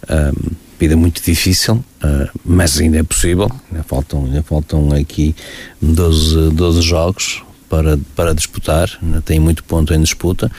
[0.09, 3.51] Um, vida muito difícil, uh, mas ainda é possível.
[3.69, 5.35] Ainda faltam, ainda faltam aqui
[5.81, 10.51] 12, 12 jogos para, para disputar, ainda tem muito ponto em disputa,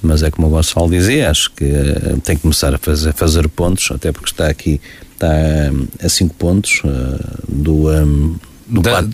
[0.00, 3.48] mas é como o Gonçalo dizia, acho que uh, tem que começar a fazer, fazer
[3.48, 4.80] pontos, até porque está aqui
[5.22, 7.18] está a 5 pontos uh,
[7.48, 7.88] do.
[7.88, 8.36] Um,
[8.68, 9.04] da...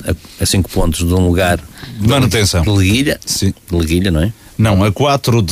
[0.41, 1.59] a 5 pontos de um lugar
[1.99, 3.53] de manutenção de liguilha, Sim.
[3.70, 4.33] de liguilha, não é?
[4.57, 5.43] Não, a 4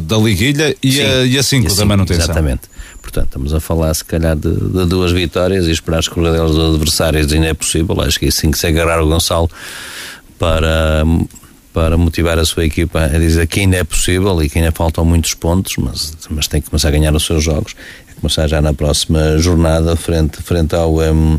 [0.00, 2.24] da liguilha e Sim, a 5 da manutenção.
[2.24, 2.62] Exatamente.
[3.02, 6.74] Portanto, estamos a falar se calhar de, de duas vitórias e esperar as corredelas dos
[6.74, 8.00] adversários ainda é possível.
[8.00, 9.50] Acho que é assim que se agarrar o Gonçalo
[10.38, 11.04] para,
[11.72, 15.04] para motivar a sua equipa a dizer que ainda é possível e que ainda faltam
[15.04, 17.74] muitos pontos, mas, mas tem que começar a ganhar os seus jogos.
[18.10, 21.38] É começar já na próxima jornada frente, frente ao, um,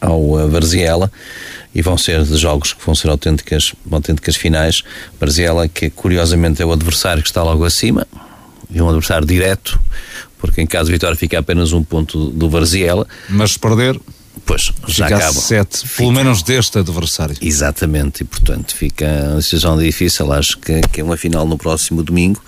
[0.00, 1.10] ao Varziela
[1.74, 4.82] e vão ser jogos que vão ser autênticas, autênticas finais.
[5.20, 8.06] Varziela, que curiosamente é o adversário que está logo acima,
[8.70, 9.80] e um adversário direto,
[10.38, 13.06] porque em caso de vitória fica apenas um ponto do Varziela.
[13.28, 13.98] Mas se perder,
[14.44, 15.32] pois já acaba.
[15.32, 15.96] sete, fica...
[15.96, 17.36] pelo menos deste adversário.
[17.40, 20.32] Exatamente, e portanto fica uma decisão difícil.
[20.32, 22.42] Acho que, que é uma final no próximo domingo.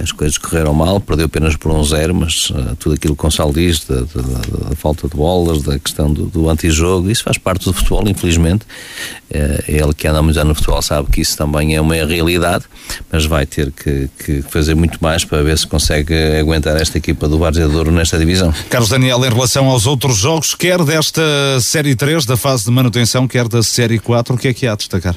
[0.00, 3.24] As coisas correram mal, perdeu apenas por um zero, mas uh, tudo aquilo que o
[3.24, 7.36] Gonçalo diz, da, da, da, falta de bolas, da questão do, do antijogo, isso faz
[7.36, 8.64] parte do futebol, infelizmente.
[9.28, 12.64] Uh, ele que anda muito no futebol sabe que isso também é uma realidade,
[13.10, 17.26] mas vai ter que, que, fazer muito mais para ver se consegue aguentar esta equipa
[17.26, 18.54] do Várzea Douro nesta divisão.
[18.70, 21.20] Carlos Daniel, em relação aos outros jogos, quer desta
[21.60, 24.72] Série 3, da fase de manutenção, quer da Série 4, o que é que há
[24.72, 25.16] a destacar?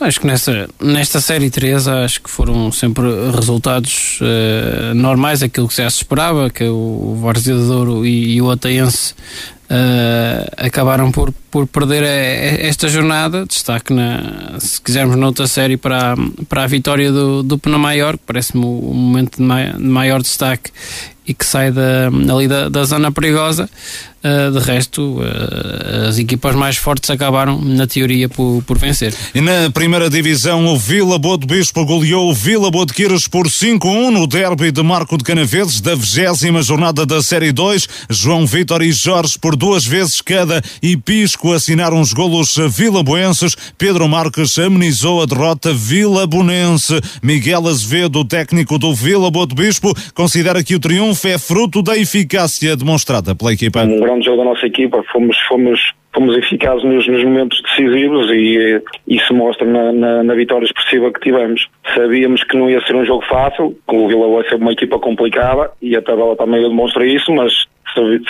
[0.00, 3.04] Acho que nesta, nesta série 3 acho que foram sempre
[3.34, 8.42] resultados uh, normais, aquilo que já se esperava, que o Várzea de Douro e, e
[8.42, 9.14] o Ateense
[9.70, 13.46] uh, acabaram por, por perder a, a esta jornada.
[13.46, 16.14] Destaque, na, se quisermos, noutra série para,
[16.46, 20.20] para a vitória do, do Penamaior, que parece-me o, o momento de, mai, de maior
[20.20, 20.70] destaque
[21.26, 23.68] e que sai da, ali da, da zona perigosa.
[24.24, 29.14] Uh, de resto, uh, as equipas mais fortes acabaram, na teoria, por, por vencer.
[29.34, 33.28] E na primeira divisão, o Vila Boa de Bispo goleou o Vila Boa de Quiras
[33.28, 37.86] por 5-1 no derby de Marco de Canaveses da 20 jornada da Série 2.
[38.10, 43.54] João Vitor e Jorge, por duas vezes cada, e Pisco assinaram os golos vilaboenses.
[43.78, 47.00] Pedro Marques amenizou a derrota vilabonense.
[47.22, 51.96] Miguel Azevedo, técnico do Vila Boa de Bispo, considera que o triunfo é fruto da
[51.96, 57.24] eficácia demonstrada pela equipa grande jogo da nossa equipa, fomos, fomos, fomos eficazes nos, nos
[57.24, 61.68] momentos decisivos e isso mostra na, na, na, vitória expressiva que tivemos.
[61.94, 64.98] Sabíamos que não ia ser um jogo fácil, que o Vila vai ser uma equipa
[64.98, 67.52] complicada e a tabela também demonstra isso, mas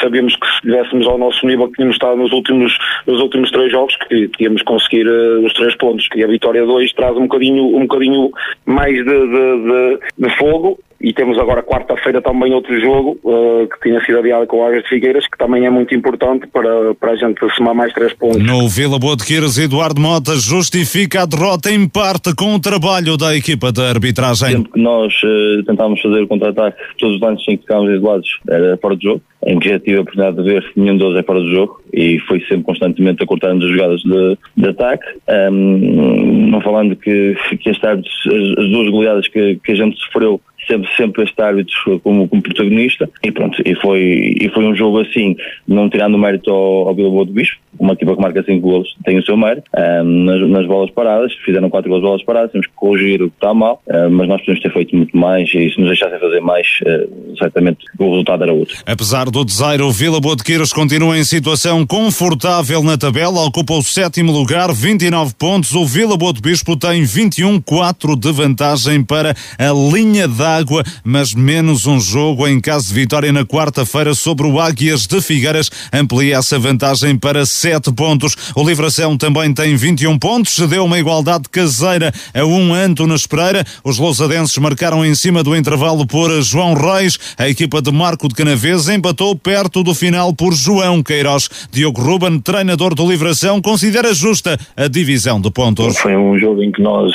[0.00, 2.76] sabíamos que se estivéssemos ao nosso nível que tínhamos estado nos últimos,
[3.06, 6.08] nos últimos três jogos, que íamos conseguir uh, os três pontos.
[6.14, 8.30] E a vitória 2 traz um bocadinho, um bocadinho
[8.64, 13.88] mais de, de, de, de fogo e temos agora quarta-feira também outro jogo uh, que
[13.88, 17.12] tinha sido adiado com o Águas de Figueiras, que também é muito importante para, para
[17.12, 18.44] a gente somar mais três pontos.
[18.44, 23.16] No Vila Boa de Queiras, Eduardo Mota justifica a derrota em parte com o trabalho
[23.16, 24.50] da equipa de arbitragem.
[24.50, 28.40] Sempre que nós uh, tentámos fazer o contra-ataque, todos os lances em que ficámos isolados
[28.50, 31.22] era fora de jogo, em que já tive a oportunidade de ver nenhum deles é
[31.22, 35.06] fora de jogo e foi sempre constantemente a cortar-nos as jogadas de, de ataque.
[35.28, 39.96] Um, não falando que, que as, tardes, as, as duas goleadas que, que a gente
[40.00, 44.74] sofreu sempre, sempre este árbitro como, como, protagonista e pronto, e foi, e foi um
[44.74, 45.36] jogo assim,
[45.66, 49.18] não tirando mérito ao, ao Bilbao do Bispo, uma equipa que marca 5 golos tem
[49.18, 52.72] o seu mérito, um, nas, nas, bolas paradas, fizeram 4 golos bolas paradas, temos que
[52.74, 55.78] corrigir o que está mal, um, mas nós podemos ter feito muito mais e se
[55.78, 58.76] nos deixassem fazer mais, uh, certamente o resultado era outro.
[58.86, 63.74] Apesar do desaire, o Vila Boa de Queiras continua em situação confortável na tabela, ocupa
[63.74, 69.04] o sétimo lugar, 29 pontos, o Vila Boa de Bispo tem 21, 4 de vantagem
[69.04, 70.26] para a linha
[70.56, 75.20] d'água, mas menos um jogo em caso de vitória na quarta-feira sobre o Águias de
[75.20, 78.34] Figueiras, amplia essa vantagem para 7 pontos.
[78.54, 83.64] O Livração também tem 21 pontos, cedeu uma igualdade caseira a um Antunes Pereira.
[83.84, 87.18] Os lousadenses marcaram em cima do intervalo por João Reis.
[87.36, 91.48] A equipa de Marco de Canavês empatou perto do final por João Queiroz.
[91.70, 95.98] Diogo Ruben, treinador do Livração, considera justa a divisão de pontos.
[95.98, 97.12] Foi um jogo em que nós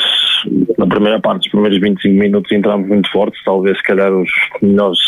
[0.77, 4.29] na primeira parte, os primeiros 25 minutos entramos muito fortes, talvez se calhar os
[4.61, 4.99] melhores,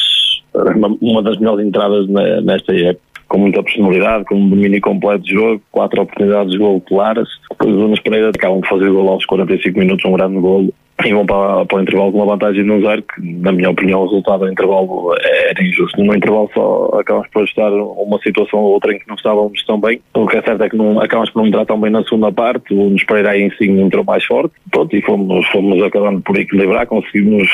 [1.02, 2.08] uma das melhores entradas
[2.44, 6.80] nesta época com muita personalidade, com um domínio completo de jogo, quatro oportunidades de gol
[6.82, 7.28] claras.
[7.50, 10.72] Depois os Unas Pereira acabam de fazer gol aos 45 minutos, um grande gol
[11.06, 13.70] e vão para, para o intervalo com uma vantagem de um zero, que na minha
[13.70, 16.04] opinião o resultado do intervalo era injusto.
[16.04, 19.80] No intervalo só acabamos por ajustar uma situação ou outra em que não estávamos tão
[19.80, 20.02] bem.
[20.14, 22.32] O que é certo é que não, acabamos por não entrar tão bem na segunda
[22.32, 26.38] parte, o nos Pereira em si entrou mais forte, pronto, e fomos, fomos acabando por
[26.38, 27.48] equilibrar, conseguimos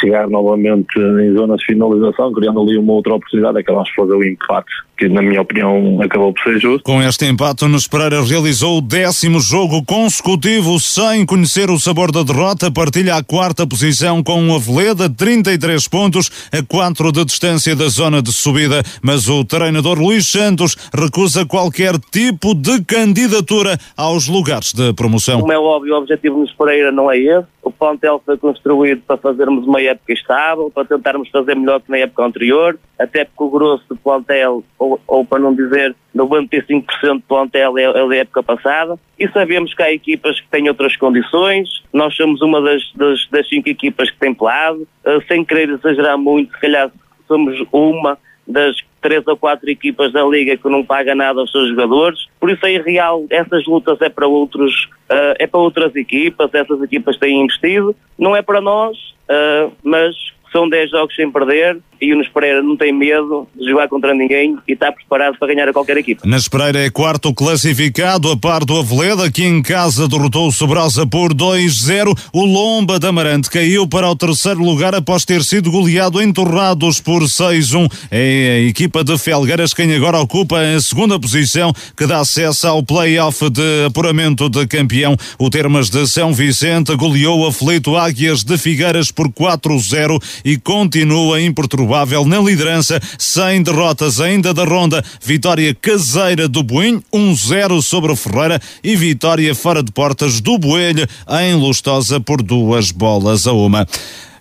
[0.00, 4.24] chegar novamente em zonas de finalização, criando ali uma outra oportunidade, acabamos por fazer o
[4.24, 6.82] empate, que na minha opinião acabou por ser justo.
[6.82, 12.12] Com este empate, o Nunes Pereira realizou o décimo jogo consecutivo sem conhecer o sabor
[12.12, 17.76] da derrota, partilha a quarta posição com o Aveleda, 33 pontos, a 4 de distância
[17.76, 24.28] da zona de subida, mas o treinador Luís Santos recusa qualquer tipo de candidatura aos
[24.28, 25.40] lugares de promoção.
[25.40, 27.46] Como é óbvio, o objetivo Nunes Pereira não é esse.
[27.70, 31.98] O plantel foi construído para fazermos uma época estável, para tentarmos fazer melhor que na
[31.98, 36.84] época anterior, até porque o grosso do plantel, ou, ou para não dizer 95%
[37.14, 40.96] do plantel é, é da época passada, e sabemos que há equipas que têm outras
[40.96, 45.68] condições, nós somos uma das, das, das cinco equipas que tem pelado, uh, sem querer
[45.68, 46.90] exagerar muito, se calhar
[47.28, 48.18] somos uma
[48.50, 52.26] das três ou quatro equipas da liga que não paga nada aos seus jogadores.
[52.38, 56.82] Por isso, em real, essas lutas é para outros, uh, é para outras equipas, essas
[56.82, 57.94] equipas têm investido.
[58.18, 58.96] Não é para nós,
[59.28, 60.14] uh, mas
[60.52, 64.14] são 10 jogos sem perder e o Nunes Pereira não tem medo de jogar contra
[64.14, 66.22] ninguém e está preparado para ganhar a qualquer equipa.
[66.24, 71.06] Nunes Pereira é quarto classificado, a par do Aveleda, que em casa derrotou o Sobrosa
[71.06, 72.16] por 2-0.
[72.32, 77.00] O Lomba da Amarante caiu para o terceiro lugar após ter sido goleado em Torrados
[77.00, 77.88] por 6-1.
[78.10, 82.82] É a equipa de Felgueiras quem agora ocupa a segunda posição, que dá acesso ao
[82.82, 85.16] play-off de apuramento de campeão.
[85.38, 91.89] O Termas de São Vicente goleou Aflito Águias de Figueiras por 4-0 e continua imperturbável
[92.26, 95.04] na liderança, sem derrotas ainda da ronda.
[95.20, 101.06] Vitória caseira do Boinho, 1-0 sobre o Ferreira e vitória fora de portas do Boelho
[101.42, 103.86] em Lustosa por duas bolas a uma.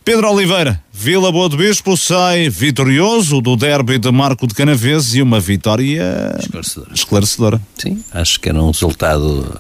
[0.06, 5.22] Pedro Oliveira, Vila Boa de Bispo sai vitorioso do derby de Marco de Canaveses e
[5.22, 6.94] uma vitória esclarecedora.
[6.94, 7.62] esclarecedora.
[7.78, 9.60] Sim, acho que era um resultado,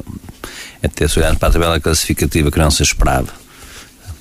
[0.82, 3.30] até se olhar para a tabela classificativa, que não se esperava.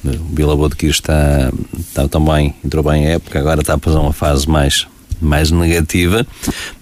[0.05, 4.01] O Boa de Quis está, está também, entrou bem a época, agora está a passar
[4.01, 4.87] uma fase mais
[5.21, 6.27] mais negativa,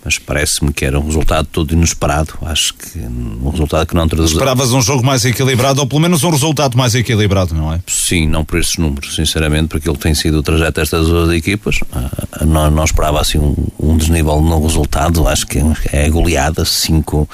[0.04, 2.34] mas parece-me que era um resultado todo inesperado.
[2.42, 4.32] Acho que um resultado que não traduz.
[4.32, 7.80] Esperavas um jogo mais equilibrado, ou pelo menos um resultado mais equilibrado, não é?
[7.86, 11.76] Sim, não por esses números, sinceramente, porque ele tem sido o trajeto destas duas equipas.
[11.76, 15.60] Uh, não, não esperava assim um, um desnível no resultado, acho que
[15.92, 17.26] é goleada 5-1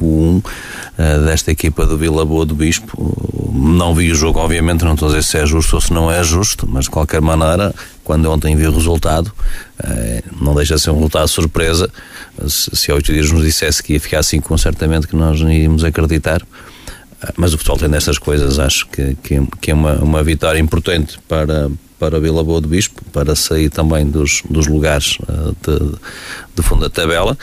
[0.00, 0.42] uh,
[1.24, 3.50] desta equipa do Vila Boa do Bispo.
[3.52, 6.10] Não vi o jogo, obviamente, não estou a dizer se é justo ou se não
[6.10, 7.74] é justo, mas de qualquer maneira
[8.08, 9.30] quando ontem vi o resultado,
[9.84, 11.90] eh, não deixa de ser um resultado surpresa.
[12.48, 15.52] Se, há oito dias nos dissesse que ia ficar assim, com certamente que nós não
[15.52, 16.40] íamos acreditar.
[17.36, 21.18] mas o futebol tem dessas coisas, acho que, que, que é uma, uma vitória importante
[21.28, 25.98] para, para Vila Boa do Bispo, para sair também dos, dos lugares uh, de,
[26.56, 27.36] de fundo da tabela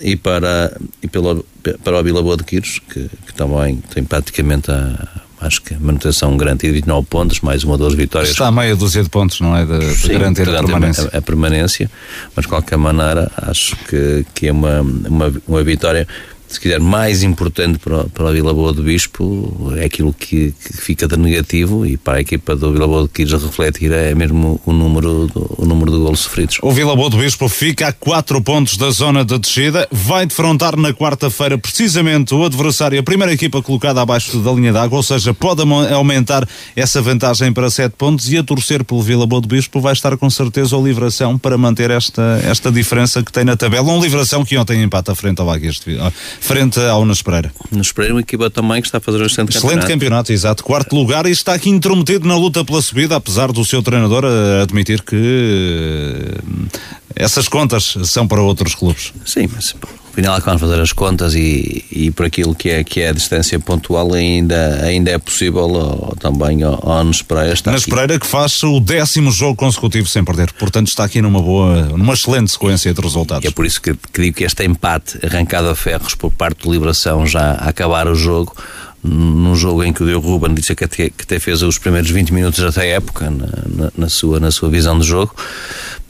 [0.00, 1.40] e para, e pela,
[1.84, 6.36] para o Vila Boa de Quiros, que, que também tem praticamente a, acho que manutenção
[6.36, 8.30] garantida, 29 pontos, mais uma ou duas vitórias.
[8.30, 9.64] Está a meia dúzia de pontos, não é?
[9.64, 11.10] De, de Sim, garantir a permanência.
[11.12, 11.90] A, a, permanência,
[12.36, 16.06] mas de qualquer maneira acho que, que é uma, uma, uma vitória
[16.50, 20.76] se quiser, mais importante para, para a Vila Boa do Bispo é aquilo que, que,
[20.76, 24.60] fica de negativo e para a equipa do Vila Boa do Quires refletir é mesmo
[24.66, 26.58] o número, do, o número de golos sofridos.
[26.60, 30.76] O Vila Boa do Bispo fica a 4 pontos da zona de descida, vai defrontar
[30.76, 35.32] na quarta-feira precisamente o adversário, a primeira equipa colocada abaixo da linha d'água, ou seja,
[35.32, 39.80] pode aumentar essa vantagem para 7 pontos e a torcer pelo Vila Boa do Bispo
[39.80, 43.92] vai estar com certeza o Livração para manter esta, esta diferença que tem na tabela.
[43.92, 45.96] Um Livração que ontem empata frente ao Vagues de
[46.40, 47.52] frente ao Nas Pereira.
[47.70, 49.92] Nas Pereira, uma equipa também que está a fazer um excelente, excelente campeonato.
[49.92, 50.32] campeonato.
[50.32, 50.64] exato.
[50.64, 54.24] Quarto lugar e está aqui intrometido na luta pela subida, apesar do seu treinador
[54.62, 56.78] admitir que eh,
[57.14, 59.12] essas contas são para outros clubes.
[59.24, 59.74] Sim, mas
[60.12, 63.08] afinal é que vamos fazer as contas e, e por aquilo que é, que é
[63.08, 66.80] a distância pontual ainda, ainda é possível ou, também ao,
[67.26, 67.52] Pereira.
[67.52, 71.40] Está Nas Pereira que faz o décimo jogo consecutivo sem perder, portanto está aqui numa
[71.40, 73.44] boa, numa excelente sequência de resultados.
[73.44, 76.64] E é por isso que, que digo que este empate arrancado a ferros por parte
[76.64, 78.54] do Liberação já a acabar o jogo
[79.02, 82.10] num jogo em que o Diogo Ruben disse que até, que até fez os primeiros
[82.10, 85.34] 20 minutos até a época na, na, na, sua, na sua visão de jogo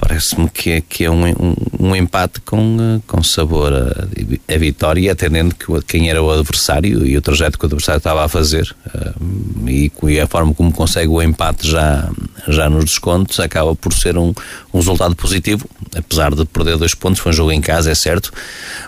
[0.01, 4.59] parece-me que é, que é um, um, um, empate com, eh, com sabor a, a
[4.59, 8.29] vitória, atendendo que quem era o adversário e o trajeto que o adversário estava a
[8.29, 12.09] fazer uh, e, e, a forma como consegue o empate já,
[12.49, 14.33] já nos descontos acaba por ser um,
[14.73, 18.33] um resultado positivo, apesar de perder dois pontos, foi um jogo em casa, é certo,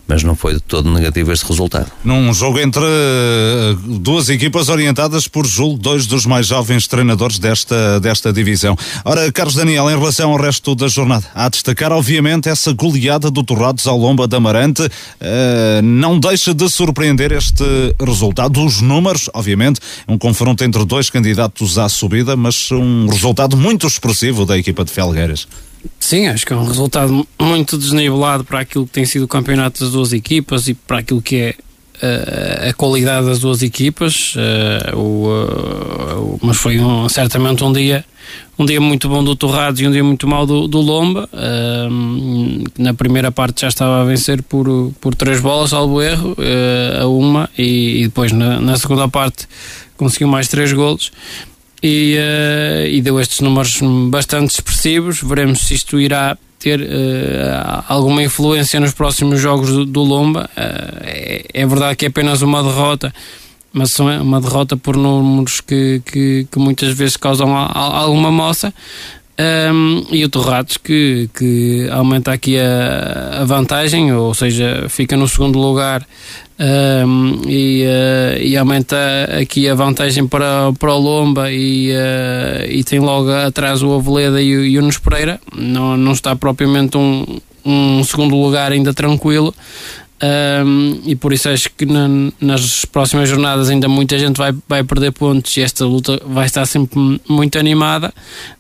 [0.08, 1.90] mas não foi de todo negativo este resultado.
[2.02, 8.00] Num jogo entre eh, duas equipas orientadas por julgo, dois dos mais jovens treinadores desta,
[8.00, 8.76] desta divisão.
[9.04, 13.42] Ora, Carlos Daniel, em relação ao resto da jornada, a destacar, obviamente, essa goleada do
[13.42, 14.82] Torrados ao Lomba da Amarante.
[14.82, 17.64] Uh, não deixa de surpreender este
[18.00, 18.64] resultado.
[18.64, 24.46] Os números, obviamente, um confronto entre dois candidatos à subida, mas um resultado muito expressivo
[24.46, 25.46] da equipa de Felgueiras.
[25.98, 29.82] Sim, acho que é um resultado muito desnivelado para aquilo que tem sido o campeonato
[29.82, 31.54] das duas equipas e para aquilo que é
[32.02, 34.34] uh, a qualidade das duas equipas.
[34.34, 38.04] Uh, o, uh, mas foi um, certamente um dia
[38.58, 41.28] um dia muito bom do Torrados e um dia muito mau do, do Lomba.
[42.78, 46.36] na primeira parte já estava a vencer por, por três bolas, salvo erro,
[47.00, 49.48] a uma, e, e depois na, na, segunda parte
[49.96, 51.10] conseguiu mais três golos
[51.82, 55.20] e, uh, e deu estes números bastante expressivos.
[55.20, 60.48] Veremos se isto irá ter uh, alguma influência nos próximos jogos do, do Lomba.
[60.56, 63.12] Uh, é, é, verdade que é apenas uma derrota,
[63.72, 68.30] mas é uma derrota por números que, que, que muitas vezes causam a, a, alguma
[68.30, 68.72] moça.
[69.38, 75.26] Um, e o Torrados que, que aumenta aqui a, a, vantagem, ou seja, fica no
[75.26, 76.06] segundo lugar
[76.60, 78.96] um, e, uh, e, aumenta
[79.40, 84.40] aqui a vantagem para, para o Lomba e, uh, e tem logo atrás o Aveleda
[84.40, 85.40] e, e o Nunes Pereira.
[85.56, 89.54] Não, não está propriamente um, um segundo lugar ainda tranquilo.
[90.24, 92.08] Um, e por isso acho que na,
[92.40, 96.64] nas próximas jornadas ainda muita gente vai, vai perder pontos e esta luta vai estar
[96.64, 98.14] sempre muito animada.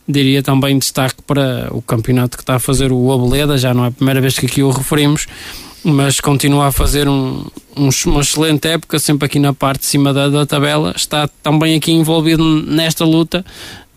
[0.08, 3.88] Diria também destaque para o campeonato que está a fazer o Aboleda, já não é
[3.88, 5.28] a primeira vez que aqui o referimos,
[5.84, 10.12] mas continua a fazer um, um, uma excelente época, sempre aqui na parte de cima
[10.12, 10.92] da, da tabela.
[10.96, 13.44] Está também aqui envolvido nesta luta.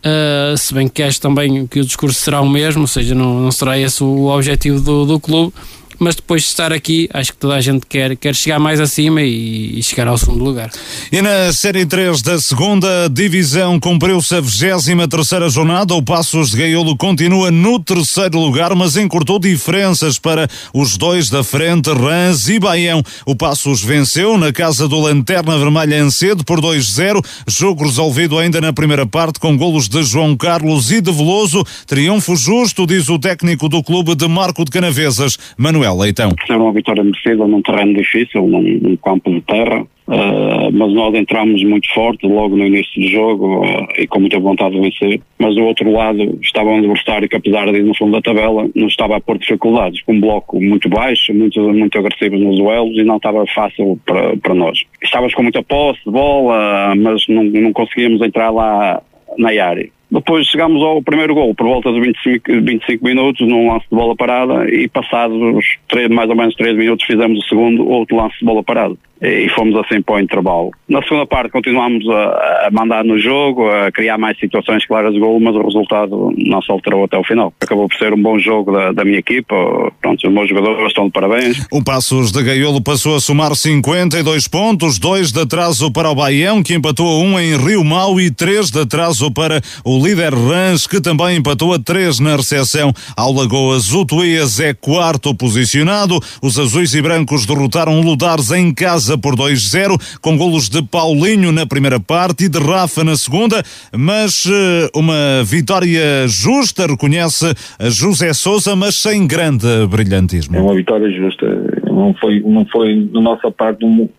[0.06, 3.42] Uh, se bem que acho também que o discurso será o mesmo, ou seja, não,
[3.42, 5.52] não será esse o objetivo do, do clube
[6.00, 9.22] mas depois de estar aqui, acho que toda a gente quer, quer chegar mais acima
[9.22, 10.70] e, e chegar ao segundo lugar.
[11.12, 15.94] E na Série 3 da segunda divisão cumpriu-se a 23 jornada.
[15.94, 21.44] O Passos de Gaiolo continua no terceiro lugar, mas encurtou diferenças para os dois da
[21.44, 23.02] frente, Rãs e Baião.
[23.26, 27.24] O Passos venceu na casa do Lanterna Vermelha em cedo por 2-0.
[27.48, 31.64] Jogo resolvido ainda na primeira parte com golos de João Carlos e de Veloso.
[31.86, 35.85] Triunfo justo, diz o técnico do clube de Marco de Canavesas, Manuel.
[35.86, 36.30] Manuel Leitão.
[36.48, 41.14] Foi uma vitória merecida num terreno difícil, num, num campo de terra, uh, mas nós
[41.14, 45.22] entramos muito forte logo no início do jogo uh, e com muita vontade de vencer.
[45.38, 48.68] Mas do outro lado estava um adversário que, apesar de ir no fundo da tabela,
[48.76, 52.98] não estava a pôr dificuldades, com um bloco muito baixo, muito, muito agressivo nos duelos
[52.98, 54.80] e não estava fácil para, para nós.
[55.04, 59.02] Estávamos com muita posse de bola, mas não, não conseguíamos entrar lá
[59.38, 59.95] na área.
[60.12, 64.16] Depois chegámos ao primeiro gol, por volta de 25, 25 minutos, num lance de bola
[64.16, 68.46] parada, e passados três, mais ou menos 3 minutos fizemos o segundo, outro lance de
[68.46, 70.72] bola parada e fomos assim para o intervalo.
[70.88, 75.20] Na segunda parte continuámos a, a, mandar no jogo, a criar mais situações claras de
[75.20, 77.54] gol, mas o resultado não se alterou até o final.
[77.62, 79.56] Acabou por ser um bom jogo da, da minha equipa,
[80.02, 81.66] pronto, os meus jogadores estão de parabéns.
[81.72, 86.62] O Passos de Gaiolo passou a somar 52 pontos, dois de atraso para o Baião,
[86.62, 91.00] que empatou um em Rio Mau e três de atraso para o líder Rans, que
[91.00, 93.94] também empatou a três na recepção ao Lagoas.
[93.94, 100.20] O Tuías é quarto posicionado, os azuis e brancos derrotaram Ludares em casa por 2-0,
[100.22, 103.62] com golos de Paulinho na primeira parte e de Rafa na segunda,
[103.96, 110.56] mas uh, uma vitória justa, reconhece José Souza, mas sem grande brilhantismo.
[110.56, 111.46] É uma vitória justa,
[111.86, 114.10] não foi, não foi da nossa parte um,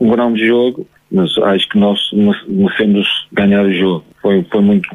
[0.00, 1.98] um grande jogo, mas acho que nós
[2.48, 4.04] merecemos ganhar o jogo.
[4.20, 4.88] Foi, foi muito,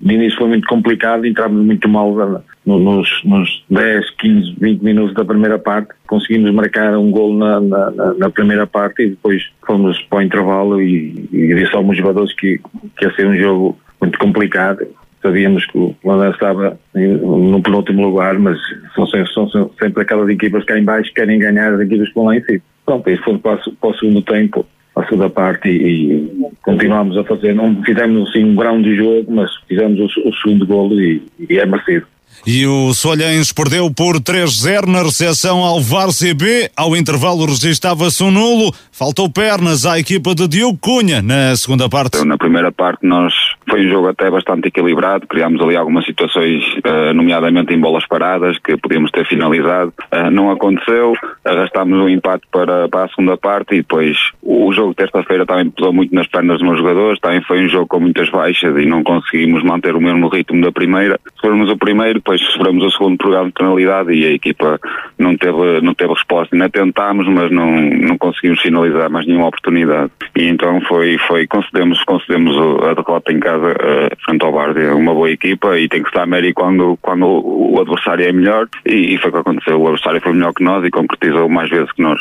[0.00, 5.24] de início foi muito complicado, entramos muito mal nos, nos 10, 15, 20 minutos da
[5.24, 10.18] primeira parte, conseguimos marcar um gol na, na, na, primeira parte e depois fomos para
[10.18, 12.60] o intervalo e, e disse alguns jogadores que,
[12.98, 14.84] que ia ser um jogo muito complicado.
[15.22, 18.58] Sabíamos que o Landan estava no penúltimo lugar, mas
[18.94, 22.08] são sempre, são sempre aquelas equipas que cá em baixo querem ganhar as equipas que
[22.08, 22.60] estão lá em cima.
[22.86, 27.54] Pronto, foi para o segundo tempo a segunda parte e, e continuamos a fazer.
[27.54, 31.58] Não fizemos assim um grão de jogo, mas fizemos o, o segundo golo e, e
[31.58, 32.06] é merecido.
[32.46, 36.70] E o Solhães perdeu por 3-0 na recepção ao Várzea B.
[36.74, 38.72] Ao intervalo registava-se um nulo.
[38.90, 42.24] Faltou pernas à equipa de Diogo Cunha na segunda parte.
[42.24, 43.34] Na primeira parte nós
[43.70, 45.26] foi um jogo até bastante equilibrado.
[45.26, 49.92] Criámos ali algumas situações, uh, nomeadamente em bolas paradas, que podíamos ter finalizado.
[50.12, 51.14] Uh, não aconteceu.
[51.44, 55.46] Arrastámos o um empate para, para a segunda parte e depois o jogo de terça-feira
[55.46, 57.20] também pesou muito nas pernas dos meus jogadores.
[57.20, 60.72] Também foi um jogo com muitas baixas e não conseguimos manter o mesmo ritmo da
[60.72, 61.18] primeira.
[61.36, 64.80] Se formos o primeiro, depois sofremos o segundo programa de penalidade e a equipa
[65.18, 66.54] não teve, não teve resposta.
[66.54, 70.10] Ainda tentámos, mas não, não conseguimos finalizar mais nenhuma oportunidade.
[70.36, 74.88] E então foi, foi concedemos, concedemos a derrota em casa uh, frente ao Várzea.
[74.88, 78.68] É uma boa equipa e tem que estar mérito quando, quando o adversário é melhor
[78.84, 79.80] e, e foi o que aconteceu.
[79.80, 82.20] O adversário foi melhor que nós e concretizou mais vezes que nós.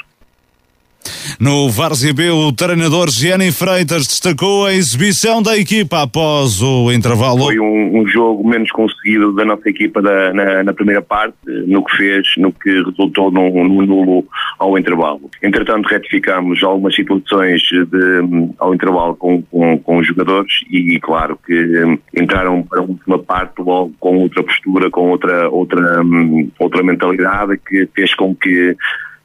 [1.39, 7.45] No Várzea B, o treinador Gianni Freitas destacou a exibição da equipa após o intervalo.
[7.45, 11.83] Foi um, um jogo menos conseguido da nossa equipa da, na, na, primeira parte, no
[11.85, 14.25] que fez, no que resultou num, num nulo
[14.57, 15.29] ao intervalo.
[15.41, 21.83] Entretanto, retificamos algumas situações de, ao intervalo com, com, com os jogadores e, claro, que
[21.85, 26.83] um, entraram para a última parte logo com outra postura, com outra, outra, um, outra
[26.83, 28.75] mentalidade que fez com que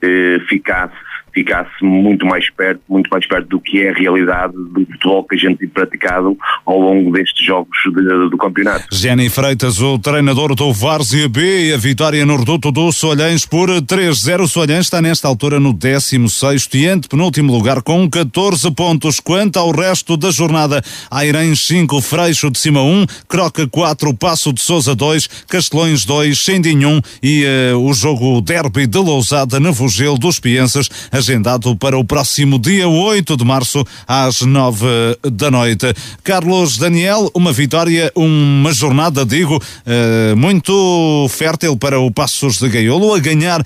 [0.03, 0.95] eh, ficasse
[1.35, 5.35] ficasse muito mais perto, muito mais perto do que é a realidade do futebol que
[5.35, 8.87] a gente tem praticado ao longo destes jogos de, do campeonato.
[8.93, 14.43] Jenny Freitas, o treinador do Várzea B, a vitória no reduto do Solhães por 3-0.
[14.43, 19.19] O Solhães está nesta altura no 16 e antepenúltimo lugar com 14 pontos.
[19.19, 24.61] Quanto ao resto da jornada, Airães 5, Freixo de Cima 1, Croca 4, Passo de
[24.61, 30.17] Souza 2, Castelões 2, Sendinho 1 e uh, o jogo Derby de Lousada na Vogel
[30.17, 30.89] dos Pienças
[31.25, 34.87] agendado para o próximo dia 8 de março, às 9
[35.33, 35.87] da noite.
[36.23, 43.15] Carlos Daniel, uma vitória, uma jornada, digo, uh, muito fértil para o Passos de Gaiolo,
[43.15, 43.65] a ganhar uh,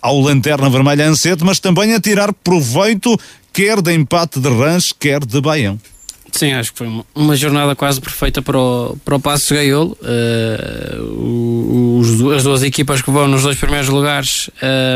[0.00, 3.18] ao Lanterna Vermelha Ancete, mas também a tirar proveito
[3.52, 5.80] quer de empate de Rãs, quer de Baião.
[6.36, 9.96] Sim, acho que foi uma jornada quase perfeita para o, para o Passo Gaiolo.
[10.02, 14.50] Uh, os, as duas equipas que vão nos dois primeiros lugares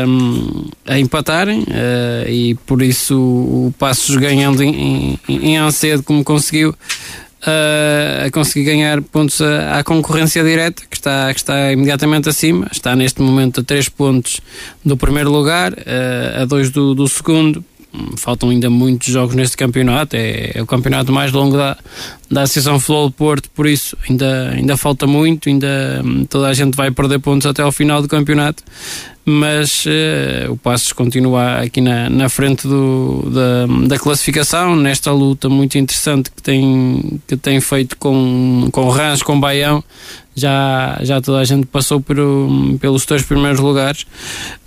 [0.07, 6.23] um, eh, a empatarem uh, e por isso o Passos ganhando em, em, em como
[6.23, 12.29] conseguiu uh, a conseguir ganhar pontos à, à, concorrência direta que está, que está imediatamente
[12.29, 12.67] acima.
[12.71, 14.41] Está neste momento a 3 pontos
[14.85, 15.73] do primeiro lugar,
[16.39, 17.65] a 2 do, do segundo
[18.17, 21.77] faltam ainda muitos jogos neste campeonato, é, é o campeonato mais longo da,
[22.29, 26.75] da Associação Futebol Porto, por isso ainda, ainda falta muito, ainda hum, toda a gente
[26.75, 28.63] vai perder pontos até ao final do campeonato,
[29.25, 35.47] mas uh, o Passos continua aqui na, na frente do, da, da classificação, nesta luta
[35.49, 39.83] muito interessante que tem, que tem feito com, com Rãs, com Baião,
[40.41, 42.17] já, já toda a gente passou por,
[42.79, 44.05] pelos três primeiros lugares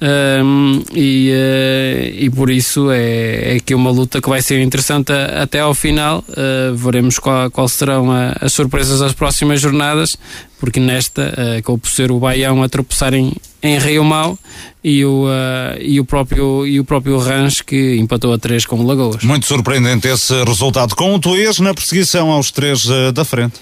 [0.00, 5.12] um, e, uh, e por isso é, é aqui uma luta que vai ser interessante
[5.12, 6.24] a, até ao final.
[6.28, 10.16] Uh, veremos qual, qual serão a, as surpresas das próximas jornadas,
[10.60, 13.32] porque nesta uh, acabou por ser o Baião a tropeçar em,
[13.62, 14.38] em Rio Mau
[14.82, 18.76] e o, uh, e o próprio, e o próprio Rãs que empatou a três com
[18.76, 19.24] o Lagoas.
[19.24, 23.54] Muito surpreendente esse resultado, com o Tuês na perseguição aos três uh, da frente.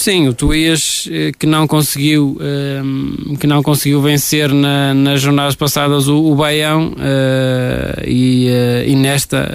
[0.00, 5.54] Sim, o Tuías eh, que não conseguiu ehm, que não conseguiu vencer na, nas jornadas
[5.54, 8.48] passadas o, o Baião uh, e,
[8.86, 9.46] e nesta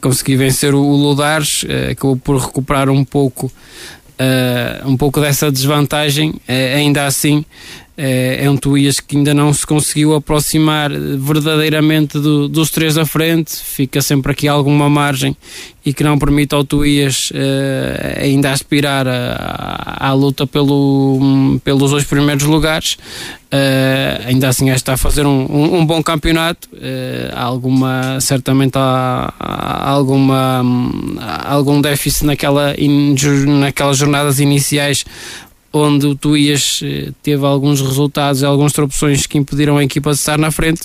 [0.00, 3.52] consegui vencer o Ludares, acabou por recuperar um pouco
[4.86, 6.34] um pouco dessa desvantagem,
[6.74, 7.44] ainda assim
[8.00, 13.04] é, é um Tuías que ainda não se conseguiu aproximar verdadeiramente do, dos três da
[13.04, 15.36] frente, fica sempre aqui alguma margem
[15.84, 22.44] e que não permite ao Tuías uh, ainda aspirar à luta pelo, pelos dois primeiros
[22.44, 22.96] lugares.
[23.50, 26.68] Uh, ainda assim está a fazer um, um, um bom campeonato.
[27.32, 30.62] Há alguma, certamente há, há alguma,
[31.18, 33.14] há algum déficit naquela, in,
[33.58, 35.04] naquelas jornadas iniciais
[35.72, 40.16] onde o Tuías eh, teve alguns resultados e algumas tropeções que impediram a equipa de
[40.16, 40.82] estar na frente,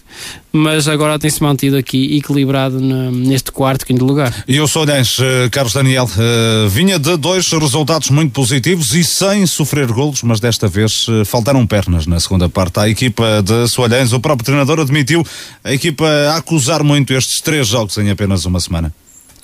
[0.51, 4.43] mas agora tem-se mantido aqui equilibrado neste quarto, quinto lugar.
[4.47, 9.45] E o Solhães, eh, Carlos Daniel, uh, vinha de dois resultados muito positivos e sem
[9.47, 12.79] sofrer golos, mas desta vez faltaram pernas na segunda parte.
[12.79, 15.25] A equipa de Solhães, o próprio treinador admitiu
[15.63, 18.93] a equipa a acusar muito estes três jogos em apenas uma semana.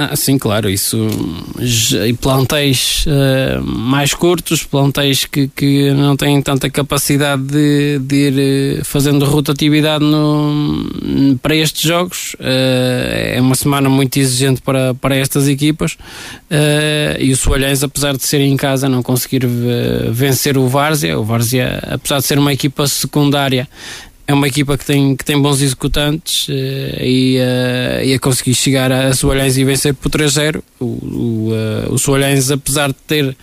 [0.02, 0.98] Ah, sim, claro, isso.
[2.08, 8.80] E plantéis uh, mais curtos, plantéis que, que não têm tanta capacidade de, de ir
[8.80, 12.34] uh, fazendo rotatividade no, para estes jogos.
[12.36, 15.98] Uh, é uma semana muito exigente para, para estas equipas.
[17.20, 19.46] e o Soalhães, apesar de ser em casa, não conseguir
[20.12, 21.20] vencer o Várzea.
[21.20, 23.68] O Várzea, apesar de ser uma equipa secundária,
[24.30, 26.52] é uma equipa que tem, que tem bons executantes uh,
[27.02, 30.62] e, uh, e a conseguir chegar a, a Soalhães e vencer por 3-0.
[30.80, 33.36] O, o, uh, o Soalhães, apesar de ter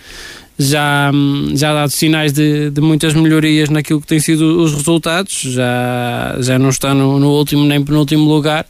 [0.56, 1.10] já,
[1.56, 6.56] já dado sinais de, de muitas melhorias naquilo que têm sido os resultados, já, já
[6.56, 8.64] não está no, no último nem penúltimo lugar,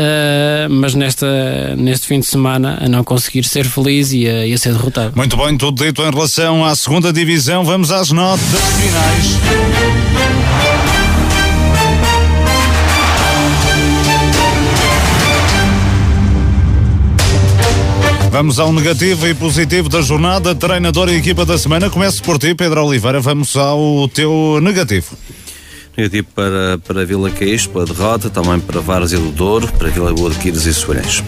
[0.00, 4.52] Uh, mas nesta, neste fim de semana a não conseguir ser feliz e a, e
[4.52, 5.12] a ser derrotado.
[5.16, 7.64] Muito bem, tudo dito em relação à segunda divisão.
[7.64, 8.46] Vamos às notas
[8.80, 10.07] finais.
[18.30, 20.54] Vamos ao negativo e positivo da jornada.
[20.54, 21.88] Treinador e equipa da semana.
[21.88, 23.20] Começo por ti, Pedro Oliveira.
[23.20, 25.16] Vamos ao teu negativo.
[25.96, 30.30] Negativo para, para Vila Queixo, pela derrota, também para Várzea do Douro, para Vila Boa
[30.30, 31.22] de Quires e Soares.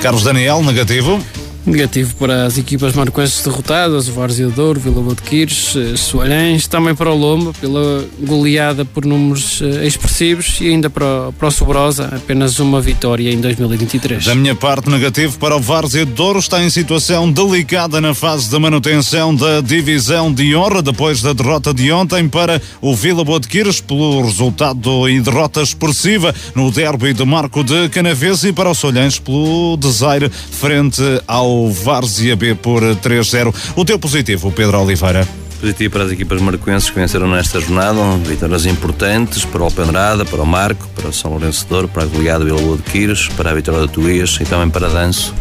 [0.00, 1.20] Carlos Daniel, negativo.
[1.68, 6.66] Negativo para as equipas marcoenses derrotadas, o Várzea Douro, Vila Boa de Quires, eh, Soalhães,
[6.66, 11.50] também para o Lomba, pela goleada por números uh, expressivos e ainda para, para o
[11.50, 14.24] Sobrosa, apenas uma vitória em 2023.
[14.24, 18.58] Da minha parte, negativo para o Várzea Douro, está em situação delicada na fase de
[18.58, 23.46] manutenção da divisão de honra, depois da derrota de ontem para o Vila Boa de
[23.46, 28.74] Quires, pelo resultado e derrota expressiva no derby de Marco de Canaves e para o
[28.74, 33.54] Solhães pelo desaire frente ao o Várzea B por 3-0.
[33.76, 35.26] O teu positivo, Pedro Oliveira?
[35.60, 40.40] Positivo para as equipas marcoenses que venceram nesta jornada, vitórias importantes para o Alpendrada, para
[40.40, 43.50] o Marco, para o São Lourenço Douro, para a goleada Vila Boa de Quires, para
[43.50, 45.34] a vitória do Tuías e também para Danço,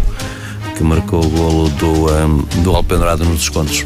[0.75, 3.85] que marcou o golo do, um, do Alpendrada nos descontos.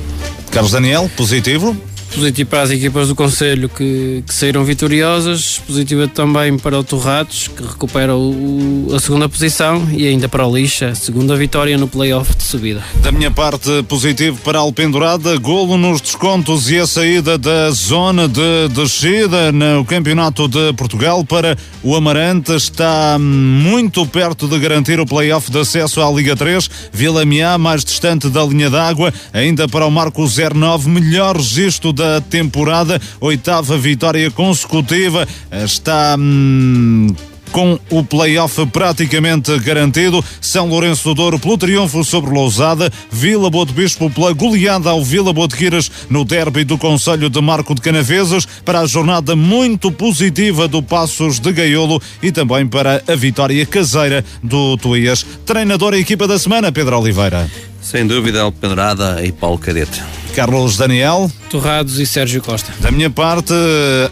[0.52, 1.76] Carlos Daniel, positivo?
[2.14, 7.48] Positivo para as equipas do Conselho que, que saíram vitoriosas, positivo também para o Torrados,
[7.48, 12.36] que recupera o, a segunda posição, e ainda para o Lixa, segunda vitória no play-off
[12.36, 12.84] de subida.
[13.02, 18.28] Da minha parte, positivo para a Alpendurada, golo nos descontos e a saída da zona
[18.28, 22.54] de descida no Campeonato de Portugal para o Amarante.
[22.54, 26.70] Está muito perto de garantir o play-off de acesso à Liga 3.
[26.92, 32.01] Vila Miá, mais distante da linha d'água, ainda para o Marco 09, melhor registro da
[32.30, 37.14] temporada, oitava vitória consecutiva, está hum,
[37.52, 40.24] com o play-off praticamente garantido.
[40.40, 45.04] São Lourenço do Douro pelo triunfo sobre Lousada, Vila Boa de Bispo pela goleada ao
[45.04, 49.36] Vila Boa de Quiras no derby do Conselho de Marco de Canaveses, para a jornada
[49.36, 55.26] muito positiva do Passos de Gaiolo e também para a vitória caseira do Tuías.
[55.46, 57.50] Treinador e equipa da semana, Pedro Oliveira.
[57.92, 60.02] Sem dúvida, Alpendrada e Paulo Cadete.
[60.34, 61.30] Carlos Daniel.
[61.50, 62.72] Torrados e Sérgio Costa.
[62.80, 63.54] Da minha parte,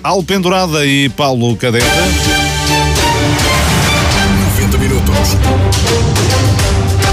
[0.04, 1.86] Alpendurada e Paulo Cadete.
[4.58, 5.18] 90 minutos.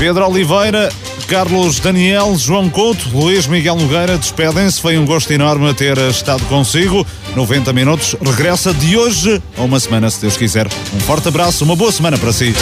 [0.01, 0.93] Pedro Oliveira,
[1.29, 4.81] Carlos Daniel, João Couto, Luís Miguel Nogueira despedem-se.
[4.81, 7.07] Foi um gosto enorme ter estado consigo.
[7.37, 10.67] 90 minutos regressa de hoje a uma semana, se Deus quiser.
[10.93, 12.53] Um forte abraço, uma boa semana para si.